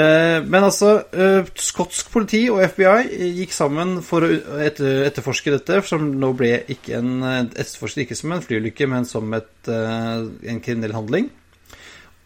Eh, 0.00 0.38
Men 0.46 0.64
altså, 0.64 0.94
eh, 1.12 1.50
skotsk 1.60 2.08
politi 2.14 2.44
og 2.48 2.62
FBI 2.62 3.34
gikk 3.42 3.52
sammen 3.52 3.98
for 4.06 4.24
å 4.24 4.30
etterforske 4.64 5.52
dette, 5.58 5.82
som 5.84 6.08
nå 6.22 6.32
ble 6.38 6.54
ikke 6.72 7.02
en 7.02 7.12
etterforsket 7.50 8.06
ikke 8.06 8.16
som 8.16 8.32
en 8.32 8.40
flyulykke, 8.46 8.88
men 8.88 9.04
som 9.04 9.28
et, 9.34 9.52
eh, 9.68 10.24
en 10.54 10.62
kriminell 10.64 10.96
handling. 10.96 11.28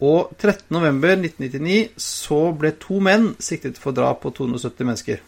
Og 0.03 0.33
13.11.1999 0.41 1.95
så 2.01 2.39
ble 2.57 2.73
to 2.81 2.99
menn 3.03 3.29
siktet 3.39 3.77
for 3.79 3.95
drap 3.95 4.21
på 4.25 4.33
270 4.35 4.89
mennesker. 4.89 5.21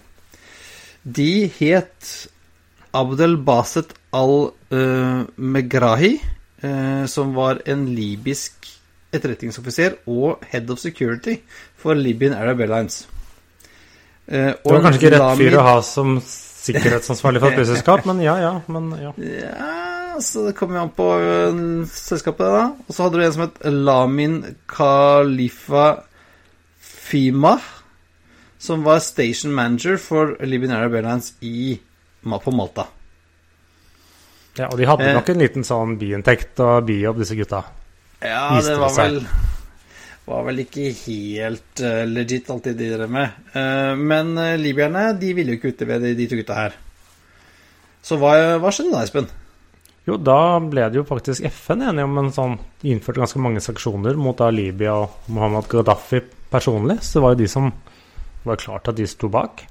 De 1.08 1.48
het 1.60 2.28
Abdel 2.98 3.38
Baset 3.48 3.94
al-Megrahi, 4.18 6.12
som 7.08 7.36
var 7.38 7.62
en 7.70 7.86
libysk 7.96 8.68
etterretningsoffiser 9.16 10.02
og 10.10 10.44
head 10.52 10.68
of 10.74 10.82
security 10.82 11.38
for 11.80 11.96
Libyan 11.96 12.36
Arab 12.36 12.60
Airlines. 12.66 13.06
Og 14.28 14.34
Det 14.34 14.74
var 14.74 14.84
kanskje 14.84 15.00
ikke 15.00 15.14
rett 15.16 15.40
fyr 15.40 15.60
å 15.62 15.68
ha 15.70 15.78
som 15.86 16.18
sikkerhetsansvarlig 16.20 17.44
for 17.44 17.54
et 17.54 17.58
flyselskap, 17.62 18.08
men 18.10 18.20
ja, 18.26 18.36
ja. 18.44 18.54
Men 18.68 18.92
ja. 19.00 19.14
Ja, 19.16 19.87
så 20.22 20.48
det 20.48 20.56
kommer 20.58 20.78
jo 20.80 20.84
an 20.88 20.94
på 20.96 21.08
øh, 21.20 21.88
selskapet, 21.92 22.46
da. 22.54 22.64
Og 22.88 22.94
så 22.96 23.04
hadde 23.06 23.18
du 23.20 23.24
en 23.26 23.34
som 23.36 23.44
het 23.46 23.58
Lamin 23.74 24.38
Khalifa 24.68 25.88
Fima, 26.82 27.58
som 28.60 28.84
var 28.84 29.00
station 29.00 29.54
manager 29.56 29.98
for 30.02 30.36
Libyan 30.44 30.74
Arab 30.76 30.94
Airlines 31.00 31.34
i, 31.42 31.80
på 32.24 32.52
Malta. 32.52 32.88
ja. 34.58 34.68
Og 34.72 34.78
de 34.78 34.86
hadde 34.90 35.06
Eh. 35.08 35.14
nok 35.14 35.30
en 35.30 35.38
liten 35.44 35.64
sånn 35.64 35.98
biinntekt 36.00 36.60
og 36.60 36.86
bijobb, 36.88 37.20
disse 37.22 37.36
gutta. 37.38 37.64
Ja, 38.22 38.56
Viste 38.56 38.74
det 38.74 38.78
det 38.78 38.82
var 38.82 38.96
vel 38.98 39.20
var 40.28 40.44
vel 40.44 40.60
ikke 40.60 40.90
helt 41.06 41.80
uh, 41.80 42.04
legit, 42.10 42.50
alt 42.52 42.66
de 42.66 42.74
drev 42.76 43.10
med. 43.10 43.30
Uh, 43.54 43.96
men 43.96 44.34
uh, 44.36 44.58
libyerne 44.60 45.14
de 45.22 45.30
ville 45.34 45.54
jo 45.54 45.60
ikke 45.62 45.72
utlevere 45.72 46.02
de, 46.04 46.16
de 46.18 46.26
to 46.28 46.36
gutta 46.36 46.58
her. 46.58 46.74
Så 48.04 48.18
hva, 48.20 48.34
hva 48.60 48.72
skjedde 48.74 48.92
da, 48.92 49.04
Espen? 49.08 49.30
Jo, 50.08 50.16
da 50.16 50.58
ble 50.64 50.86
det 50.88 51.02
jo 51.02 51.08
faktisk 51.08 51.44
FN 51.52 51.84
enige 51.90 52.08
om 52.08 52.20
en 52.22 52.30
sånn 52.32 52.54
De 52.80 52.94
innførte 52.94 53.20
ganske 53.20 53.42
mange 53.44 53.60
sanksjoner 53.64 54.16
mot 54.20 54.38
da 54.40 54.48
Libya 54.54 54.96
og 55.04 55.28
Mohammed 55.36 55.68
Gaddafi 55.72 56.22
personlig. 56.52 57.02
Så 57.04 57.18
det 57.18 57.24
var 57.26 57.36
jo 57.36 57.42
de 57.42 57.50
som 57.52 57.74
var 58.48 58.62
klart 58.62 58.88
at 58.88 58.96
de 58.96 59.08
sto 59.10 59.28
bak. 59.32 59.66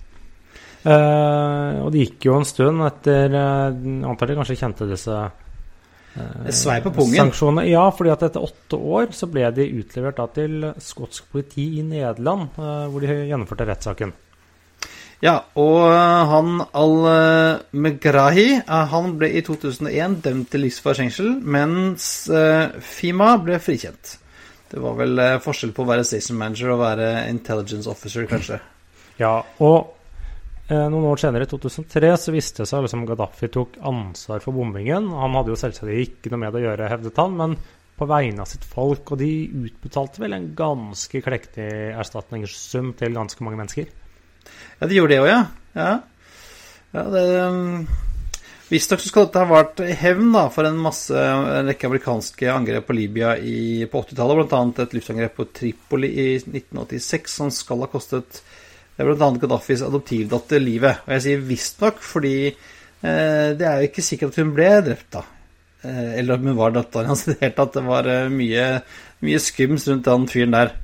Eh, 0.86 1.72
og 1.80 1.88
det 1.94 2.04
gikk 2.04 2.28
jo 2.28 2.36
en 2.36 2.46
stund 2.46 2.84
etter 2.86 3.32
uh, 3.32 3.74
Antar 4.06 4.30
de 4.30 4.36
kanskje 4.38 4.58
kjente 4.60 4.86
disse 4.86 5.16
Et 6.16 6.54
svei 6.54 6.76
på 6.84 6.92
pungen. 6.94 7.16
sanksjonene. 7.16 7.66
Ja, 7.68 7.88
fordi 7.92 8.12
at 8.12 8.22
etter 8.28 8.44
åtte 8.44 8.78
år 8.78 9.10
så 9.16 9.28
ble 9.28 9.48
de 9.56 9.66
utlevert 9.80 10.20
da 10.20 10.28
til 10.32 10.68
skotsk 10.80 11.26
politi 11.32 11.66
i 11.80 11.82
Nederland, 11.84 12.54
eh, 12.56 12.86
hvor 12.92 13.02
de 13.02 13.18
gjennomførte 13.28 13.66
rettssaken. 13.68 14.14
Ja, 15.26 15.40
og 15.58 15.88
øh, 15.90 16.28
han 16.30 16.60
al-Megrahi 16.76 18.46
øh, 18.60 18.84
han 18.92 19.16
ble 19.18 19.32
i 19.34 19.42
2001 19.42 20.20
dømt 20.22 20.52
til 20.52 20.62
livsvarig 20.62 21.00
fengsel, 21.00 21.32
mens 21.42 22.28
øh, 22.30 22.76
Fima 22.84 23.32
ble 23.42 23.58
frikjent. 23.62 24.12
Det 24.70 24.82
var 24.82 24.94
vel 24.98 25.22
forskjell 25.42 25.72
på 25.74 25.82
å 25.82 25.88
være 25.88 26.06
station 26.06 26.38
manager 26.38 26.74
og 26.74 26.82
være 26.82 27.10
intelligence 27.32 27.90
officer, 27.90 28.28
kanskje. 28.30 28.62
Ja, 29.16 29.38
og 29.64 29.94
eh, 30.68 30.88
noen 30.92 31.06
år 31.08 31.22
senere, 31.22 31.46
i 31.46 31.48
2003, 31.48 32.10
så 32.20 32.34
viste 32.34 32.60
det 32.60 32.68
seg 32.68 32.82
liksom 32.84 33.06
Gaddafi 33.08 33.48
tok 33.48 33.78
ansvar 33.88 34.42
for 34.44 34.52
bombingen. 34.52 35.08
Han 35.16 35.38
hadde 35.38 35.54
jo 35.54 35.56
selvsagt 35.56 36.02
ikke 36.02 36.34
noe 36.34 36.42
med 36.42 36.52
det 36.52 36.60
å 36.60 36.66
gjøre, 36.66 36.90
hevdet 36.92 37.22
han, 37.22 37.38
men 37.38 37.54
på 37.96 38.10
vegne 38.10 38.44
av 38.44 38.50
sitt 38.50 38.66
folk. 38.68 39.14
Og 39.14 39.22
de 39.22 39.30
utbetalte 39.70 40.20
vel 40.20 40.36
en 40.36 40.50
ganske 40.58 41.22
klektig 41.24 41.70
erstatningssum 41.96 42.92
til 43.00 43.16
ganske 43.16 43.46
mange 43.46 43.62
mennesker. 43.62 43.88
Ja, 44.80 44.88
de 44.88 44.98
gjorde 44.98 45.14
det 45.14 45.22
òg, 45.22 45.30
ja. 45.30 45.40
ja. 45.76 45.92
ja 46.96 47.06
det, 47.12 47.24
um, 47.46 47.86
Visstnok 48.66 49.02
skal 49.04 49.28
dette 49.28 49.42
ha 49.44 49.46
vært 49.46 49.80
hevn 50.00 50.32
da, 50.34 50.48
for 50.50 50.66
en 50.66 50.78
masse 50.82 51.14
en 51.14 51.68
rekke 51.68 51.86
amerikanske 51.86 52.48
angrep 52.50 52.88
på 52.88 52.96
Libya 52.98 53.36
i, 53.38 53.86
på 53.86 54.00
80-tallet. 54.02 54.40
Bl.a. 54.42 54.62
et 54.82 54.96
luftangrep 54.96 55.36
på 55.38 55.46
Tripoli 55.54 56.10
i 56.10 56.24
1986 56.40 57.36
som 57.38 57.52
skal 57.54 57.84
ha 57.84 57.90
kostet 57.92 58.40
bl.a. 58.98 59.30
Gaddafis 59.38 59.84
adoptivdatter 59.86 60.62
livet. 60.62 61.04
Og 61.06 61.14
jeg 61.14 61.24
sier 61.28 61.46
visstnok 61.46 62.02
fordi 62.02 62.36
eh, 62.48 63.48
det 63.54 63.68
er 63.70 63.78
jo 63.84 63.90
ikke 63.92 64.04
sikkert 64.08 64.34
at 64.34 64.42
hun 64.42 64.52
ble 64.56 64.72
drept, 64.88 65.08
da. 65.14 65.22
Eh, 65.86 66.18
eller 66.18 66.34
om 66.34 66.50
hun 66.50 66.58
var 66.58 66.74
datteren 66.74 67.12
hans 67.12 67.22
i 67.28 67.36
det 67.36 67.38
hele 67.44 67.56
tatt. 67.60 67.76
Det 67.78 67.86
var 67.86 68.10
eh, 68.10 68.26
mye, 68.34 68.66
mye 69.22 69.42
skums 69.46 69.86
rundt 69.92 70.10
den 70.10 70.26
fyren 70.32 70.58
der. 70.58 70.74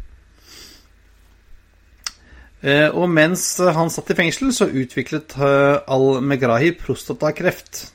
Eh, 2.63 2.89
Og 2.95 3.09
mens 3.11 3.43
han 3.59 3.91
satt 3.91 4.13
i 4.15 4.19
fengsel, 4.19 4.53
så 4.55 4.69
utviklet 4.71 5.35
eh, 5.35 5.81
al-Megrahi 5.91 6.73
prostatakreft. 6.79 7.89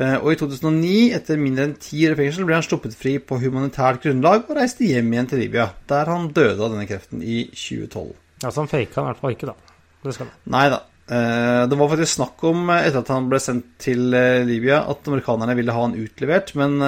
Eh, 0.00 0.16
Og 0.22 0.30
i 0.32 0.38
2009, 0.40 1.10
etter 1.18 1.40
mindre 1.40 1.66
enn 1.68 1.74
ti 1.80 2.06
år 2.08 2.16
i 2.16 2.20
fengsel, 2.22 2.46
ble 2.48 2.56
han 2.56 2.64
sluppet 2.64 2.96
fri 2.96 3.18
på 3.20 3.36
humanitært 3.42 4.00
grunnlag 4.06 4.46
og 4.48 4.56
reiste 4.56 4.88
hjem 4.88 5.12
igjen 5.12 5.28
til 5.34 5.44
Libya, 5.44 5.68
der 5.90 6.08
han 6.08 6.30
døde 6.32 6.62
av 6.64 6.72
denne 6.72 6.88
kreften 6.88 7.20
i 7.20 7.44
2012. 7.52 8.14
Ja, 8.42 8.48
Så 8.50 8.64
han 8.64 8.72
faka 8.72 8.96
han 9.02 9.04
i 9.04 9.12
hvert 9.12 9.20
fall 9.20 9.36
ikke, 9.36 9.52
da. 9.52 9.76
Det 10.02 10.16
skal 10.16 10.30
han. 10.30 10.40
Nei 10.56 10.64
da. 10.72 10.80
Det 11.12 11.76
var 11.76 11.88
faktisk 11.90 12.14
snakk 12.14 12.42
om, 12.48 12.70
etter 12.72 13.02
at 13.02 13.10
han 13.12 13.26
ble 13.28 13.38
sendt 13.42 13.66
til 13.82 14.14
Libya, 14.48 14.78
at 14.88 15.04
amerikanerne 15.10 15.56
ville 15.58 15.74
ha 15.74 15.82
han 15.84 15.96
utlevert, 15.98 16.54
men 16.56 16.78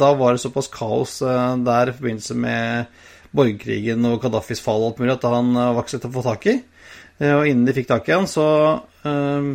da 0.00 0.08
var 0.18 0.34
det 0.34 0.42
såpass 0.42 0.66
kaos 0.72 1.18
der 1.20 1.92
i 1.92 1.94
forbindelse 1.94 2.34
med 2.40 2.90
borgerkrigen 3.36 4.06
og 4.08 4.20
Gaddafis 4.22 4.62
fall 4.64 4.82
og 4.82 4.92
alt 4.92 5.02
mulig 5.02 5.14
at 5.14 5.26
han 5.30 5.52
eh, 5.54 5.72
var 5.76 5.84
ikke 5.84 5.94
så 5.94 6.00
lett 6.00 6.08
å 6.10 6.14
få 6.16 6.24
tak 6.26 6.46
i. 6.50 6.56
Eh, 7.20 7.34
Og 7.36 7.46
innen 7.50 7.68
de 7.68 7.76
fikk 7.76 7.90
tak 7.90 8.08
i 8.10 8.16
han, 8.16 8.28
så 8.30 8.46
um, 9.04 9.52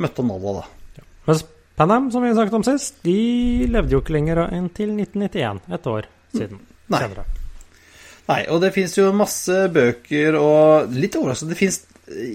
møtte 0.00 0.24
han 0.24 0.34
Allah, 0.34 0.62
da. 0.62 1.04
Mens 1.28 1.44
Panam, 1.74 2.10
som 2.14 2.22
vi 2.22 2.30
snakket 2.30 2.54
om 2.54 2.66
sist, 2.66 3.00
de 3.02 3.66
levde 3.66 3.96
jo 3.96 4.02
ikke 4.02 4.14
lenger 4.14 4.44
enn 4.46 4.68
til 4.76 4.92
1991. 4.94 5.64
Et 5.74 5.88
år 5.90 6.06
siden. 6.36 6.60
Nei. 6.92 7.00
Senere. 7.02 7.24
Nei, 8.28 8.38
og 8.48 8.60
det 8.62 8.70
fins 8.76 8.94
jo 8.96 9.10
masse 9.12 9.56
bøker 9.74 10.38
og 10.38 10.94
Litt 10.96 11.16
overraskende, 11.18 11.52
det 11.52 11.60
fins 11.60 11.82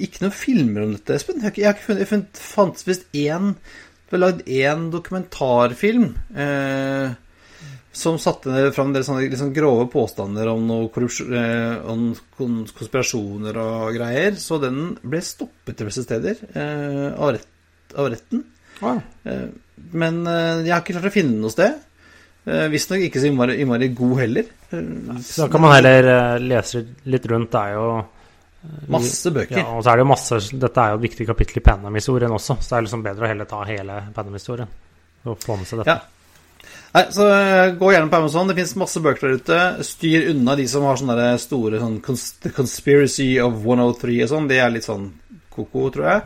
ikke 0.03 0.25
noen 0.25 0.35
filmer 0.35 0.85
om 0.85 0.91
dette, 0.95 1.15
Espen. 1.15 1.39
Jeg 1.41 1.63
har 1.65 1.77
ikke, 1.77 1.85
funnet, 1.85 2.03
jeg 2.03 2.09
funnet, 2.11 2.41
fantes 2.41 2.85
visst 2.87 3.07
én 3.13 3.53
Det 3.55 4.11
ble 4.11 4.21
lagd 4.23 4.43
én 4.49 4.87
dokumentarfilm 4.93 6.07
eh, 6.33 7.15
som 7.99 8.15
satte 8.21 8.69
fram 8.75 8.89
en 8.89 8.95
del 8.95 9.03
sånne 9.05 9.25
liksom 9.27 9.51
grove 9.55 9.85
påstander 9.91 10.47
om 10.51 10.69
eh, 10.71 11.89
om 11.91 12.05
konspirasjoner 12.39 13.59
og 13.59 13.89
greier. 13.97 14.37
Så 14.39 14.59
den 14.63 14.93
ble 15.03 15.19
stoppet 15.25 15.77
til 15.79 15.89
visse 15.89 16.05
steder 16.07 16.39
eh, 16.53 17.09
av, 17.13 17.33
rett, 17.35 17.49
av 17.99 18.09
retten. 18.13 18.45
Eh, 18.81 19.45
men 19.99 20.21
eh, 20.27 20.63
jeg 20.65 20.73
har 20.73 20.83
ikke 20.83 20.95
klart 20.97 21.09
å 21.11 21.15
finne 21.17 21.35
den 21.35 21.43
noe 21.43 21.53
sted. 21.53 21.75
Eh, 22.49 22.67
Visstnok 22.71 23.03
ikke 23.05 23.21
så 23.21 23.27
innmari, 23.29 23.57
innmari 23.61 23.91
god 23.97 24.15
heller. 24.23 24.47
Eh, 24.71 25.19
Så 25.27 25.43
da 25.43 25.49
kan 25.51 25.61
man 25.65 25.75
heller 25.75 26.09
eh, 26.15 26.37
lese 26.47 26.85
litt 27.11 27.27
rundt. 27.29 27.51
Det 27.53 27.65
er 27.67 27.75
jo 27.77 27.89
Masse 28.91 29.31
bøker. 29.31 29.55
Ja, 29.61 29.69
og 29.71 29.83
så 29.85 29.93
er 29.93 29.99
det 29.99 30.03
jo 30.03 30.07
masse 30.09 30.37
Dette 30.59 30.83
er 30.83 30.91
jo 30.91 30.97
et 30.99 31.03
viktig 31.05 31.27
kapittel 31.29 31.61
i 31.61 31.63
Panam-historien 31.63 32.33
også, 32.35 32.57
så 32.59 32.73
det 32.73 32.77
er 32.79 32.85
liksom 32.89 33.03
bedre 33.05 33.23
å 33.23 33.29
heller 33.31 33.47
ta 33.47 33.61
hele 33.69 34.01
Panam-historien 34.15 34.67
og 35.23 35.37
få 35.43 35.55
med 35.59 35.67
seg 35.69 35.79
dette. 35.79 35.95
Ja. 35.95 36.18
Nei, 36.95 37.03
så 37.13 37.25
eh, 37.29 37.71
Gå 37.77 37.91
gjerne 37.93 38.09
på 38.09 38.21
Amazon. 38.23 38.49
Det 38.49 38.57
fins 38.57 38.77
masse 38.81 39.01
bøker 39.03 39.27
der 39.27 39.41
ute. 39.41 39.59
Styr 39.85 40.31
unna 40.33 40.55
de 40.57 40.65
som 40.69 40.87
har 40.89 40.97
sånne 40.99 41.31
store 41.41 41.81
sånn 41.81 41.99
cons 42.05 42.31
Conspiracy 42.55 43.35
of 43.43 43.59
103 43.61 44.23
og 44.25 44.31
sånn. 44.31 44.47
Det 44.49 44.57
er 44.63 44.73
litt 44.73 44.87
sånn 44.87 45.11
ko-ko, 45.53 45.89
tror 45.93 46.09
jeg. 46.09 46.23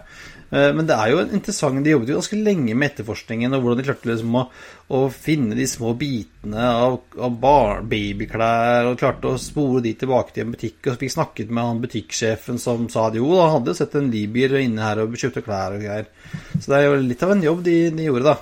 Eh, 0.54 0.70
Men 0.78 0.88
det 0.88 0.96
er 0.96 1.12
jo 1.12 1.20
interessant 1.26 1.84
De 1.84 1.92
jobbet 1.96 2.14
jo 2.14 2.20
ganske 2.20 2.40
lenge 2.40 2.78
med 2.78 2.92
etterforskningen 2.92 3.58
og 3.58 3.64
hvordan 3.66 3.82
de 3.82 3.88
klarte 3.90 4.10
liksom 4.12 4.40
å, 4.40 4.46
å 4.94 5.02
finne 5.12 5.58
de 5.58 5.68
små 5.68 5.96
bitene 6.00 6.70
av, 6.86 7.00
av 7.18 7.38
bar, 7.44 7.84
babyklær 7.90 8.92
og 8.92 9.00
klarte 9.02 9.34
å 9.34 9.42
spore 9.42 9.84
de 9.84 9.96
tilbake 10.00 10.32
til 10.32 10.46
en 10.48 10.56
butikk. 10.56 10.80
Og 10.88 11.00
fikk 11.04 11.16
snakket 11.18 11.52
med 11.52 11.74
han 11.74 11.84
butikksjefen 11.84 12.62
som 12.62 12.88
sa 12.94 13.10
at 13.10 13.20
jo, 13.20 13.34
han 13.42 13.58
hadde 13.58 13.76
sett 13.82 14.00
en 14.00 14.12
libyer 14.14 14.62
inne 14.64 14.88
her 14.88 15.04
og 15.04 15.20
kjøpte 15.20 15.44
klær 15.44 15.76
og 15.76 15.84
greier. 15.84 16.08
Så 16.56 16.70
det 16.70 16.80
er 16.80 16.88
jo 16.88 17.00
litt 17.04 17.28
av 17.28 17.36
en 17.36 17.48
jobb 17.52 17.64
de, 17.68 17.80
de 18.00 18.12
gjorde, 18.12 18.32
da. 18.32 18.38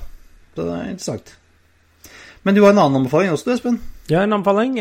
Så 0.51 0.67
det 0.67 0.73
er 0.77 0.91
interessant. 0.91 1.37
Men 2.43 2.57
du 2.57 2.63
har 2.63 2.73
en 2.73 2.81
annen 2.81 3.01
anbefaling 3.03 3.33
også, 3.33 3.51
du, 3.51 3.55
Espen? 3.55 3.81
Ja, 4.09 4.23
en 4.23 4.33
anbefaling. 4.37 4.79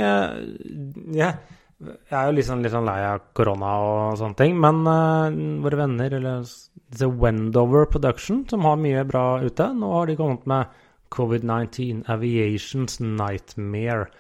ja. 1.17 1.35
Jeg 1.81 2.13
er 2.13 2.27
jo 2.29 2.33
litt 2.37 2.45
sånn, 2.45 2.61
litt 2.61 2.75
sånn 2.75 2.85
lei 2.85 2.99
av 3.09 3.23
korona 3.37 3.71
og 3.81 4.19
sånne 4.21 4.37
ting, 4.37 4.59
men 4.61 4.83
uh, 4.85 5.33
våre 5.65 5.79
venner, 5.81 6.13
eller 6.19 6.45
The 6.93 7.09
Wendover 7.09 7.87
Production, 7.89 8.43
som 8.51 8.67
har 8.69 8.77
mye 8.77 9.05
bra 9.09 9.41
ute, 9.41 9.71
nå 9.79 9.93
har 9.95 10.11
de 10.11 10.17
kommet 10.19 10.45
med 10.51 10.75
Covid-19 11.17 12.05
Aviation's 12.13 13.01
Nightmare, 13.01 14.11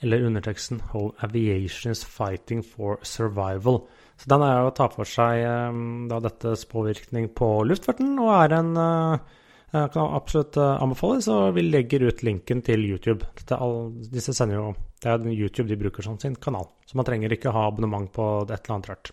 eller 0.00 0.24
underteksten 0.24 0.80
Whole 0.88 1.12
Aviation's 1.20 2.00
Fighting 2.00 2.64
for 2.64 2.96
Survival. 3.04 3.82
Så 4.16 4.32
den 4.32 4.46
er 4.46 4.56
jo 4.62 4.70
å 4.70 4.74
ta 4.80 4.88
for 4.90 5.08
seg 5.08 5.44
um, 5.44 6.08
da 6.10 6.18
dettes 6.24 6.64
påvirkning 6.70 7.28
på 7.36 7.50
luftfarten, 7.68 8.16
og 8.22 8.32
er 8.38 8.56
en 8.56 8.72
eh, 8.78 9.38
jeg 9.72 9.88
kan 9.94 10.14
absolutt 10.18 10.56
eh, 10.60 10.82
anbefale, 10.84 11.22
så 11.24 11.36
vi 11.56 11.64
legger 11.64 12.04
ut 12.04 12.22
linken 12.26 12.60
til 12.64 12.84
YouTube. 12.84 13.24
All, 13.56 13.92
disse 14.12 14.34
sender 14.36 14.58
jo, 14.58 14.72
Det 15.00 15.08
er 15.08 15.28
YouTube 15.32 15.68
de 15.70 15.78
bruker 15.80 16.04
som 16.04 16.18
sin 16.20 16.36
kanal, 16.36 16.68
så 16.86 16.98
man 17.00 17.08
trenger 17.08 17.32
ikke 17.32 17.54
ha 17.54 17.66
abonnement 17.70 18.10
på 18.12 18.26
et 18.44 18.52
eller 18.58 18.74
annet 18.76 18.90
rart. 18.92 19.12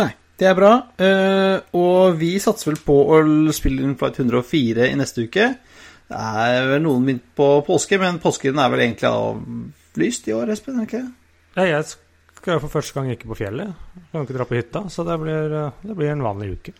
Nei, 0.00 0.08
det 0.40 0.48
er 0.48 0.56
bra. 0.58 0.72
Eh, 0.96 1.58
og 1.76 2.16
vi 2.18 2.32
satser 2.42 2.72
vel 2.72 2.80
på 2.86 2.96
å 3.12 3.18
spille 3.54 3.84
inn 3.84 3.98
Flight 4.00 4.22
104 4.22 4.88
i 4.88 4.96
neste 4.98 5.28
uke. 5.28 5.50
Det 6.08 6.22
er 6.46 6.70
vel 6.72 6.82
noen 6.84 7.04
begynt 7.04 7.28
på 7.36 7.50
påske, 7.66 8.00
men 8.00 8.22
påsken 8.22 8.58
er 8.60 8.72
vel 8.72 8.86
egentlig 8.86 9.10
avlyst 9.10 10.32
i 10.32 10.34
år, 10.36 10.52
Espen? 10.56 10.80
er 10.80 10.86
det 10.86 10.90
ikke? 10.90 11.04
Ja, 11.54 11.68
jeg 11.76 11.92
skal 12.40 12.56
jo 12.56 12.64
for 12.64 12.74
første 12.80 12.96
gang 12.96 13.12
ikke 13.12 13.30
på 13.30 13.38
fjellet. 13.38 13.76
Jeg 14.00 14.08
kan 14.10 14.26
ikke 14.26 14.36
dra 14.36 14.48
på 14.48 14.58
hytta, 14.58 14.84
så 14.92 15.04
det 15.06 15.20
blir, 15.20 15.54
eh, 15.60 15.78
det 15.84 15.96
blir 16.00 16.12
en 16.12 16.24
vanlig 16.24 16.50
uke. 16.56 16.74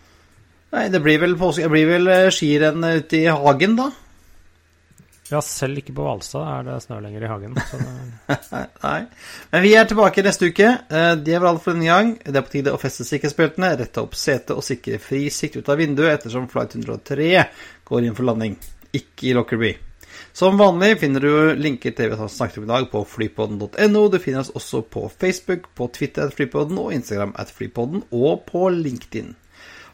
Nei, 0.74 0.88
det 0.90 1.00
blir 1.04 1.20
vel, 1.22 1.36
påske, 1.38 1.62
det 1.68 1.70
blir 1.70 1.86
vel 1.86 2.08
eh, 2.10 2.30
skirenn 2.34 2.82
ute 2.82 3.20
i 3.20 3.28
hagen, 3.30 3.76
da? 3.78 3.90
Ja, 5.30 5.38
selv 5.40 5.78
ikke 5.80 5.94
på 5.96 6.04
Hvalstad 6.04 6.44
er 6.44 6.66
det 6.66 6.74
snø 6.84 6.98
lenger 7.00 7.24
i 7.24 7.28
hagen. 7.30 7.54
Så 7.70 7.78
det, 7.80 8.36
Nei. 8.84 8.98
Men 9.54 9.62
vi 9.64 9.70
er 9.78 9.86
tilbake 9.88 10.24
neste 10.26 10.50
uke. 10.52 10.66
Eh, 10.84 11.14
Det 11.24 11.38
var 11.40 11.48
alt 11.54 11.62
for 11.64 11.72
denne 11.72 11.88
gang. 11.88 12.10
Det 12.20 12.36
er 12.36 12.44
på 12.44 12.52
tide 12.52 12.74
å 12.74 12.80
feste 12.82 13.06
sikkerhetsbeltene, 13.08 13.70
rette 13.80 14.02
opp 14.02 14.18
setet 14.18 14.52
og 14.56 14.66
sikre 14.66 14.98
fri 15.02 15.22
sikt 15.32 15.56
ut 15.56 15.70
av 15.72 15.80
vinduet 15.80 16.18
ettersom 16.18 16.50
flight 16.52 16.76
103 16.76 17.30
går 17.88 18.04
inn 18.08 18.18
for 18.18 18.28
landing, 18.28 18.58
ikke 18.92 19.30
i 19.30 19.36
Lockerby. 19.38 19.72
Som 20.34 20.58
vanlig 20.58 20.98
finner 21.00 21.22
du 21.22 21.54
linker 21.58 21.94
til 21.94 22.10
det 22.10 22.18
vi 22.18 22.28
snakket 22.34 22.58
om 22.60 22.66
i 22.66 22.72
dag 22.72 22.90
på 22.90 23.04
flypodden.no. 23.14 24.04
Du 24.10 24.18
finner 24.22 24.42
oss 24.42 24.52
også 24.58 24.82
på 24.90 25.06
Facebook, 25.14 25.70
på 25.78 25.88
Twitter 25.94 26.26
at 26.28 26.34
flypodden 26.36 26.78
og 26.82 26.92
Instagram 26.94 27.32
at 27.38 27.54
flypodden 27.54 28.04
og 28.10 28.44
på 28.50 28.66
LinkedIn. 28.74 29.32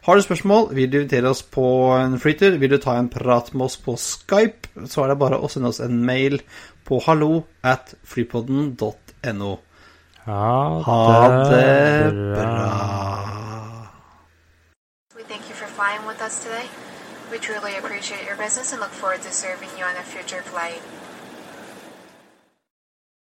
Har 0.01 0.15
du 0.17 0.21
spørsmål, 0.25 0.71
vil 0.75 0.89
du 0.91 0.97
invitere 1.01 1.29
oss 1.29 1.43
på 1.45 1.63
en 1.93 2.15
flytur, 2.19 2.55
vil 2.57 2.71
du 2.73 2.77
ta 2.81 2.95
en 2.97 3.09
prat 3.13 3.51
med 3.53 3.65
oss 3.67 3.77
på 3.77 3.93
Skype, 4.01 4.71
så 4.89 5.03
er 5.03 5.11
det 5.11 5.19
bare 5.21 5.37
å 5.37 5.49
sende 5.51 5.69
oss 5.69 5.79
en 5.85 5.99
mail 6.07 6.39
på 6.87 6.97
hallo 7.05 7.43
at 7.63 7.93
flypodden.no. 8.09 9.51
ja, 10.25 10.81
Ha 10.87 11.01
det 11.51 12.13
bra. 12.13 12.41
bra. 12.41 13.87
We 15.15 15.23
thank 15.29 15.45
you 15.49 15.55
for 15.55 15.67
flying 15.77 16.01
with 16.07 16.21
us 16.25 16.41
today. 16.43 16.65
We 17.31 17.37
truly 17.37 17.77
appreciate 17.77 18.25
your 18.25 18.35
business 18.37 18.73
and 18.73 18.81
look 18.81 18.91
forward 18.91 19.21
to 19.21 19.31
serving 19.31 19.69
you 19.77 19.85
on 19.85 19.95
a 20.01 20.03
future 20.03 20.41
flight. 20.41 20.81